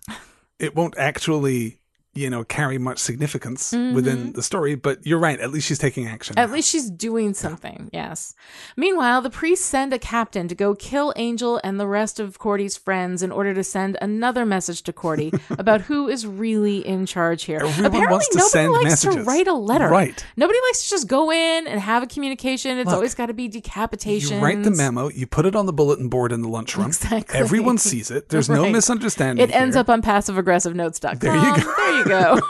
[0.58, 1.80] It won't actually,
[2.14, 5.40] you know, carry much significance within the story, but you're right.
[5.40, 6.36] At least she's taking action.
[6.36, 6.44] Mm-hmm.
[6.44, 8.34] At least she's doing something, yes.
[8.76, 12.76] Meanwhile, the priests send a captain to go kill Angel and the rest of Cordy's
[12.76, 17.44] friends in order to send another message to Cordy about who is really in charge
[17.44, 17.60] here.
[17.62, 19.88] Everyone Apparently, nobody likes to write a letter.
[19.88, 20.26] Right.
[20.36, 22.80] Nobody likes to just go in and have a communication.
[22.80, 24.38] It's Look, always got to be decapitation.
[24.38, 26.88] you write the memo, you put it on the bulletin board in the lunchroom.
[26.88, 27.40] Exactly.
[27.40, 28.30] Everyone sees it.
[28.30, 29.48] There's no misunderstanding.
[29.48, 29.82] It ends here.
[29.82, 31.20] up on passiveaggressivenotes.com.
[31.20, 31.76] There you go.
[31.78, 32.40] There you go.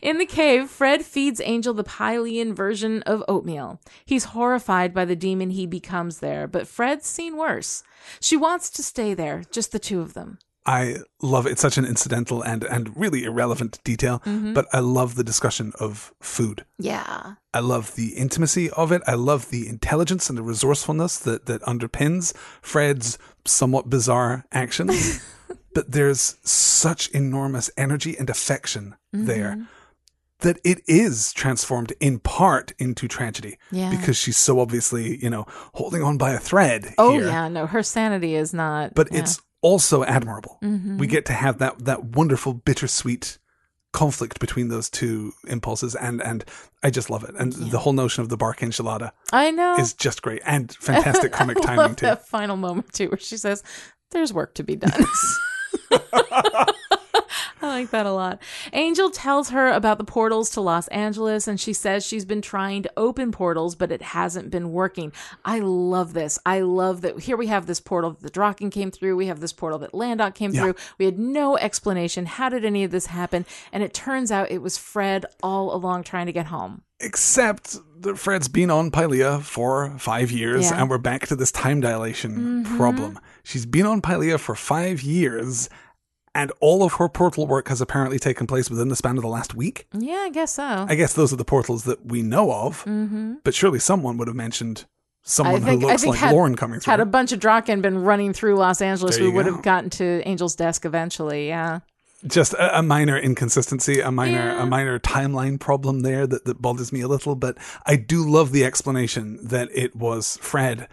[0.00, 3.80] In the cave, Fred feeds Angel the Pylean version of oatmeal.
[4.04, 7.82] He's horrified by the demon he becomes there, but Fred's seen worse.
[8.20, 10.38] She wants to stay there, just the two of them.
[10.64, 11.52] I love it.
[11.52, 14.52] It's such an incidental and, and really irrelevant detail, Mm-hmm.
[14.54, 16.64] but I love the discussion of food.
[16.78, 17.34] Yeah.
[17.52, 19.02] I love the intimacy of it.
[19.06, 25.20] I love the intelligence and the resourcefulness that, that underpins Fred's somewhat bizarre actions.
[25.86, 29.24] there's such enormous energy and affection Mm-hmm.
[29.26, 29.66] there
[30.40, 33.56] that it is transformed in part into tragedy.
[33.72, 33.88] Yeah.
[33.90, 36.94] Because she's so obviously, you know, holding on by a thread.
[36.98, 37.48] Oh, here yeah.
[37.48, 38.94] No, her sanity is not.
[38.94, 39.20] but yeah.
[39.20, 40.58] it's also admirable.
[40.62, 40.98] Mm-hmm.
[40.98, 43.38] We get to have that that wonderful bittersweet
[43.94, 46.44] conflict between those two impulses and and
[46.82, 47.34] I just love it.
[47.36, 49.76] And the whole notion of the bark enchilada I know.
[49.76, 52.06] is just great and fantastic comic I timing love too.
[52.06, 53.62] that final moment too, where she says,
[54.10, 54.92] "There's work to be done."
[57.60, 58.40] I like that a lot.
[58.72, 62.84] Angel tells her about the portals to Los Angeles, and she says she's been trying
[62.84, 65.12] to open portals, but it hasn't been working.
[65.44, 66.38] I love this.
[66.46, 69.16] I love that here we have this portal that the Drokken came through.
[69.16, 70.62] We have this portal that Landok came Yeah.
[70.62, 70.74] through.
[70.98, 72.26] We had no explanation.
[72.26, 73.44] How did any of this happen?
[73.72, 76.82] And it turns out it was Fred all along trying to get home.
[77.00, 80.70] Except that Fred's been on Pylea for five years Yeah.
[80.72, 80.80] Mm-hmm.
[80.80, 83.18] and we're back to this time dilation problem.
[83.48, 85.70] She's been on Pylea for five years
[86.34, 89.28] and all of her portal work has apparently taken place within the span of the
[89.28, 89.86] last week.
[89.94, 90.84] Yeah, I guess so.
[90.86, 93.36] I guess those are the portals that we know of, mm-hmm.
[93.44, 94.84] but surely someone would have mentioned
[95.22, 96.90] someone who looks like had, Lorne coming through.
[96.90, 99.54] Had a bunch of Drokken been running through Los Angeles, we would go.
[99.54, 101.48] have gotten to Angel's desk eventually.
[101.48, 101.80] Yeah.
[102.26, 104.62] Just a, a minor inconsistency, a minor Yeah.
[104.62, 107.56] a minor timeline problem there that, that bothers me a little, but
[107.86, 110.86] I do love the explanation that it was Fred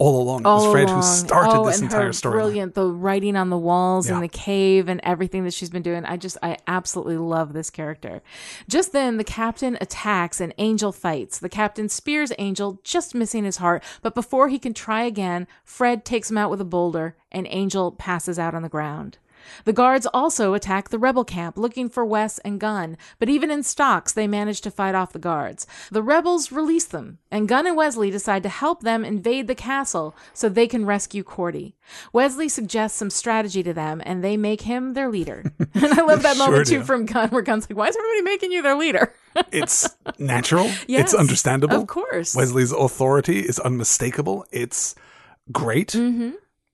[0.00, 0.40] all along.
[0.40, 0.96] It was Fred along.
[0.96, 2.32] who started oh, this and entire story.
[2.32, 4.16] Brilliant, the writing on the walls Yeah.
[4.16, 6.04] in the cave and everything that she's been doing.
[6.04, 8.22] I just, I absolutely love this character.
[8.68, 11.38] Just then, the captain attacks and Angel fights.
[11.38, 13.84] The captain spears Angel, just missing his heart.
[14.02, 17.92] But before he can try again, Fred takes him out with a boulder, and Angel
[17.92, 19.18] passes out on the ground.
[19.64, 23.62] The guards also attack the rebel camp looking for Wes and Gunn, but even in
[23.62, 25.66] stocks, they manage to fight off the guards.
[25.90, 30.14] The rebels release them, and Gunn and Wesley decide to help them invade the castle
[30.32, 31.76] so they can rescue Cordy.
[32.12, 35.52] Wesley suggests some strategy to them, and they make him their leader.
[35.74, 36.78] and I love that Sure moment do.
[36.78, 39.14] too from Gunn, where Gunn's like, Why is everybody making you their leader?
[39.52, 40.64] It's natural.
[40.88, 41.76] Yes, it's understandable.
[41.76, 42.34] of course.
[42.34, 44.44] Wesley's authority is unmistakable.
[44.50, 44.96] It's
[45.52, 45.90] great.
[45.90, 46.30] Mm-hmm.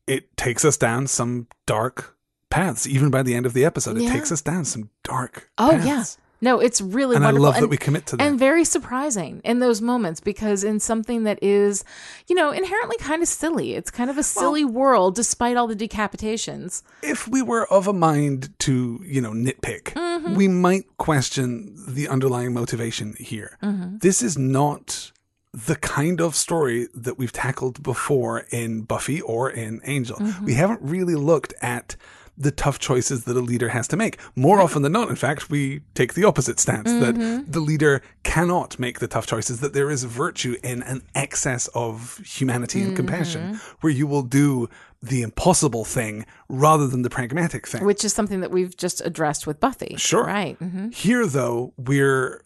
[0.06, 2.15] It takes us down some dark
[2.50, 2.86] paths.
[2.86, 4.08] Even by the end of the episode, Yeah.
[4.08, 5.86] it takes us down some dark Oh, paths.
[5.86, 6.04] yeah.
[6.42, 7.44] No, it's really And I wonderful.
[7.44, 8.22] love that And- we commit to that.
[8.22, 11.82] And very surprising in those moments because in something that is,
[12.28, 13.72] you know, inherently kind of silly.
[13.72, 16.82] It's kind of a silly world despite all the decapitations.
[17.02, 20.34] if we were of a mind to, you know, nitpick, Mm-hmm.
[20.34, 23.56] we might question the underlying motivation here.
[23.62, 23.98] Mm-hmm.
[23.98, 25.12] This is not
[25.54, 30.18] the kind of story that we've tackled before in Buffy or in Angel.
[30.18, 30.44] Mm-hmm.
[30.44, 31.96] We haven't really looked at
[32.38, 34.18] the tough choices that a leader has to make.
[34.34, 37.00] More often than not, in fact, we take the opposite stance Mm-hmm.
[37.44, 41.68] that the leader cannot make the tough choices, that there is virtue in an excess
[41.74, 43.76] of humanity and compassion, Mm-hmm.
[43.80, 44.68] where you will do
[45.02, 47.84] the impossible thing rather than the pragmatic thing.
[47.84, 49.94] which is something that we've just addressed with Buffy.
[49.96, 50.24] Sure.
[50.24, 50.56] Right.
[50.58, 52.42] hmm Here, though, we're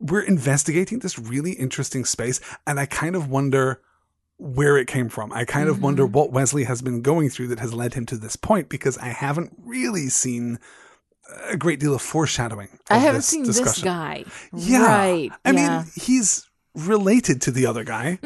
[0.00, 3.80] we're investigating this really interesting space, and I kind of wonder
[4.38, 5.32] where it came from.
[5.32, 8.16] I kind of wonder what Wesley has been going through that has led him to
[8.16, 10.58] this point because I haven't really seen
[11.48, 12.68] a great deal of foreshadowing.
[12.88, 14.24] I haven't this seen this guy.
[14.52, 14.84] Yeah.
[14.86, 15.30] Right.
[15.44, 15.78] I yeah.
[15.78, 18.18] mean, he's related to the other guy.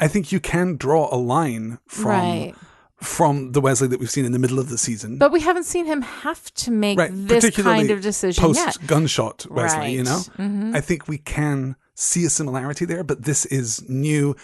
[0.00, 2.54] I think you can draw a line from Right.
[2.96, 5.18] from the Wesley that we've seen in the middle of the season.
[5.18, 8.86] but we haven't seen him have to make right, this kind of decision post yet.
[8.86, 10.20] gunshot Wesley, you know?
[10.38, 10.76] Mm-hmm.
[10.76, 14.36] I think we can see a similarity there, but this is new.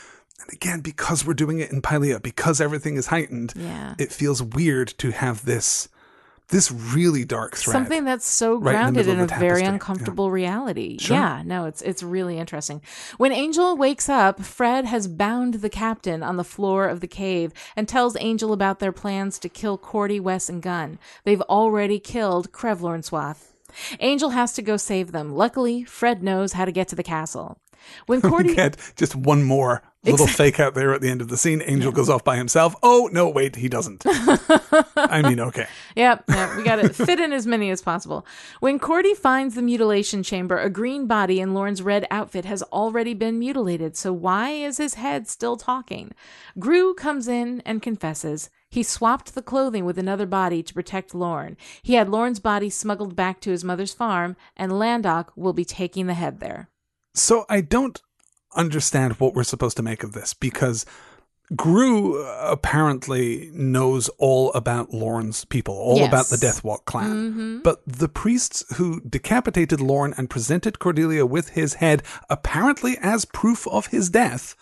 [0.42, 3.94] And again, because we're doing it in Pylea, because everything is heightened, Yeah.
[3.98, 5.88] it feels weird to have this
[6.48, 7.72] this really dark thread.
[7.72, 9.72] Something that's so right in grounded middle in, a the very tapestry, yeah.
[9.72, 10.98] uncomfortable reality.
[10.98, 11.16] Sure.
[11.16, 12.82] Yeah, no, it's it's really interesting.
[13.16, 17.54] When Angel wakes up, Fred has bound the captain on the floor of the cave
[17.74, 20.98] and tells Angel about their plans to kill Cordy, Wes, and Gunn.
[21.24, 23.52] They've already killed Krevlorneswath.
[24.00, 25.34] Angel has to go save them.
[25.34, 27.56] Luckily, Fred knows how to get to the castle.
[28.06, 31.36] When Cordy Get just one more little fake out there at the end of the
[31.36, 31.62] scene.
[31.64, 32.74] Angel goes off by himself.
[32.82, 34.02] Oh no, wait, he doesn't.
[34.96, 35.66] I mean, okay.
[35.96, 36.56] Yep, yep.
[36.56, 38.26] We got to fit in as many as possible.
[38.60, 43.14] When Cordy finds the mutilation chamber, a green body in Lorne's red outfit has already
[43.14, 43.96] been mutilated.
[43.96, 46.12] So why is his head still talking?
[46.58, 48.50] Groo comes in and confesses.
[48.68, 51.56] He swapped the clothing with another body to protect Lorne.
[51.82, 56.06] He had Lorne's body smuggled back to his mother's farm, and Landok will be taking
[56.06, 56.70] the head there.
[57.14, 58.00] So I don't
[58.56, 60.84] understand what we're supposed to make of this because
[61.54, 66.08] Groo uh, apparently knows all about Lorne's people, all Yes.
[66.08, 67.10] about the Deathwok clan.
[67.10, 67.58] Mm-hmm.
[67.62, 73.66] But the priests who decapitated Lorne and presented Cordelia with his head, apparently as proof
[73.68, 74.54] of his death,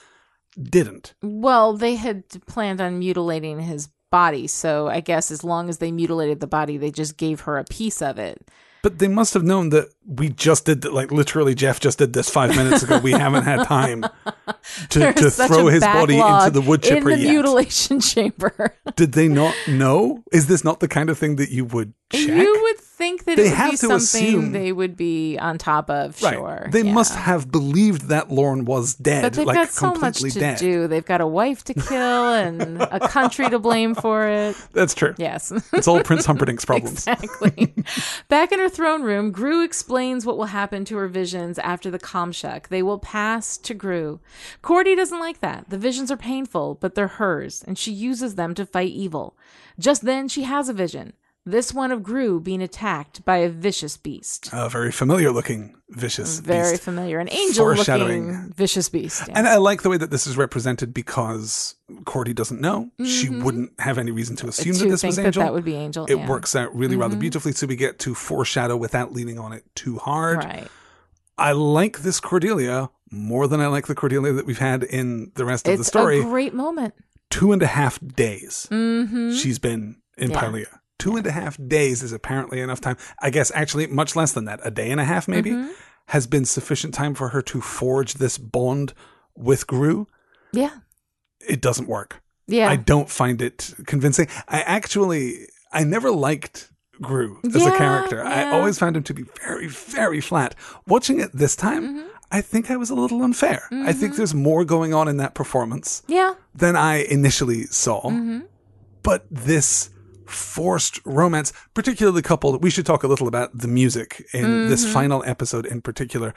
[0.61, 1.15] didn't.
[1.23, 5.93] Well, they had planned on mutilating his body, so I guess as long as they
[5.93, 8.51] mutilated the body, they just gave her a piece of it.
[8.83, 12.29] But they must have known that we just did, like literally, Jeff just did this
[12.29, 12.99] five minutes ago.
[12.99, 14.03] We haven't had time
[14.91, 17.31] to, to throw his body into the wood chipper in the yet.
[17.33, 18.75] mutilation chamber.
[18.97, 20.23] Did they not know?
[20.33, 22.29] Is this not the kind of thing that you would check?
[22.29, 25.39] You would think that They it would have be to something assume- they would be
[25.39, 26.21] on top of.
[26.23, 26.35] Right.
[26.35, 26.93] Sure, They yeah.
[26.93, 30.59] must have believed that Lorne was dead, But they've like got so much to dead.
[30.59, 30.87] do.
[30.89, 34.57] They've got a wife to kill and a country to blame for it.
[34.73, 35.15] That's true.
[35.19, 35.53] Yes.
[35.73, 37.07] It's all Prince Humperdinck's problems.
[37.07, 37.73] Exactly.
[38.29, 39.65] Back in her throne room, Groo
[40.01, 42.69] explains what will happen to her visions after the Com-Shuk.
[42.69, 44.21] They will pass to Groo.
[44.63, 45.69] Cordy doesn't like that.
[45.69, 49.37] The visions are painful, but they're hers, and she uses them to fight evil.
[49.79, 51.13] Just then, she has a vision.
[51.47, 54.51] This one of Groo being attacked by a vicious beast.
[54.53, 56.45] A very familiar looking vicious beast.
[56.47, 56.83] Very beast.
[56.83, 57.19] familiar.
[57.19, 59.23] An angel looking vicious beast.
[59.27, 59.35] yeah.
[59.39, 62.91] And I like the way that this is represented because Cordy doesn't know.
[63.05, 64.79] She wouldn't have any reason to assume Mm-hmm.
[64.81, 65.43] to that this was that Angel.
[65.43, 66.05] that would be Angel.
[66.07, 66.29] it yeah.
[66.29, 69.97] works out really rather beautifully, so we get to foreshadow without leaning on it too
[69.97, 70.39] hard.
[70.45, 70.69] Right.
[71.39, 75.47] I like this Cordelia more than I like the Cordelia that we've had in the
[75.47, 76.21] rest of the It's story.
[76.21, 76.93] a great moment.
[77.31, 79.33] two and a half days Mm-hmm.
[79.33, 80.41] she's been in Yeah.
[80.41, 80.67] Pylea.
[81.01, 82.97] Two and a half days is apparently enough time.
[83.21, 84.61] I guess actually much less than that.
[84.63, 85.73] A day and a half maybe Mm-hmm.
[86.07, 88.95] has been sufficient time for her to forge this bond
[89.35, 90.07] with Groo.
[90.53, 90.77] Yeah.
[91.41, 92.23] It doesn't work.
[92.47, 92.69] Yeah.
[92.71, 94.29] I don't find it convincing.
[94.49, 96.71] I actually I never liked
[97.01, 98.23] Groo as a Yeah, character.
[98.25, 100.55] I always found him to be very, very flat.
[100.87, 102.07] Watching it this time, Mm-hmm.
[102.33, 103.67] I think I was a little unfair.
[103.73, 106.35] I think there's more going on in that performance yeah.
[106.55, 108.03] than I initially saw.
[108.03, 108.41] Mm-hmm.
[109.03, 109.91] But this
[110.33, 114.93] forced romance, particularly coupled, we should talk a little about the music in this Mm-hmm.
[114.95, 116.35] final episode in particular.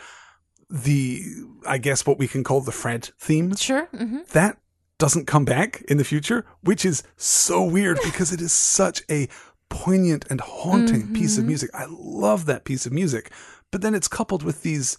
[0.70, 1.22] The,
[1.68, 3.86] I guess, what we can call the Fred theme, Sure.
[3.96, 4.58] hmm that
[5.00, 9.28] doesn't come back in the future, which is so weird because it is such a
[9.70, 11.42] poignant and haunting piece Mm-hmm.
[11.42, 11.70] of music.
[11.74, 13.32] I love that piece of music.
[13.72, 14.98] But then it's coupled with these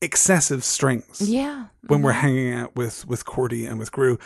[0.00, 1.66] excessive strings Yeah.
[1.86, 4.18] when we're hanging out with with Cordy and with Groo,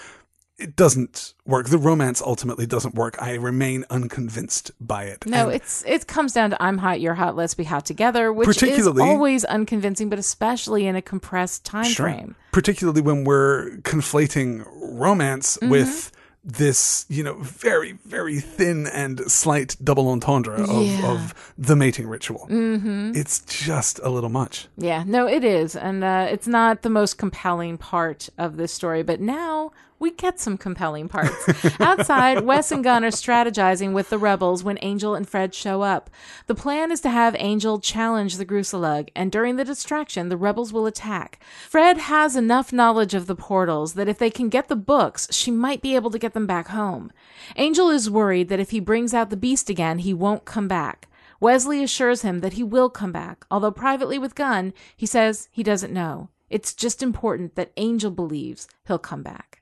[0.59, 1.69] it doesn't work.
[1.69, 3.21] The romance ultimately doesn't work.
[3.21, 5.27] I remain unconvinced by it.
[5.27, 8.33] No, And it's it comes down to I'm hot, you're hot, let's be hot together,
[8.33, 12.07] which is Particularly- always unconvincing, but especially in a compressed time Sure.
[12.07, 12.37] frame.
[12.53, 15.71] particularly when we're conflating romance Mm-hmm.
[15.71, 16.13] with
[16.43, 21.11] this, you know, very very thin and slight double entendre of, Yeah.
[21.13, 22.47] of the mating ritual.
[22.49, 23.13] Mm-hmm.
[23.17, 24.69] It's just a little much.
[24.79, 29.03] Yeah, no, it is, and uh, it's not the most compelling part of this story.
[29.03, 31.81] But now we get some compelling parts.
[31.81, 36.11] Outside, Wes and Gunn are strategizing with the rebels when Angel and Fred show up.
[36.47, 40.73] The plan is to have Angel challenge the Groosalugg, and during the distraction, the rebels
[40.73, 41.41] will attack.
[41.69, 45.51] Fred has enough knowledge of the portals that if they can get the books, she
[45.51, 47.11] might be able to get them back home.
[47.57, 51.09] Angel is worried that if he brings out the beast again, he won't come back.
[51.41, 55.63] Wesley assures him that he will come back, although privately with Gunn, he says he
[55.63, 56.31] doesn't know.
[56.49, 59.56] It's just important that Angel believes he'll come back.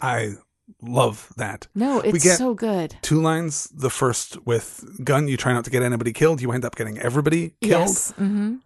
[0.00, 0.34] I
[0.82, 1.68] love that.
[1.74, 2.96] No, it's get- so good.
[3.02, 3.68] Two lines.
[3.74, 6.40] The first with Gunn, you try not to get anybody killed.
[6.42, 8.12] You end up getting everybody killed, Yes.
[8.12, 8.56] Mm-hmm.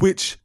[0.00, 0.38] which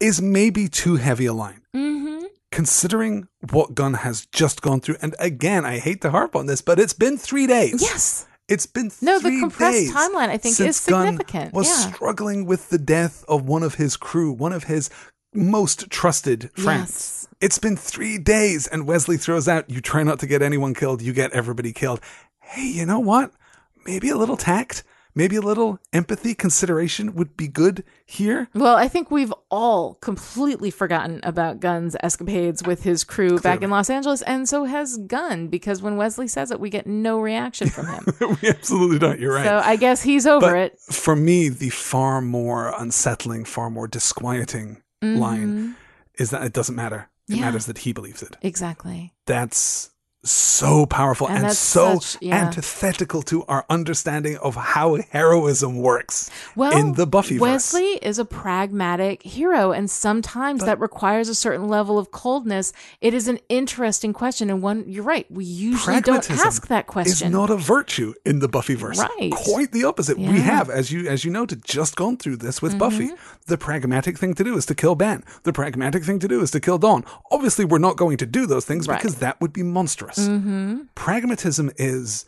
[0.00, 1.60] is maybe too heavy a line.
[1.74, 2.24] Mm-hmm.
[2.50, 6.62] Considering what Gunn has just gone through, and again, I hate to harp on this,
[6.62, 7.80] but it's been three days.
[7.80, 8.26] Yes.
[8.48, 11.54] It's been No, the compressed days timeline, I think, is Gunn significant.
[11.54, 11.92] Was Yeah.
[11.92, 14.90] struggling with the death of one of his crew, one of his
[15.32, 16.90] most trusted friends.
[16.90, 17.19] Yes.
[17.40, 21.00] It's been three days, and Wesley throws out, "You try not to get anyone killed,
[21.00, 22.00] you get everybody killed."
[22.38, 23.32] Hey, you know what?
[23.86, 24.84] Maybe a little tact,
[25.14, 28.48] maybe a little empathy, consideration would be good here.
[28.54, 33.70] Well, I think we've all completely forgotten about Gunn's escapades with his crew back in
[33.70, 37.70] Los Angeles, and so has Gunn, because when Wesley says it, we get no reaction
[37.70, 38.04] from him.
[38.42, 39.18] we absolutely don't.
[39.18, 39.46] You're right.
[39.46, 40.80] So I guess he's over but it.
[40.80, 45.18] for me, the far more unsettling, far more disquieting mm-hmm.
[45.18, 45.76] line
[46.18, 47.09] is that it doesn't matter.
[47.30, 47.36] It.
[47.38, 47.44] Yeah.
[47.46, 48.36] matters that he believes it.
[48.42, 49.12] Exactly.
[49.26, 49.90] That's
[50.22, 52.36] so powerful And and, so such- yeah.
[52.44, 57.40] antithetical to our understanding of how heroism works Well, in the Buffyverse.
[57.40, 62.72] Wesley is a pragmatic hero, and sometimes that requires a certain level of coldness.
[63.00, 65.26] It is an interesting question, and one you're right.
[65.30, 67.12] We usually don't ask that question.
[67.28, 68.98] It's not a virtue in the Buffyverse.
[68.98, 69.32] Right.
[69.32, 70.18] Quite the opposite.
[70.18, 70.32] Yeah.
[70.32, 73.06] We have, as you as you noted, just gone through this with Buffy.
[73.08, 73.14] Mm-hmm.
[73.46, 75.24] The pragmatic thing to do is to kill Ben.
[75.44, 77.04] The pragmatic thing to do is to kill Dawn.
[77.30, 78.98] Obviously, we're not going to do those things Right.
[78.98, 80.09] because that would be monstrous.
[80.18, 80.82] Mm-hmm.
[80.94, 82.24] Pragmatism is.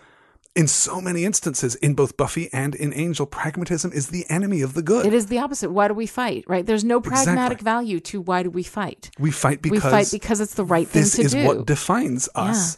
[0.55, 4.75] In so many instances, in both Buffy and in Angel, pragmatism is the enemy of
[4.75, 5.07] the good.
[5.07, 5.71] it is the opposite.
[5.71, 6.45] Why do we fight?
[6.47, 6.67] Right?
[6.67, 7.65] There's no pragmatic Exactly.
[7.65, 9.11] value to why do we fight.
[9.19, 11.23] We fight because we fight because it's the right thing to do.
[11.23, 12.77] this is what defines us.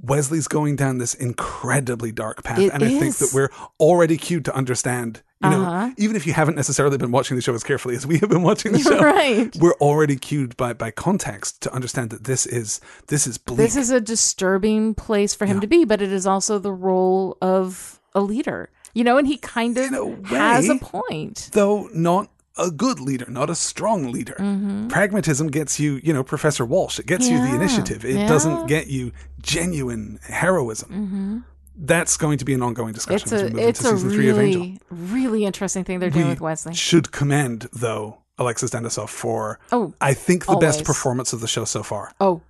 [0.00, 3.50] Wesley's going down this incredibly dark path, It and I think that we're
[3.80, 5.22] already cued to understand.
[5.42, 5.90] You know, Uh-huh.
[5.98, 8.42] even if you haven't necessarily been watching the show as carefully as we have been
[8.42, 9.54] watching the show, Right.
[9.56, 13.56] We're already cued by by context to understand that this is this is bleak.
[13.58, 17.38] this is a disturbing place for him to be, but it is also the role
[17.40, 18.68] of a leader.
[18.94, 21.50] You know, and he kind of a has a point.
[21.52, 24.34] though not a good leader, not a strong leader.
[24.88, 26.98] Pragmatism gets you, you know, Professor Walsh.
[26.98, 27.54] It gets you the Mm-hmm.
[27.62, 28.04] Initiative.
[28.04, 28.26] It Yeah.
[28.26, 31.44] doesn't get you genuine heroism.
[31.80, 34.38] That's going to be an ongoing discussion It's we a it's a season three of
[34.38, 34.60] Angel.
[34.62, 36.74] really really interesting thing they're doing with Wesley.
[36.74, 41.64] should commend though Alexis Denisof for Oh, I think the best performance of the show
[41.64, 42.12] so far.
[42.20, 42.42] Oh,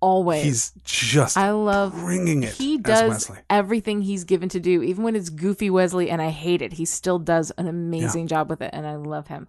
[0.00, 0.44] always.
[0.44, 5.14] He's just I love bringing it He does everything he's given to do, even when
[5.14, 6.74] it's goofy Wesley, and I hate it.
[6.74, 9.46] He still does an amazing job with it, and I love him.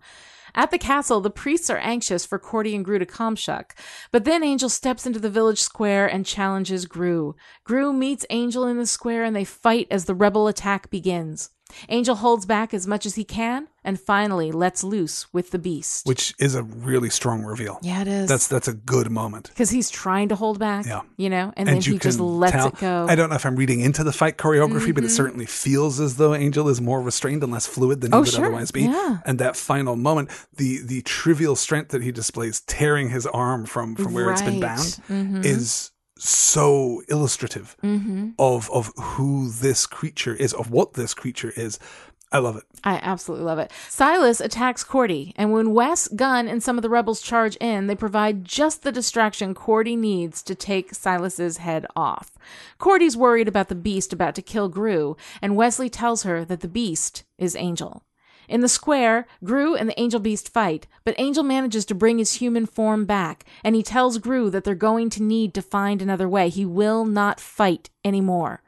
[0.54, 3.76] At the castle, the priests are anxious for Cordy and Groo to Com-Shuk.
[4.12, 7.36] But then Angel steps into the village square and challenges Groo.
[7.68, 11.50] Groo meets Angel in the square and they fight as the rebel attack begins.
[11.90, 16.06] Angel holds back as much as he can and finally lets loose with the beast.
[16.06, 17.80] Which is a really strong reveal.
[17.82, 18.30] yeah, it is.
[18.30, 19.50] That's that's a good moment.
[19.50, 21.02] because he's trying to hold back, Yeah.
[21.18, 23.06] you know, and, then he just lets tell- it go.
[23.10, 25.12] I don't know if I'm reading into the fight choreography, but it Mhm.
[25.16, 28.34] certainly feels as though Angel is more restrained and less fluid than Oh, he would
[28.34, 28.46] sure.
[28.46, 28.84] otherwise be.
[28.84, 29.18] Yeah.
[29.26, 33.96] And that final moment, the the trivial strength that he displays, tearing his arm from
[33.96, 34.76] from where it's been Right.
[34.76, 35.46] bound, Mhm.
[35.46, 35.92] is
[36.24, 38.34] so illustrative Mhm.
[38.38, 41.80] of of who this creature is, of what this creature is.
[42.34, 42.64] I love it.
[42.86, 43.74] I absolutely love it.
[43.90, 47.96] Silas attacks Cordy, and when Wes, Gunn, and some of the rebels charge in, they
[47.96, 52.32] provide just the distraction Cordy needs to take Silas's head off.
[52.78, 56.70] Cordy's worried about the beast about to kill Groo, and Wesley tells her that the
[56.70, 58.04] beast is Angel.
[58.52, 62.34] In the square, Groo and the Angel Beast fight, but Angel manages to bring his
[62.34, 66.28] human form back, and he tells Groo that they're going to need to find another
[66.28, 66.50] way.
[66.50, 68.62] He will not fight anymore.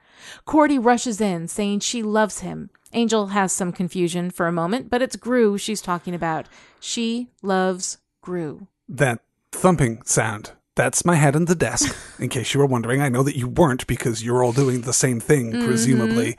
[0.46, 2.70] Cordy rushes in, saying she loves him.
[2.94, 6.48] Angel has some confusion for a moment, but it's Groo she's talking about.
[6.80, 8.68] She loves Groo.
[8.88, 9.20] That
[9.52, 10.52] thumping sound.
[10.76, 11.94] That's my head on the desk.
[12.20, 14.94] In case you were wondering, I know that you weren't because you're all doing the
[14.94, 15.66] same thing, Mm-hmm.
[15.68, 16.38] presumably.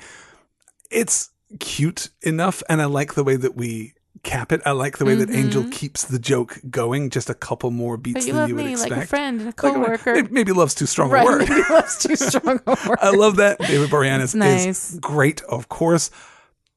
[0.90, 1.30] It's
[1.60, 4.62] cute enough, and I like the way that we cap it.
[4.64, 8.20] I like the way that Angel keeps the joke going just a couple more beats
[8.20, 8.20] Mm-hmm.
[8.20, 8.90] But you than love you would me expect.
[8.93, 10.14] like a friend and a Like coworker.
[10.14, 11.40] it- maybe love's too strong a word.
[11.48, 12.98] maybe that's too strong a word.
[13.02, 13.59] I love that.
[13.59, 14.93] David Boreanaz nice.
[14.94, 16.10] is great, of course.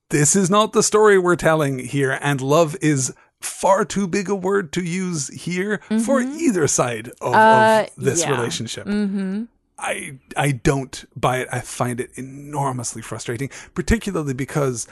[0.10, 4.36] This is not the story we're telling here, and love is far too big a
[4.36, 7.36] word to use here for either side of, Mm-hmm.
[7.36, 8.32] Uh, of this yeah.
[8.32, 8.88] relationship.
[8.88, 9.44] Mm-hmm.
[9.80, 11.50] I I don't buy it.
[11.52, 14.88] I find it enormously frustrating, particularly because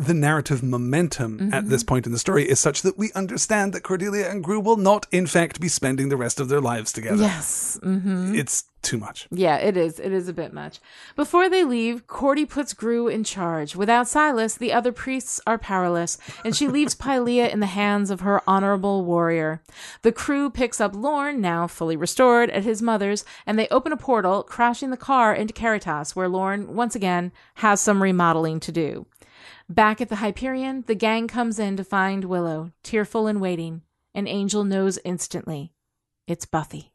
[0.00, 3.82] the narrative momentum at this point in the story is such that we understand that
[3.82, 7.22] Cordelia and Groo will not, in fact, be spending the rest of their lives together.
[7.22, 7.78] Yes.
[7.82, 8.34] Mm-hmm.
[8.34, 9.28] It's too much.
[9.30, 10.00] Yeah, it is.
[10.00, 10.80] It is a bit much.
[11.14, 13.76] Before they leave, Cordy puts Groo in charge.
[13.76, 18.20] Without Silas, the other priests are powerless, and she leaves Pylea in the hands of
[18.20, 19.62] her honorable warrior.
[20.00, 23.98] The crew picks up Lorne, now fully restored, at his mother's, and they open a
[23.98, 29.06] portal, crashing the car into Caritas, where Lorne, once again, has some remodeling to do.
[29.70, 33.82] Back at the Hyperion, the gang comes in to find Willow, tearful and waiting,
[34.12, 35.72] and Angel knows instantly.
[36.26, 36.90] It's Buffy.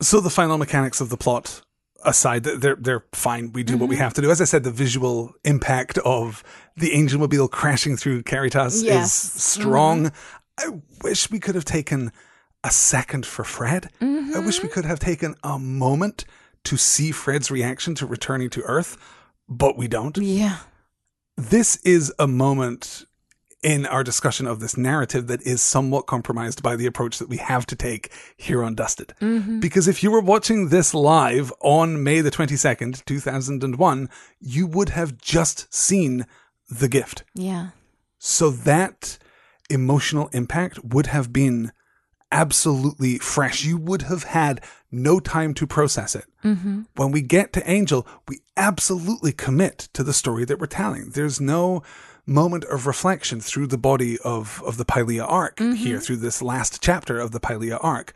[0.00, 1.62] So the final mechanics of the plot
[2.04, 3.50] aside, they're they're fine.
[3.52, 3.90] We do what Mm-hmm.
[3.90, 4.30] we have to do.
[4.30, 6.44] As I said, the visual impact of
[6.76, 9.06] the angel mobile crashing through Caritas Yes.
[9.34, 10.12] is strong.
[10.58, 10.68] I
[11.02, 12.12] wish we could have taken
[12.62, 13.90] a second for Fred.
[14.00, 16.24] I wish we could have taken a moment
[16.64, 18.96] to see Fred's reaction to returning to Earth,
[19.48, 20.58] but we don't Yeah.
[21.36, 23.06] This is a moment
[23.62, 27.38] in our discussion of this narrative that is somewhat compromised by the approach that we
[27.38, 29.14] have to take here on Dusted.
[29.22, 29.60] Mm-hmm.
[29.60, 35.16] Because if you were watching this live on May the 22nd, 2001, you would have
[35.16, 36.26] just seen
[36.70, 37.24] the gift.
[37.34, 37.70] Yeah.
[38.18, 39.16] So that
[39.70, 41.72] emotional impact would have been
[42.34, 43.64] absolutely fresh.
[43.64, 46.26] You would have had no time to process it.
[46.44, 46.82] Mm-hmm.
[46.96, 51.10] When we get to Angel, we absolutely commit to the story that we're telling.
[51.10, 51.82] There's no
[52.26, 55.74] moment of reflection through the body of, of the Pylea arc mm-hmm.
[55.74, 58.12] here, through this last chapter of the Pylea arc.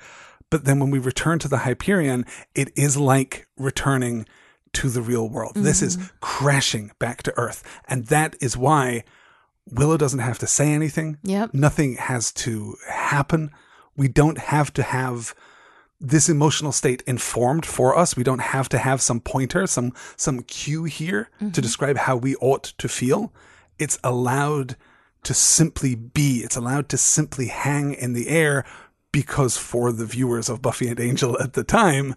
[0.51, 2.25] But then when we return to the Hyperion,
[2.55, 4.27] it is like returning
[4.73, 5.53] to the real world.
[5.55, 6.17] This is mm-hmm.
[6.21, 7.63] crashing back to Earth.
[7.87, 9.05] And that is why
[9.71, 11.19] Willow doesn't have to say anything.
[11.23, 11.55] Yep.
[11.55, 13.51] Nothing has to happen.
[13.99, 15.35] We don't have to have
[16.01, 18.17] this emotional state informed for us.
[18.17, 21.61] We don't have to have some pointer, some some cue here to mm-hmm.
[21.61, 23.33] describe how we ought to feel.
[23.79, 24.77] It's allowed
[25.25, 26.39] to simply be.
[26.39, 28.65] It's allowed to simply hang in the air
[29.11, 32.15] because for the viewers of Buffy and Angel at the time,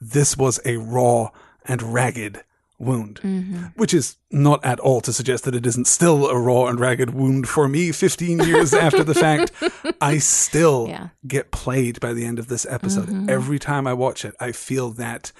[0.00, 1.30] this was a raw
[1.64, 2.44] and ragged
[2.78, 3.66] wound, mm-hmm.
[3.76, 7.10] which is not at all to suggest that it isn't still a raw and ragged
[7.10, 9.52] wound for me 15 years after the fact.
[10.00, 11.08] I still Yeah.
[11.26, 13.06] get played by the end of this episode.
[13.08, 13.30] Mm-hmm.
[13.30, 15.32] Every time I watch it, I feel that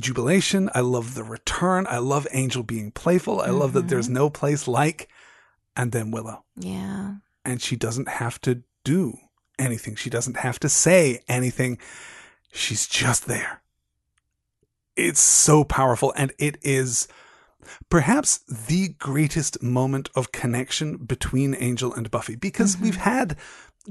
[0.00, 0.70] jubilation.
[0.74, 1.86] I love the return.
[1.88, 3.40] I love Angel being playful.
[3.40, 4.14] I love that there's mm-hmm.
[4.14, 5.08] no place like,
[5.76, 6.44] and then Willow.
[6.56, 7.16] Yeah.
[7.44, 9.18] And she doesn't have to do
[9.58, 9.94] anything.
[9.96, 11.78] She doesn't have to say anything.
[12.52, 13.62] She's just there.
[14.98, 17.06] It's so powerful, and it is
[17.88, 22.84] perhaps the greatest moment of connection between Angel and Buffy because mm-hmm.
[22.84, 23.36] we've had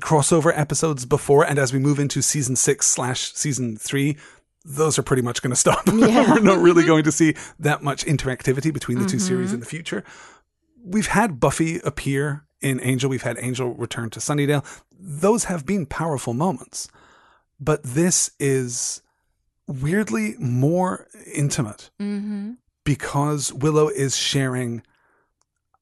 [0.01, 4.17] crossover episodes before, and as we move into season six slash season three,
[4.65, 5.88] those are pretty much going to stop.
[5.93, 6.34] Yeah.
[6.34, 9.25] We're not really going to see that much interactivity between the two mm-hmm.
[9.25, 10.03] series in the future.
[10.84, 13.09] We've had Buffy appear in Angel.
[13.09, 14.65] We've had Angel return to Sunnydale.
[14.99, 16.89] Those have been powerful moments,
[17.61, 19.01] but this is
[19.68, 22.53] weirdly more intimate Mm-hmm.
[22.84, 24.81] because Willow is sharing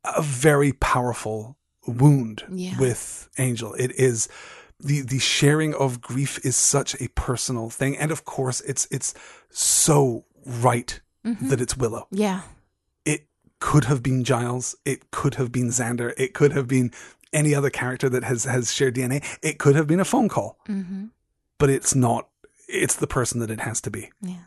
[0.04, 1.58] a very powerful
[1.88, 2.78] wound Yeah.
[2.80, 3.74] with Angel.
[3.76, 4.28] It is
[4.80, 9.14] the the sharing of grief is such a personal thing, and of course, it's it's
[9.50, 12.08] so right that it's Willow.
[12.12, 12.42] Yeah.
[13.04, 13.28] It
[13.60, 14.76] could have been Giles.
[14.86, 16.14] It could have been Xander.
[16.18, 16.92] It could have been
[17.34, 19.24] any other character that has has shared DNA.
[19.42, 21.06] It could have been a phone call, Mm-hmm.
[21.58, 22.28] but it's not.
[22.68, 24.44] It's the person that it has to be, Yeah.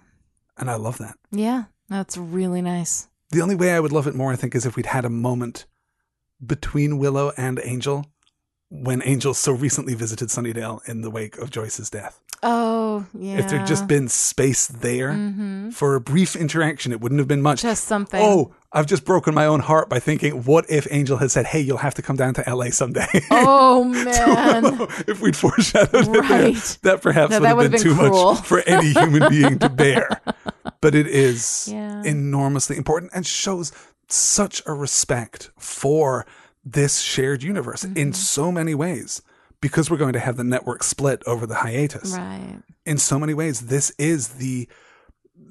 [0.56, 1.16] and I love that.
[1.30, 1.64] Yeah.
[1.88, 3.08] That's really nice.
[3.30, 5.10] The only way I would love it more, I think, is if we'd had a
[5.10, 5.64] moment
[6.44, 8.06] between Willow and Angel
[8.70, 12.20] when Angel so recently visited Sunnydale in the wake of Joyce's death.
[12.42, 13.38] Oh, yeah.
[13.38, 15.70] If there'd just been space there Mm-hmm.
[15.70, 17.62] for a brief interaction, it wouldn't have been much.
[17.62, 18.20] just something.
[18.22, 21.60] Oh, I've just broken my own heart by thinking, what if Angel had said, hey,
[21.60, 23.06] you'll have to come down to LA someday?
[23.30, 24.86] Oh, man.
[25.08, 26.52] if we'd foreshadowed it there,
[26.82, 28.34] that perhaps No, would that would've been, been too cruel.
[28.34, 30.08] much for any human being to bear.
[30.80, 32.02] But it is Yeah.
[32.04, 33.72] enormously important and shows
[34.08, 36.24] such a respect for
[36.64, 37.96] this shared universe Mm-hmm.
[37.96, 39.22] in so many ways.
[39.60, 42.16] Because we're going to have the network split over the hiatus.
[42.16, 42.62] Right.
[42.86, 44.68] In so many ways, this is the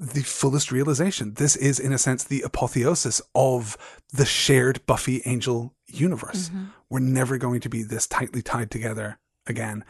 [0.00, 1.34] the fullest realization.
[1.34, 3.76] This is, in a sense, the apotheosis of
[4.12, 6.50] the shared Buffy Angel universe.
[6.50, 6.64] Mm-hmm.
[6.88, 9.84] We're never going to be this tightly tied together again.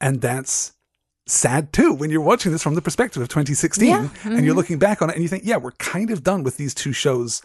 [0.00, 0.72] And that's
[1.26, 4.08] sad too when you're watching this from the perspective of 2016 Yeah.
[4.24, 6.56] and you're looking back on it and you think, yeah, we're kind of done with
[6.56, 7.42] these two shows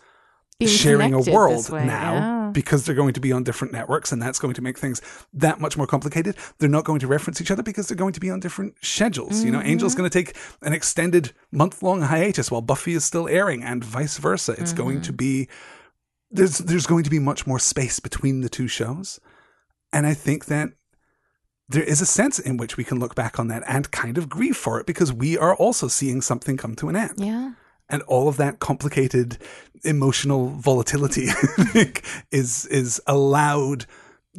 [0.67, 2.49] sharing a world now yeah.
[2.53, 5.01] because they're going to be on different networks and that's going to make things
[5.33, 6.35] that much more complicated.
[6.59, 9.43] They're not going to reference each other because they're going to be on different schedules.
[9.43, 10.01] You know, Angel's Mm-hmm.
[10.01, 14.17] going to take an extended month long hiatus while Buffy is still airing and vice
[14.17, 14.53] versa.
[14.57, 15.03] It's going Mm-hmm.
[15.03, 15.47] to be
[16.33, 19.19] there's there's going to be much more space between the two shows,
[19.91, 20.69] and I think that
[21.67, 24.29] there is a sense in which we can look back on that and kind of
[24.29, 27.13] grieve for it because we are also seeing something come to an end.
[27.17, 27.51] Yeah.
[27.91, 29.37] And all of that complicated
[29.83, 31.27] emotional volatility
[32.31, 33.85] is is allowed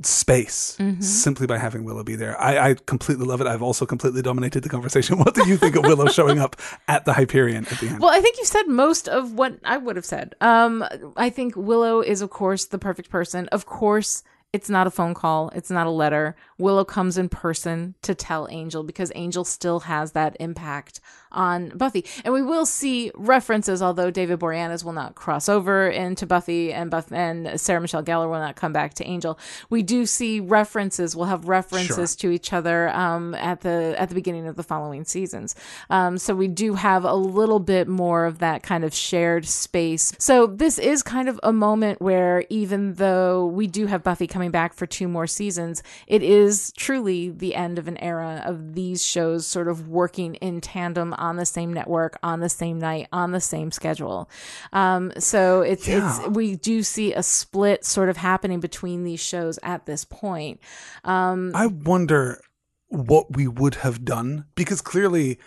[0.01, 2.41] space simply by having Willow be there.
[2.41, 3.47] I, I completely love it.
[3.47, 5.19] I've also completely dominated the conversation.
[5.23, 6.57] What do you think of Willow showing up
[6.89, 8.01] at the Hyperion at the end?
[8.01, 10.35] Well, I think you said most of what I would have said.
[10.41, 10.85] Um,
[11.17, 13.49] I think Willow is, of course, the perfect person.
[13.49, 14.23] Of course,
[14.53, 15.51] it's not a phone call.
[15.55, 16.37] It's not a letter.
[16.63, 21.01] Willow comes in person to tell Angel because Angel still has that impact
[21.33, 22.05] on Buffy.
[22.25, 26.91] And we will see references, although David Boreanaz will not cross over into Buffy and
[26.91, 29.39] Buff and Sarah Michelle Gellar will not come back to Angel.
[29.71, 31.17] We do see references.
[31.17, 35.05] We'll have references to each other um, at the at the beginning of the following
[35.05, 35.55] seasons.
[35.91, 40.13] Um, so we do have a little bit more of that kind of shared space.
[40.19, 44.51] So this is kind of a moment where even though we do have Buffy coming
[44.51, 49.05] back for two more seasons, it is truly the end of an era of these
[49.05, 53.33] shows sort of working in tandem on the same network, on the same night, on
[53.33, 54.29] the same schedule.
[54.73, 56.19] Um, so it's Yeah.
[56.21, 60.61] it's we do see a split sort of happening between these shows at this point.
[61.05, 62.41] Um, I wonder
[62.89, 65.39] what we would have done because clearly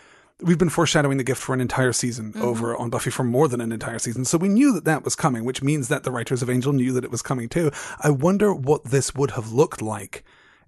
[0.41, 3.61] we've been foreshadowing the gift for an entire season over on Buffy for more than
[3.61, 4.25] an entire season.
[4.25, 6.91] So we knew that that was coming, which means that the writers of Angel knew
[6.91, 7.71] that it was coming too.
[8.01, 10.23] I wonder what this would have looked like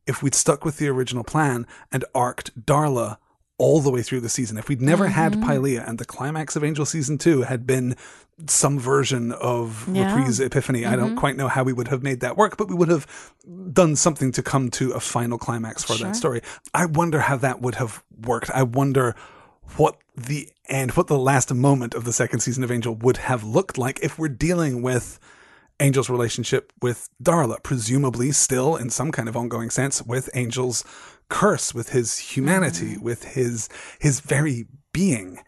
[0.08, 3.18] if we'd stuck with the original plan and arced Darla
[3.60, 4.58] all the way through the season.
[4.58, 5.50] If we'd never had mm-hmm.
[5.50, 7.96] Pylea and the climax of Angel season two had been
[8.46, 10.16] some version of Yeah.
[10.16, 11.18] Reprise Epiphany, I don't mm-hmm.
[11.18, 13.34] quite know how we would have made that work, but we would have
[13.74, 16.42] done something to come to a final climax for that story.
[16.74, 18.52] I wonder how that would have worked.
[18.52, 19.16] I wonder
[19.76, 23.44] what the end, what the last moment of the second season of Angel would have
[23.44, 25.20] looked like if we're dealing with
[25.80, 30.84] Angel's relationship with Darla, presumably still in some kind of ongoing sense with Angel's
[31.30, 33.02] curse, with his humanity, mm.
[33.02, 35.40] with his his very being.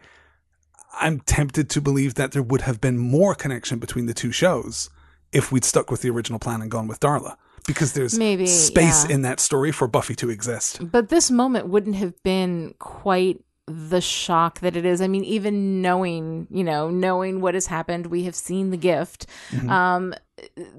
[0.93, 4.89] I'm tempted to believe that there would have been more connection between the two shows
[5.31, 7.35] if we'd stuck with the original plan and gone with Darla.
[7.67, 9.15] Because there's Maybe, space yeah.
[9.15, 10.79] in that story for Buffy to exist.
[10.91, 13.39] but this moment wouldn't have been quite
[13.69, 15.01] the shock that it is.
[15.01, 19.27] I mean, even knowing, you know, knowing what has happened, we have seen the gift.
[19.69, 20.15] Um,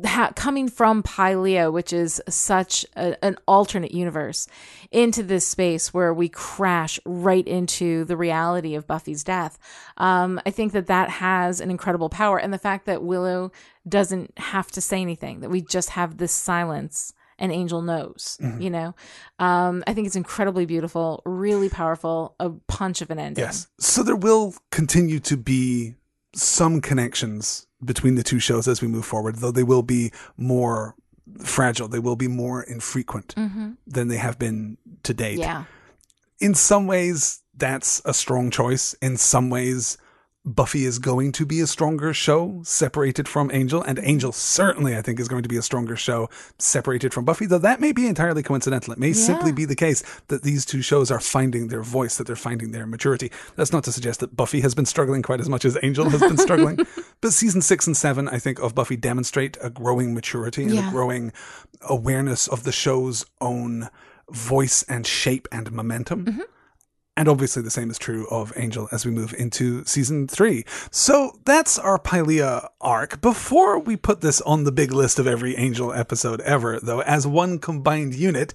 [0.05, 4.49] ha- coming from Pylea, which is such a, an alternate universe,
[4.91, 9.59] into this space where we crash right into the reality of Buffy's death.
[9.97, 13.53] Um, I think that that has an incredible power, and the fact that Willow
[13.89, 17.12] doesn't have to say anything, that we just have this silence.
[17.41, 18.95] And Angel knows, you know.
[19.39, 23.43] Um, I think it's incredibly beautiful, really powerful, a punch of an ending.
[23.43, 23.67] Yes.
[23.79, 25.95] So there will continue to be
[26.35, 30.95] some connections between the two shows as we move forward, though they will be more
[31.39, 31.89] fragile.
[31.89, 33.35] They will be more infrequent
[33.87, 35.39] than they have been to date.
[35.39, 35.65] Yeah.
[36.41, 38.95] In some ways, that's a strong choice.
[39.01, 39.97] In some ways,
[40.45, 45.03] Buffy is going to be a stronger show separated from Angel, and Angel certainly, I
[45.03, 48.07] think, is going to be a stronger show separated from Buffy, though that may be
[48.07, 48.95] entirely coincidental.
[48.95, 52.27] It may simply be the case that these two shows are finding their voice, that
[52.27, 53.31] they're finding their maturity.
[53.57, 56.21] That's not to suggest that Buffy has been struggling quite as much as Angel has
[56.21, 56.79] been struggling,
[57.21, 60.91] but season six and seven, I think, of Buffy demonstrate a growing maturity and a
[60.91, 61.35] growing
[61.83, 63.91] awareness of the show's own
[64.31, 66.25] voice and shape and momentum.
[66.25, 66.41] Mm-hmm.
[67.16, 70.65] And obviously, the same is true of Angel as we move into season three.
[70.91, 73.20] So that's our Pylea arc.
[73.20, 77.27] Before we put this on the big list of every Angel episode ever, though, as
[77.27, 78.55] one combined unit,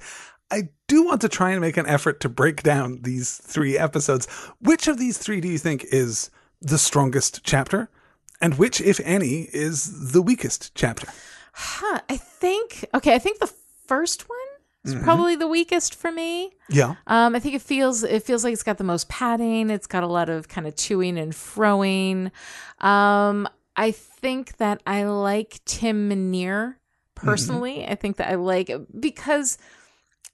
[0.49, 4.26] I do want to try and make an effort to break down these three episodes.
[4.60, 6.30] Which of these three do you think is
[6.61, 7.90] the strongest chapter?
[8.41, 11.07] And which, if any, is the weakest chapter?
[11.53, 13.53] Huh, I think okay, I think the
[13.88, 14.38] first one
[14.86, 16.52] is probably the weakest for me.
[16.70, 16.95] Yeah.
[17.07, 19.70] Um, I think it feels it feels like it's got the most padding.
[19.70, 22.32] It's got a lot of kind of chewing and froing.
[22.80, 26.76] Um, I think that I like Tim Minear
[27.16, 27.86] personally.
[27.86, 29.57] I think that I like because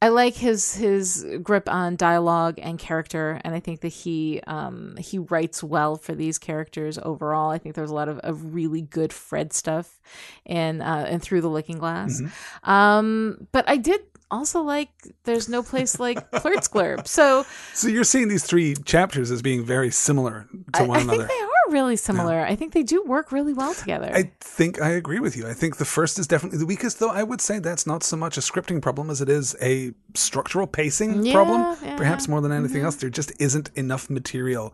[0.04, 4.96] I like his his grip on dialogue and character, and I think that he um,
[4.98, 7.52] he writes well for these characters overall.
[7.52, 10.00] I think there's a lot of, of really good Fred stuff
[10.44, 12.20] in uh, and through the Looking Glass.
[12.64, 14.02] Um, but I did
[14.32, 14.90] also like
[15.26, 17.08] There's No Place Like Plrtz Glrb.
[17.08, 21.02] So So you're seeing these three chapters as being very similar to I, one I
[21.02, 21.28] another.
[21.28, 22.42] think they are really similar.
[22.42, 24.10] I think they do work really well together.
[24.14, 25.48] I think I agree with you.
[25.48, 28.18] I think the first is definitely the weakest, though I would say that's not so
[28.18, 31.76] much a scripting problem as it is a structural pacing Yeah, problem, yeah.
[31.76, 31.98] Mm-hmm.
[31.98, 32.96] perhaps more than anything else.
[32.96, 34.74] There just isn't enough material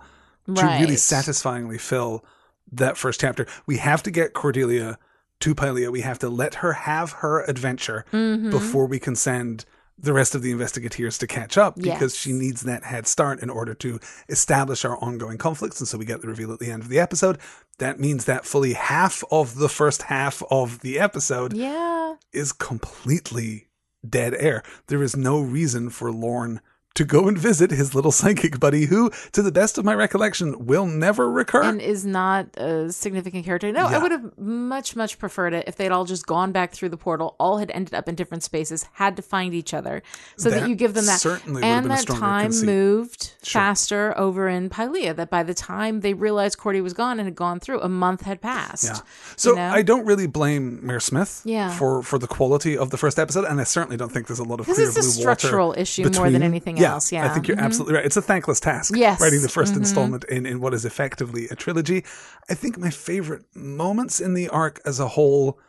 [0.55, 2.23] to really satisfyingly fill
[2.71, 3.45] that first chapter.
[3.65, 4.97] We have to get Cordelia
[5.41, 5.91] to Pylea.
[5.91, 8.49] We have to let her have her adventure Mm-hmm.
[8.49, 9.65] before we can send
[9.99, 12.15] the rest of the investigators to catch up because Yes.
[12.15, 13.99] she needs that head start in order to
[14.29, 15.79] establish our ongoing conflicts.
[15.79, 17.39] And so we get the reveal at the end of the episode.
[17.79, 22.13] That means that fully half of the first half of the episode Yeah.
[22.31, 23.67] is completely
[24.07, 24.61] dead air.
[24.87, 26.61] There is no reason for Lorne
[26.97, 30.65] to go and visit his little psychic buddy, who, to the best of my recollection,
[30.65, 31.63] will never recur.
[31.63, 33.71] and is not a significant character.
[33.71, 36.89] No, I would have much, much preferred it if they'd all just gone back through
[36.89, 40.01] the portal, all had ended up in different spaces, had to find each other,
[40.37, 41.19] so that, That you give them that.
[41.19, 42.65] certainly and that time conceit.
[42.65, 45.15] moved faster over in Pylea.
[45.15, 48.21] That by the time they realized Cordy was gone and had gone through, a month
[48.21, 48.85] had passed.
[48.85, 48.97] Yeah.
[49.35, 49.61] So know?
[49.61, 51.69] I don't really blame Mere Smith Yeah.
[51.77, 54.43] for for the quality of the first episode, and I certainly don't think there's a
[54.43, 56.86] lot of clear it's a structural issue more than anything else, yeah.
[56.95, 58.05] I think you're absolutely right.
[58.05, 58.95] It's a thankless task.
[58.95, 59.15] Yes.
[59.15, 59.23] Mm-hmm.
[59.23, 62.03] writing the 1st installment in in what is effectively a trilogy.
[62.49, 65.59] I think my favorite moments in the arc as a whole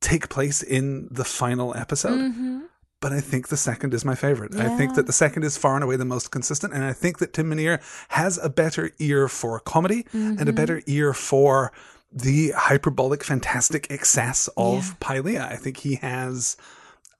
[0.00, 2.18] take place in the final episode.
[2.20, 2.60] Mm-hmm.
[3.00, 4.54] But I think the second is my favorite.
[4.56, 6.72] I think that the second is far and away the most consistent.
[6.72, 10.54] And I think that Tim Minear has a better ear for comedy and a Mm-hmm.
[10.54, 11.72] better ear for
[12.10, 15.46] the hyperbolic, fantastic excess of Pylea.
[15.52, 16.56] I think he has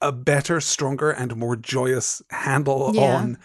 [0.01, 3.17] a better, stronger, and more joyous handle Yeah.
[3.17, 3.39] on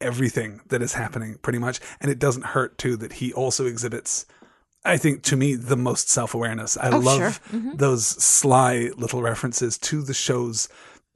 [0.00, 1.80] everything that is happening, pretty much.
[2.00, 4.26] And it doesn't hurt, too, that he also exhibits.
[4.84, 6.76] I think to me the most self awareness.
[6.76, 7.30] I love Oh, sure.
[7.60, 7.76] Mm-hmm.
[7.76, 10.68] those sly little references to the show's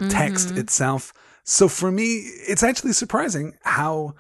[0.09, 0.59] text Mm-hmm.
[0.59, 1.13] itself.
[1.43, 2.19] So for me,
[2.49, 4.15] it's actually surprising how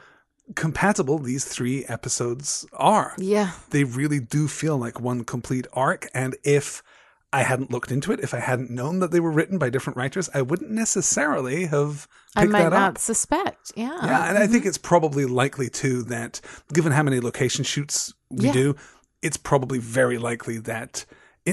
[0.54, 3.14] compatible these three episodes are.
[3.18, 3.52] Yeah.
[3.70, 6.06] They really do feel like one complete arc.
[6.14, 6.82] And if
[7.32, 9.96] I hadn't looked into it, if I hadn't known that they were written by different
[9.96, 12.98] writers, I wouldn't necessarily have I picked might that not up.
[12.98, 13.72] suspect.
[13.76, 13.88] Yeah.
[14.04, 14.52] Yeah, and I Mm-hmm.
[14.52, 16.40] think it's probably likely too that
[16.72, 18.52] given how many location shoots we Yeah.
[18.52, 18.76] do,
[19.22, 21.04] it's probably very likely that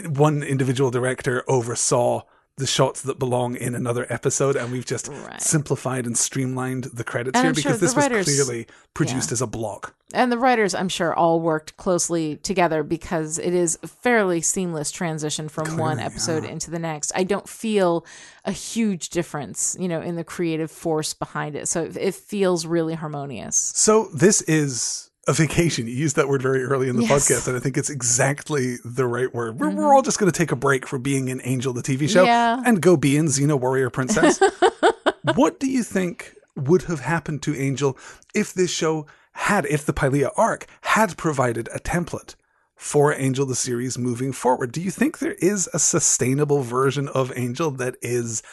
[0.08, 2.22] one individual director oversaw
[2.58, 5.42] the shots that belong in another episode, and we've just Right.
[5.42, 9.32] simplified and streamlined the credits And here I'm sure because this the was clearly produced
[9.32, 9.96] as a block.
[10.14, 14.92] And the writers, I'm sure, all worked closely together because it is a fairly seamless
[14.92, 17.12] transition from one episode into the next.
[17.16, 18.06] I don't feel
[18.46, 21.68] a huge difference, you know, in the creative force behind it.
[21.68, 23.56] So it, it feels really harmonious.
[23.76, 25.88] So this is a vacation.
[25.88, 27.30] You used that word very early in the Yes.
[27.30, 29.60] podcast, and I think it's exactly the right word.
[29.60, 29.86] We're, we're mm-hmm.
[29.86, 32.62] all just going to take a break from being in Angel, the TV show, Yeah.
[32.66, 34.40] and go be in Xena Warrior Princess.
[35.36, 37.98] what do you think would have happened to Angel
[38.36, 42.36] if this show had, if the Pylea arc had provided a template
[42.76, 44.74] for Angel the series moving forward?
[44.74, 48.44] Do you think there is a sustainable version of Angel that is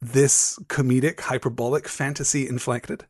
[0.00, 3.06] this comedic, hyperbolic, fantasy inflected?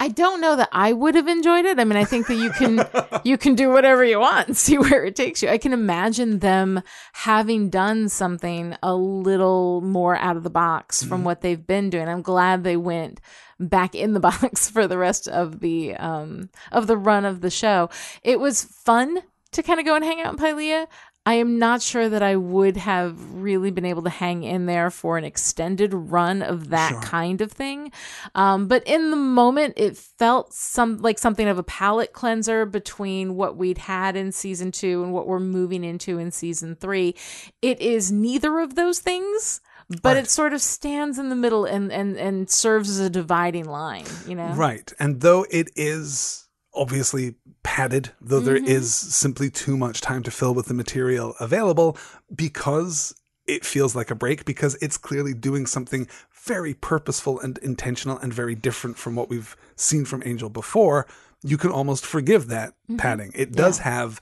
[0.00, 1.78] I don't know that I would have enjoyed it.
[1.78, 2.86] I mean, I think that you can
[3.24, 5.48] you can do whatever you want and see where it takes you.
[5.48, 11.24] I can imagine them having done something a little more out of the box from
[11.24, 12.08] what they've been doing.
[12.08, 13.20] I'm glad they went
[13.58, 17.50] back in the box for the rest of the um of the run of the
[17.50, 17.90] show.
[18.22, 19.22] It was fun
[19.52, 20.86] to kind of go and hang out in Pylea.
[21.26, 24.90] I am not sure that I would have really been able to hang in there
[24.90, 27.90] for an extended run of that kind of thing.
[28.36, 33.34] Um, but in the moment, it felt some like something of a palate cleanser between
[33.34, 37.16] what we'd had in season two and what we're moving into in season three.
[37.60, 39.60] It is neither of those things.
[40.02, 43.66] But it sort of stands in the middle and, and, and serves as a dividing
[43.66, 44.48] line, you know?
[44.48, 44.92] Right.
[44.98, 46.45] And though it is
[46.76, 48.66] obviously padded, though there Mm-hmm.
[48.68, 51.96] is simply too much time to fill with the material available,
[52.34, 53.14] because
[53.46, 56.08] it feels like a break, because it's clearly doing something
[56.44, 61.06] very purposeful and intentional and very different from what we've seen from Angel before,
[61.42, 62.96] you can almost forgive that Mm-hmm.
[62.98, 63.32] padding.
[63.34, 64.20] It does have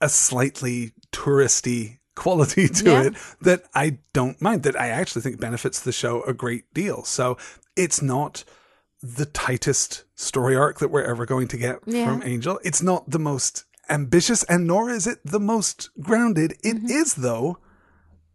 [0.00, 3.02] a slightly touristy quality to Yeah.
[3.02, 7.04] it that I don't mind, that I actually think benefits the show a great deal.
[7.04, 7.36] So
[7.76, 8.44] it's not
[9.02, 12.06] the tightest story arc that we're ever going to get Yeah.
[12.06, 12.58] from Angel.
[12.64, 16.52] It's not the most ambitious, and nor is it the most grounded.
[16.62, 17.22] It is, Mm-hmm.
[17.22, 17.58] though,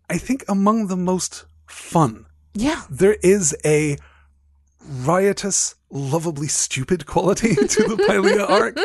[0.09, 2.25] I think, among the most fun.
[2.53, 2.83] Yeah.
[2.89, 3.97] There is a
[4.85, 8.75] riotous, lovably stupid quality to the Pylea arc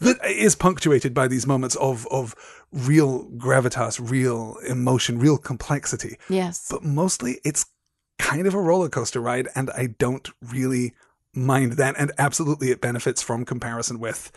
[0.00, 2.34] that is punctuated by these moments of of
[2.72, 6.66] real gravitas, real emotion, real complexity Yes.
[6.70, 7.64] but mostly it's
[8.18, 10.94] kind of a roller coaster ride, and I don't really
[11.34, 11.94] mind that.
[11.98, 14.30] And absolutely, it benefits from comparison with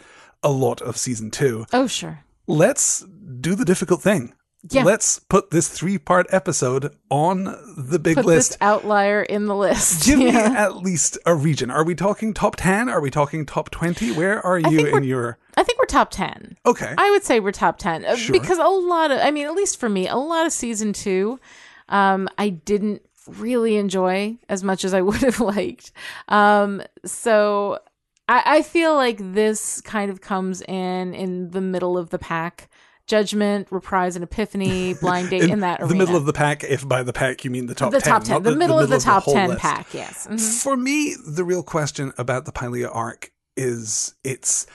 [0.43, 1.65] a lot of season two.
[1.73, 2.19] oh, sure.
[2.47, 3.03] Let's
[3.41, 4.33] do the difficult thing.
[4.71, 4.83] Yeah.
[4.83, 7.43] Let's put this three part episode on
[7.77, 8.51] the big Put list.
[8.51, 10.05] this outlier in the list.
[10.05, 11.69] Give me at least a region.
[11.69, 12.89] Are we talking top 10?
[12.89, 14.11] Are we talking top 20?
[14.13, 15.37] Where are you in your.
[15.55, 16.57] I think we're top 10.
[16.65, 16.93] Okay.
[16.97, 18.33] I would say we're top 10 uh, Sure.
[18.33, 21.39] because a lot of, I mean, at least for me, a lot of season two,
[21.89, 25.91] um, I didn't really enjoy as much as I would have liked.
[26.27, 27.79] Um, so
[28.27, 32.69] I, I feel like this kind of comes in in the middle of the pack.
[33.07, 37.03] Judgment, Reprise, and Epiphany, Blind Date in, that the middle of the pack, if by
[37.03, 38.11] the pack you mean the top the 10.
[38.11, 39.61] top 10, not the, middle of the top whole 10 list.
[39.61, 40.25] pack, yes.
[40.27, 40.63] Mhm.
[40.63, 44.65] For me, the real question about the Pylea arc is its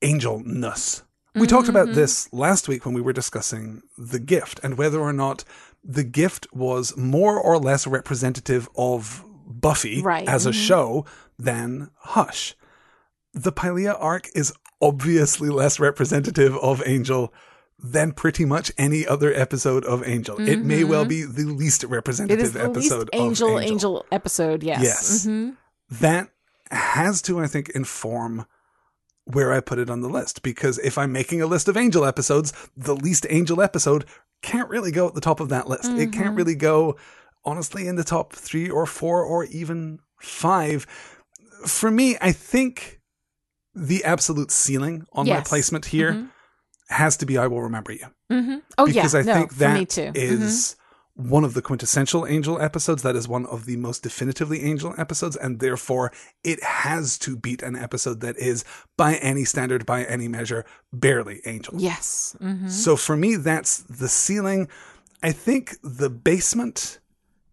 [0.00, 1.02] angelness.
[1.34, 5.12] We talked about this last week when we were discussing the gift and whether or
[5.12, 5.44] not
[5.90, 10.28] the gift was more or less representative of Buffy Right.
[10.28, 11.06] as a show
[11.38, 12.54] than Hush.
[13.32, 14.52] The Pylea arc is
[14.82, 17.32] obviously less representative of Angel
[17.82, 20.38] than pretty much any other episode of Angel.
[20.40, 24.06] It may well be the least representative is the least episode angel, of Angel angel
[24.12, 24.82] episode, yes.
[24.82, 25.26] Yes.
[25.26, 25.56] Mhm.
[25.90, 26.28] that
[26.70, 28.44] has to, I think, inform
[29.24, 30.42] where I put it on the list.
[30.42, 34.04] Because if I'm making a list of Angel episodes, the least Angel episode
[34.42, 35.86] can't really go at the top of that list.
[35.90, 36.34] It can't Mm-hmm.
[36.34, 36.96] really go,
[37.44, 40.84] honestly, in the top three or four or even five.
[41.66, 43.00] For me, I think
[43.74, 46.28] the absolute ceiling on my placement here Mhm.
[46.88, 48.56] has to be I Will Remember You Mm-hmm.
[48.76, 48.92] Oh, yeah.
[48.94, 49.20] because yeah.
[49.20, 50.18] I no, think that is me that too.
[50.20, 50.42] Mhm.
[50.42, 50.76] is
[51.18, 53.02] one of the quintessential Angel episodes.
[53.02, 56.12] That is one of the most definitively Angel episodes, and therefore
[56.44, 58.64] it has to beat an episode that is,
[58.96, 61.74] by any standard, by any measure, barely Angel.
[61.76, 62.36] Yes.
[62.40, 62.70] Mhm.
[62.70, 64.68] So for me, that's the ceiling.
[65.20, 67.00] I think the basement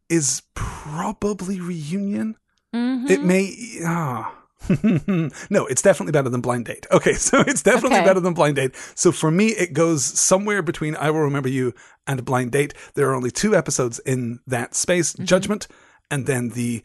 [0.10, 2.36] is probably reunion.
[2.74, 3.10] Mhm.
[3.10, 3.80] It may.
[3.84, 4.32] Ah.
[5.50, 6.86] no, it's definitely better than Blind Date.
[6.92, 8.06] Okay, so it's definitely Okay.
[8.06, 8.76] better than Blind Date.
[8.96, 11.74] So for me, it goes somewhere between I Will Remember You
[12.08, 12.74] and Blind Date.
[12.94, 15.26] There are only two episodes in that space Mm-hmm.
[15.26, 15.68] Judgment,
[16.12, 16.84] and then the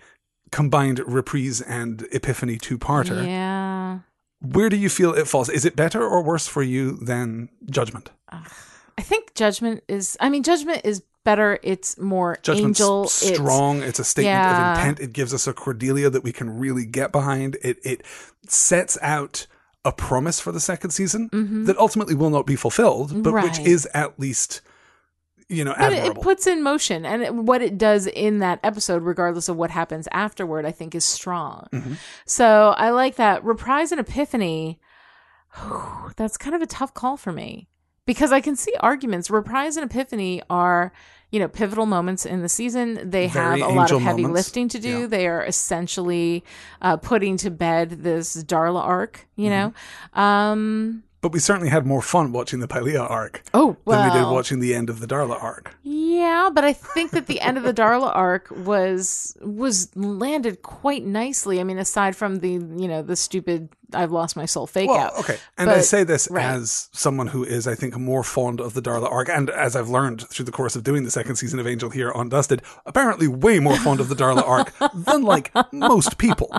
[0.53, 3.25] combined Reprise and Epiphany two parter.
[3.27, 4.01] Yeah.
[4.41, 5.49] Where do you feel it falls?
[5.49, 8.11] Is it better or worse for you than Judgment?
[9.01, 11.59] I think Judgment is, I mean, Judgment is better.
[11.63, 13.07] It's more Judgment's angel.
[13.09, 13.83] Strong.
[13.83, 14.73] It's, a statement Yeah.
[14.73, 15.01] of intent.
[15.01, 17.57] It gives us a Cordelia that we can really get behind.
[17.63, 18.03] It it
[18.47, 19.47] sets out
[19.87, 21.31] a promise for the second season
[21.67, 23.67] that ultimately will not be fulfilled, but which Mm-hmm.
[23.67, 24.61] Is at least
[25.49, 26.21] you know But it, admirable.
[26.21, 29.71] it puts in motion, and it, what it does in that episode, regardless of what
[29.71, 31.67] happens afterward, I think is strong.
[31.73, 31.95] Mm-hmm.
[32.27, 33.43] So I like that.
[33.45, 34.79] Reprise and Epiphany,
[36.17, 37.69] that's kind of a tough call for me
[38.11, 39.31] because I can see arguments.
[39.31, 40.93] Reprise and Epiphany are,
[41.31, 42.95] you know, pivotal moments in the season.
[43.09, 44.49] They Very have a lot of heavy moments.
[44.49, 45.01] lifting to do.
[45.03, 45.07] Yeah.
[45.07, 46.43] They are essentially
[46.83, 49.71] uh, putting to bed this Darla arc, you Mm-hmm.
[50.17, 50.21] know.
[50.23, 54.03] Um, but we certainly had more fun watching the Pylea arc oh, well.
[54.03, 55.77] than we did watching the end of the Darla arc.
[55.85, 61.05] Yeah, but I think that the end of the Darla arc was was landed quite
[61.05, 61.61] nicely.
[61.61, 64.99] I mean, aside from the you know the stupid "I've lost my soul" fake Well,
[64.99, 65.19] out.
[65.19, 65.39] okay.
[65.59, 66.45] And I say this right.
[66.45, 69.89] as someone who is, I think, more fond of the Darla arc, and as I've
[69.89, 73.29] learned through the course of doing the second season of Angel here on Dusted, apparently
[73.29, 76.51] way more fond of the Darla arc than like most people.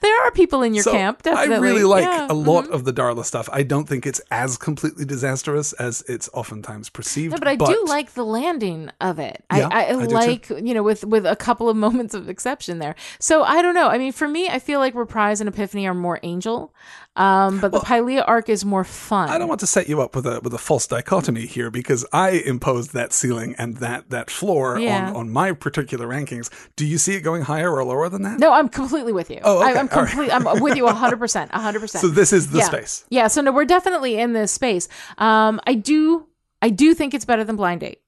[0.00, 1.22] There are people in your So camp.
[1.22, 2.26] Definitely, I really like Yeah.
[2.30, 2.72] a lot mm-hmm.
[2.72, 3.48] of the Darla stuff.
[3.52, 7.32] I don't think it's as completely disastrous as it's oftentimes perceived.
[7.32, 9.44] No, but I do like the landing of it.
[9.54, 12.78] Yeah, I, I, I like, you know, with with a couple of moments of exception
[12.78, 12.94] there.
[13.20, 13.88] So I don't know.
[13.88, 16.74] I mean, for me, I feel like Reprise and Epiphany are more angel,
[17.16, 19.28] um, but the Pylea arc is more fun.
[19.28, 22.06] I don't want to set you up with a with a false dichotomy here because
[22.12, 25.08] I imposed that ceiling and that that floor Yeah.
[25.10, 26.50] on on my particular rankings.
[26.76, 28.38] Do you see it going higher or lower than that?
[28.38, 29.40] No, I'm completely with you.
[29.42, 29.78] Oh, I, okay.
[29.80, 30.08] I'm All right.
[30.08, 30.30] complete.
[30.32, 31.18] I'm with you 100.
[31.18, 31.80] percent 100.
[31.80, 32.64] percent So this is the yeah.
[32.64, 33.04] space.
[33.10, 33.28] Yeah.
[33.28, 34.88] So no, we're definitely in this space.
[35.18, 36.26] Um, I do,
[36.62, 38.00] I do think it's better than Blind Date.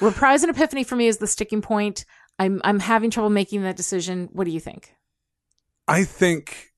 [0.00, 2.04] Reprise and Epiphany for me is the sticking point.
[2.38, 4.28] I'm, I'm having trouble making that decision.
[4.32, 4.94] What do you think?
[5.86, 6.72] I think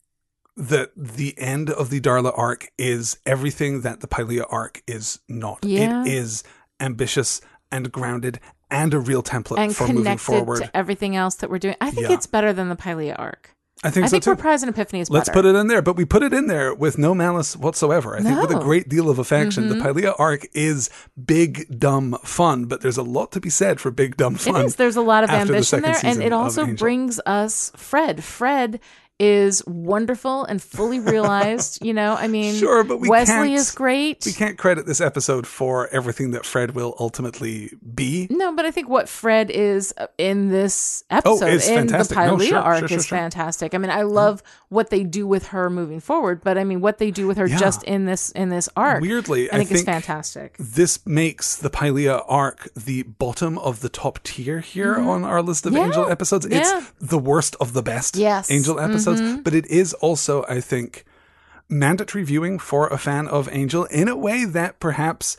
[0.57, 5.65] that the end of the Darla arc is everything that the Pylea arc is not.
[5.65, 6.03] Yeah.
[6.03, 6.43] It is
[6.81, 10.63] ambitious and grounded and a real template And for moving connected forward.
[10.63, 11.77] to everything else that we're doing.
[11.81, 12.15] I think Yeah.
[12.15, 13.51] it's better than the Pylea arc.
[13.85, 14.31] I think I so think too.
[14.31, 15.43] Reprise and Epiphany is Let's better.
[15.43, 18.17] put it in there, but we put it in there with no malice whatsoever.
[18.17, 18.65] I think with a Mm-hmm.
[18.65, 19.69] great deal of affection.
[19.69, 20.89] The Pylea arc is
[21.23, 24.65] big, dumb fun, but there's a lot to be said for big, dumb fun.
[24.65, 24.77] is.
[24.77, 28.25] There's a lot of after the ambition there, and it also brings us Fred.
[28.25, 28.81] Fred
[29.19, 31.85] is wonderful and fully realized.
[31.85, 34.25] you know, I mean, Sure, but we Wesley is great.
[34.27, 38.27] We can't credit this episode for everything that Fred will ultimately be.
[38.31, 41.97] No, but I think what Fred is uh, in this episode is in the.
[42.07, 43.75] Pylea No, sure, arc sure, sure, is fantastic.
[43.75, 46.99] I mean, I love what they do with her moving forward, but I mean, what
[46.99, 47.57] they do with her Yeah.
[47.59, 50.57] just in this in this arc, Weirdly, I I think, is fantastic.
[50.59, 55.65] this makes the Pylea arc the bottom of the top tier here on our list
[55.67, 55.81] of Mm-hmm.
[55.81, 55.87] Yeah.
[55.87, 56.47] Angel episodes.
[56.47, 58.47] It's the worst of the best Yes.
[58.47, 58.55] Mm-hmm.
[58.55, 59.43] Angel episodes, Mm-hmm.
[59.43, 61.05] but it is also, I think,
[61.69, 65.37] mandatory viewing for a fan of Angel in a way that perhaps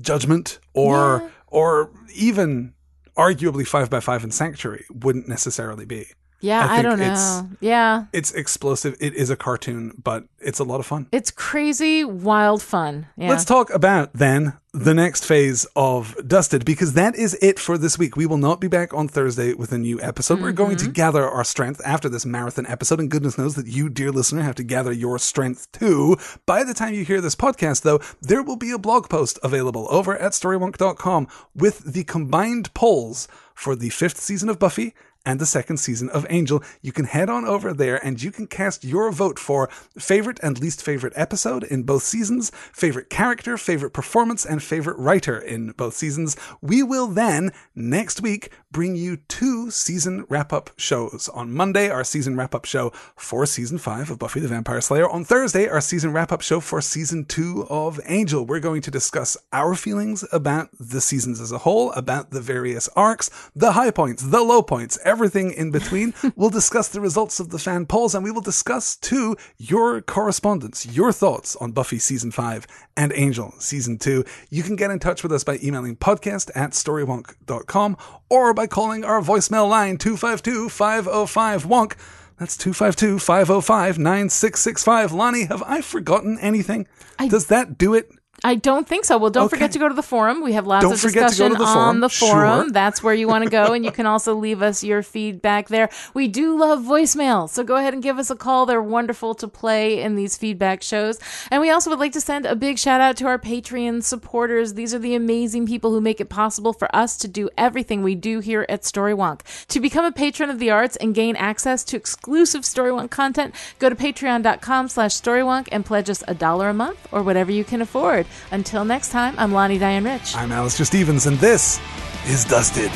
[0.00, 2.74] Judgment or or even
[3.16, 6.06] arguably five by five and Sanctuary wouldn't necessarily be.
[6.42, 7.48] Yeah, I I, don't it's- know.
[7.60, 8.04] Yeah.
[8.12, 8.96] It's explosive.
[9.00, 11.06] It is a cartoon, but it's a lot of fun.
[11.12, 13.06] It's crazy, wild fun.
[13.16, 13.30] Yeah.
[13.30, 17.98] Let's talk about then the next phase of Dusted because that is it for this
[17.98, 18.16] week.
[18.16, 20.40] We will not be back on Thursday with a new episode.
[20.40, 20.92] We're going to mm-hmm.
[20.92, 24.54] gather our strength after this marathon episode, and goodness knows that you, dear listener, have
[24.56, 26.16] to gather your strength too.
[26.46, 29.86] By the time you hear this podcast, though, there will be a blog post available
[29.90, 34.94] over at storywonk.com with the combined polls for the fifth season of Buffy
[35.24, 36.62] and the second season of Angel.
[36.80, 39.68] You can head on over there and you can cast your vote for
[39.98, 45.38] favorite and least favorite episode in both seasons, favorite character, favorite performance, and favorite writer
[45.38, 46.36] in both seasons.
[46.60, 51.28] We will then, next week, bring you two season wrap up shows.
[51.34, 55.08] On Monday, our season wrap up show for season five of Buffy the Vampire Slayer.
[55.08, 58.44] On Thursday, our season wrap up show for season two of Angel.
[58.44, 62.88] We're going to discuss our feelings about the seasons as a whole, about the various
[62.96, 66.14] arcs, the high points, the low points, everything in between.
[66.36, 70.86] we'll discuss the results of the fan polls and we will discuss too your correspondence,
[70.86, 72.66] your thoughts on Buffy season five
[72.96, 74.24] and Angel season two.
[74.48, 77.98] You can get in touch with us by emailing podcast at storywonk.com
[78.30, 81.94] or by calling our voicemail line 252 505 wonk.
[82.38, 85.12] That's 252 505 9665.
[85.12, 86.88] Lani, have I forgotten anything?
[87.28, 88.10] Does that do it?
[88.44, 89.18] I don't think so.
[89.18, 89.56] Well, don't Okay.
[89.56, 90.42] forget to go to the forum.
[90.42, 92.64] We have lots Don't of forget to go discussion the on the forum.
[92.64, 92.70] Sure.
[92.72, 95.88] That's where you want to go, and you can also leave us your feedback there.
[96.12, 98.66] We do love voicemail, so go ahead and give us a call.
[98.66, 101.20] They're wonderful to play in these feedback shows.
[101.52, 104.74] And we also would like to send a big shout out to our Patreon supporters.
[104.74, 108.16] These are the amazing people who make it possible for us to do everything we
[108.16, 109.42] do here at Storywonk.
[109.68, 113.88] To become a patron of the arts and gain access to exclusive Storywonk content, go
[113.88, 117.80] to patreon.com slash storywonk and pledge us a dollar a month or whatever you can
[117.80, 118.26] afford.
[118.50, 120.34] Until next time, I'm Lani Diane Rich.
[120.36, 121.80] I'm Alastair Stephens, and this
[122.26, 122.90] is Dusted.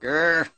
[0.00, 0.48] Grr.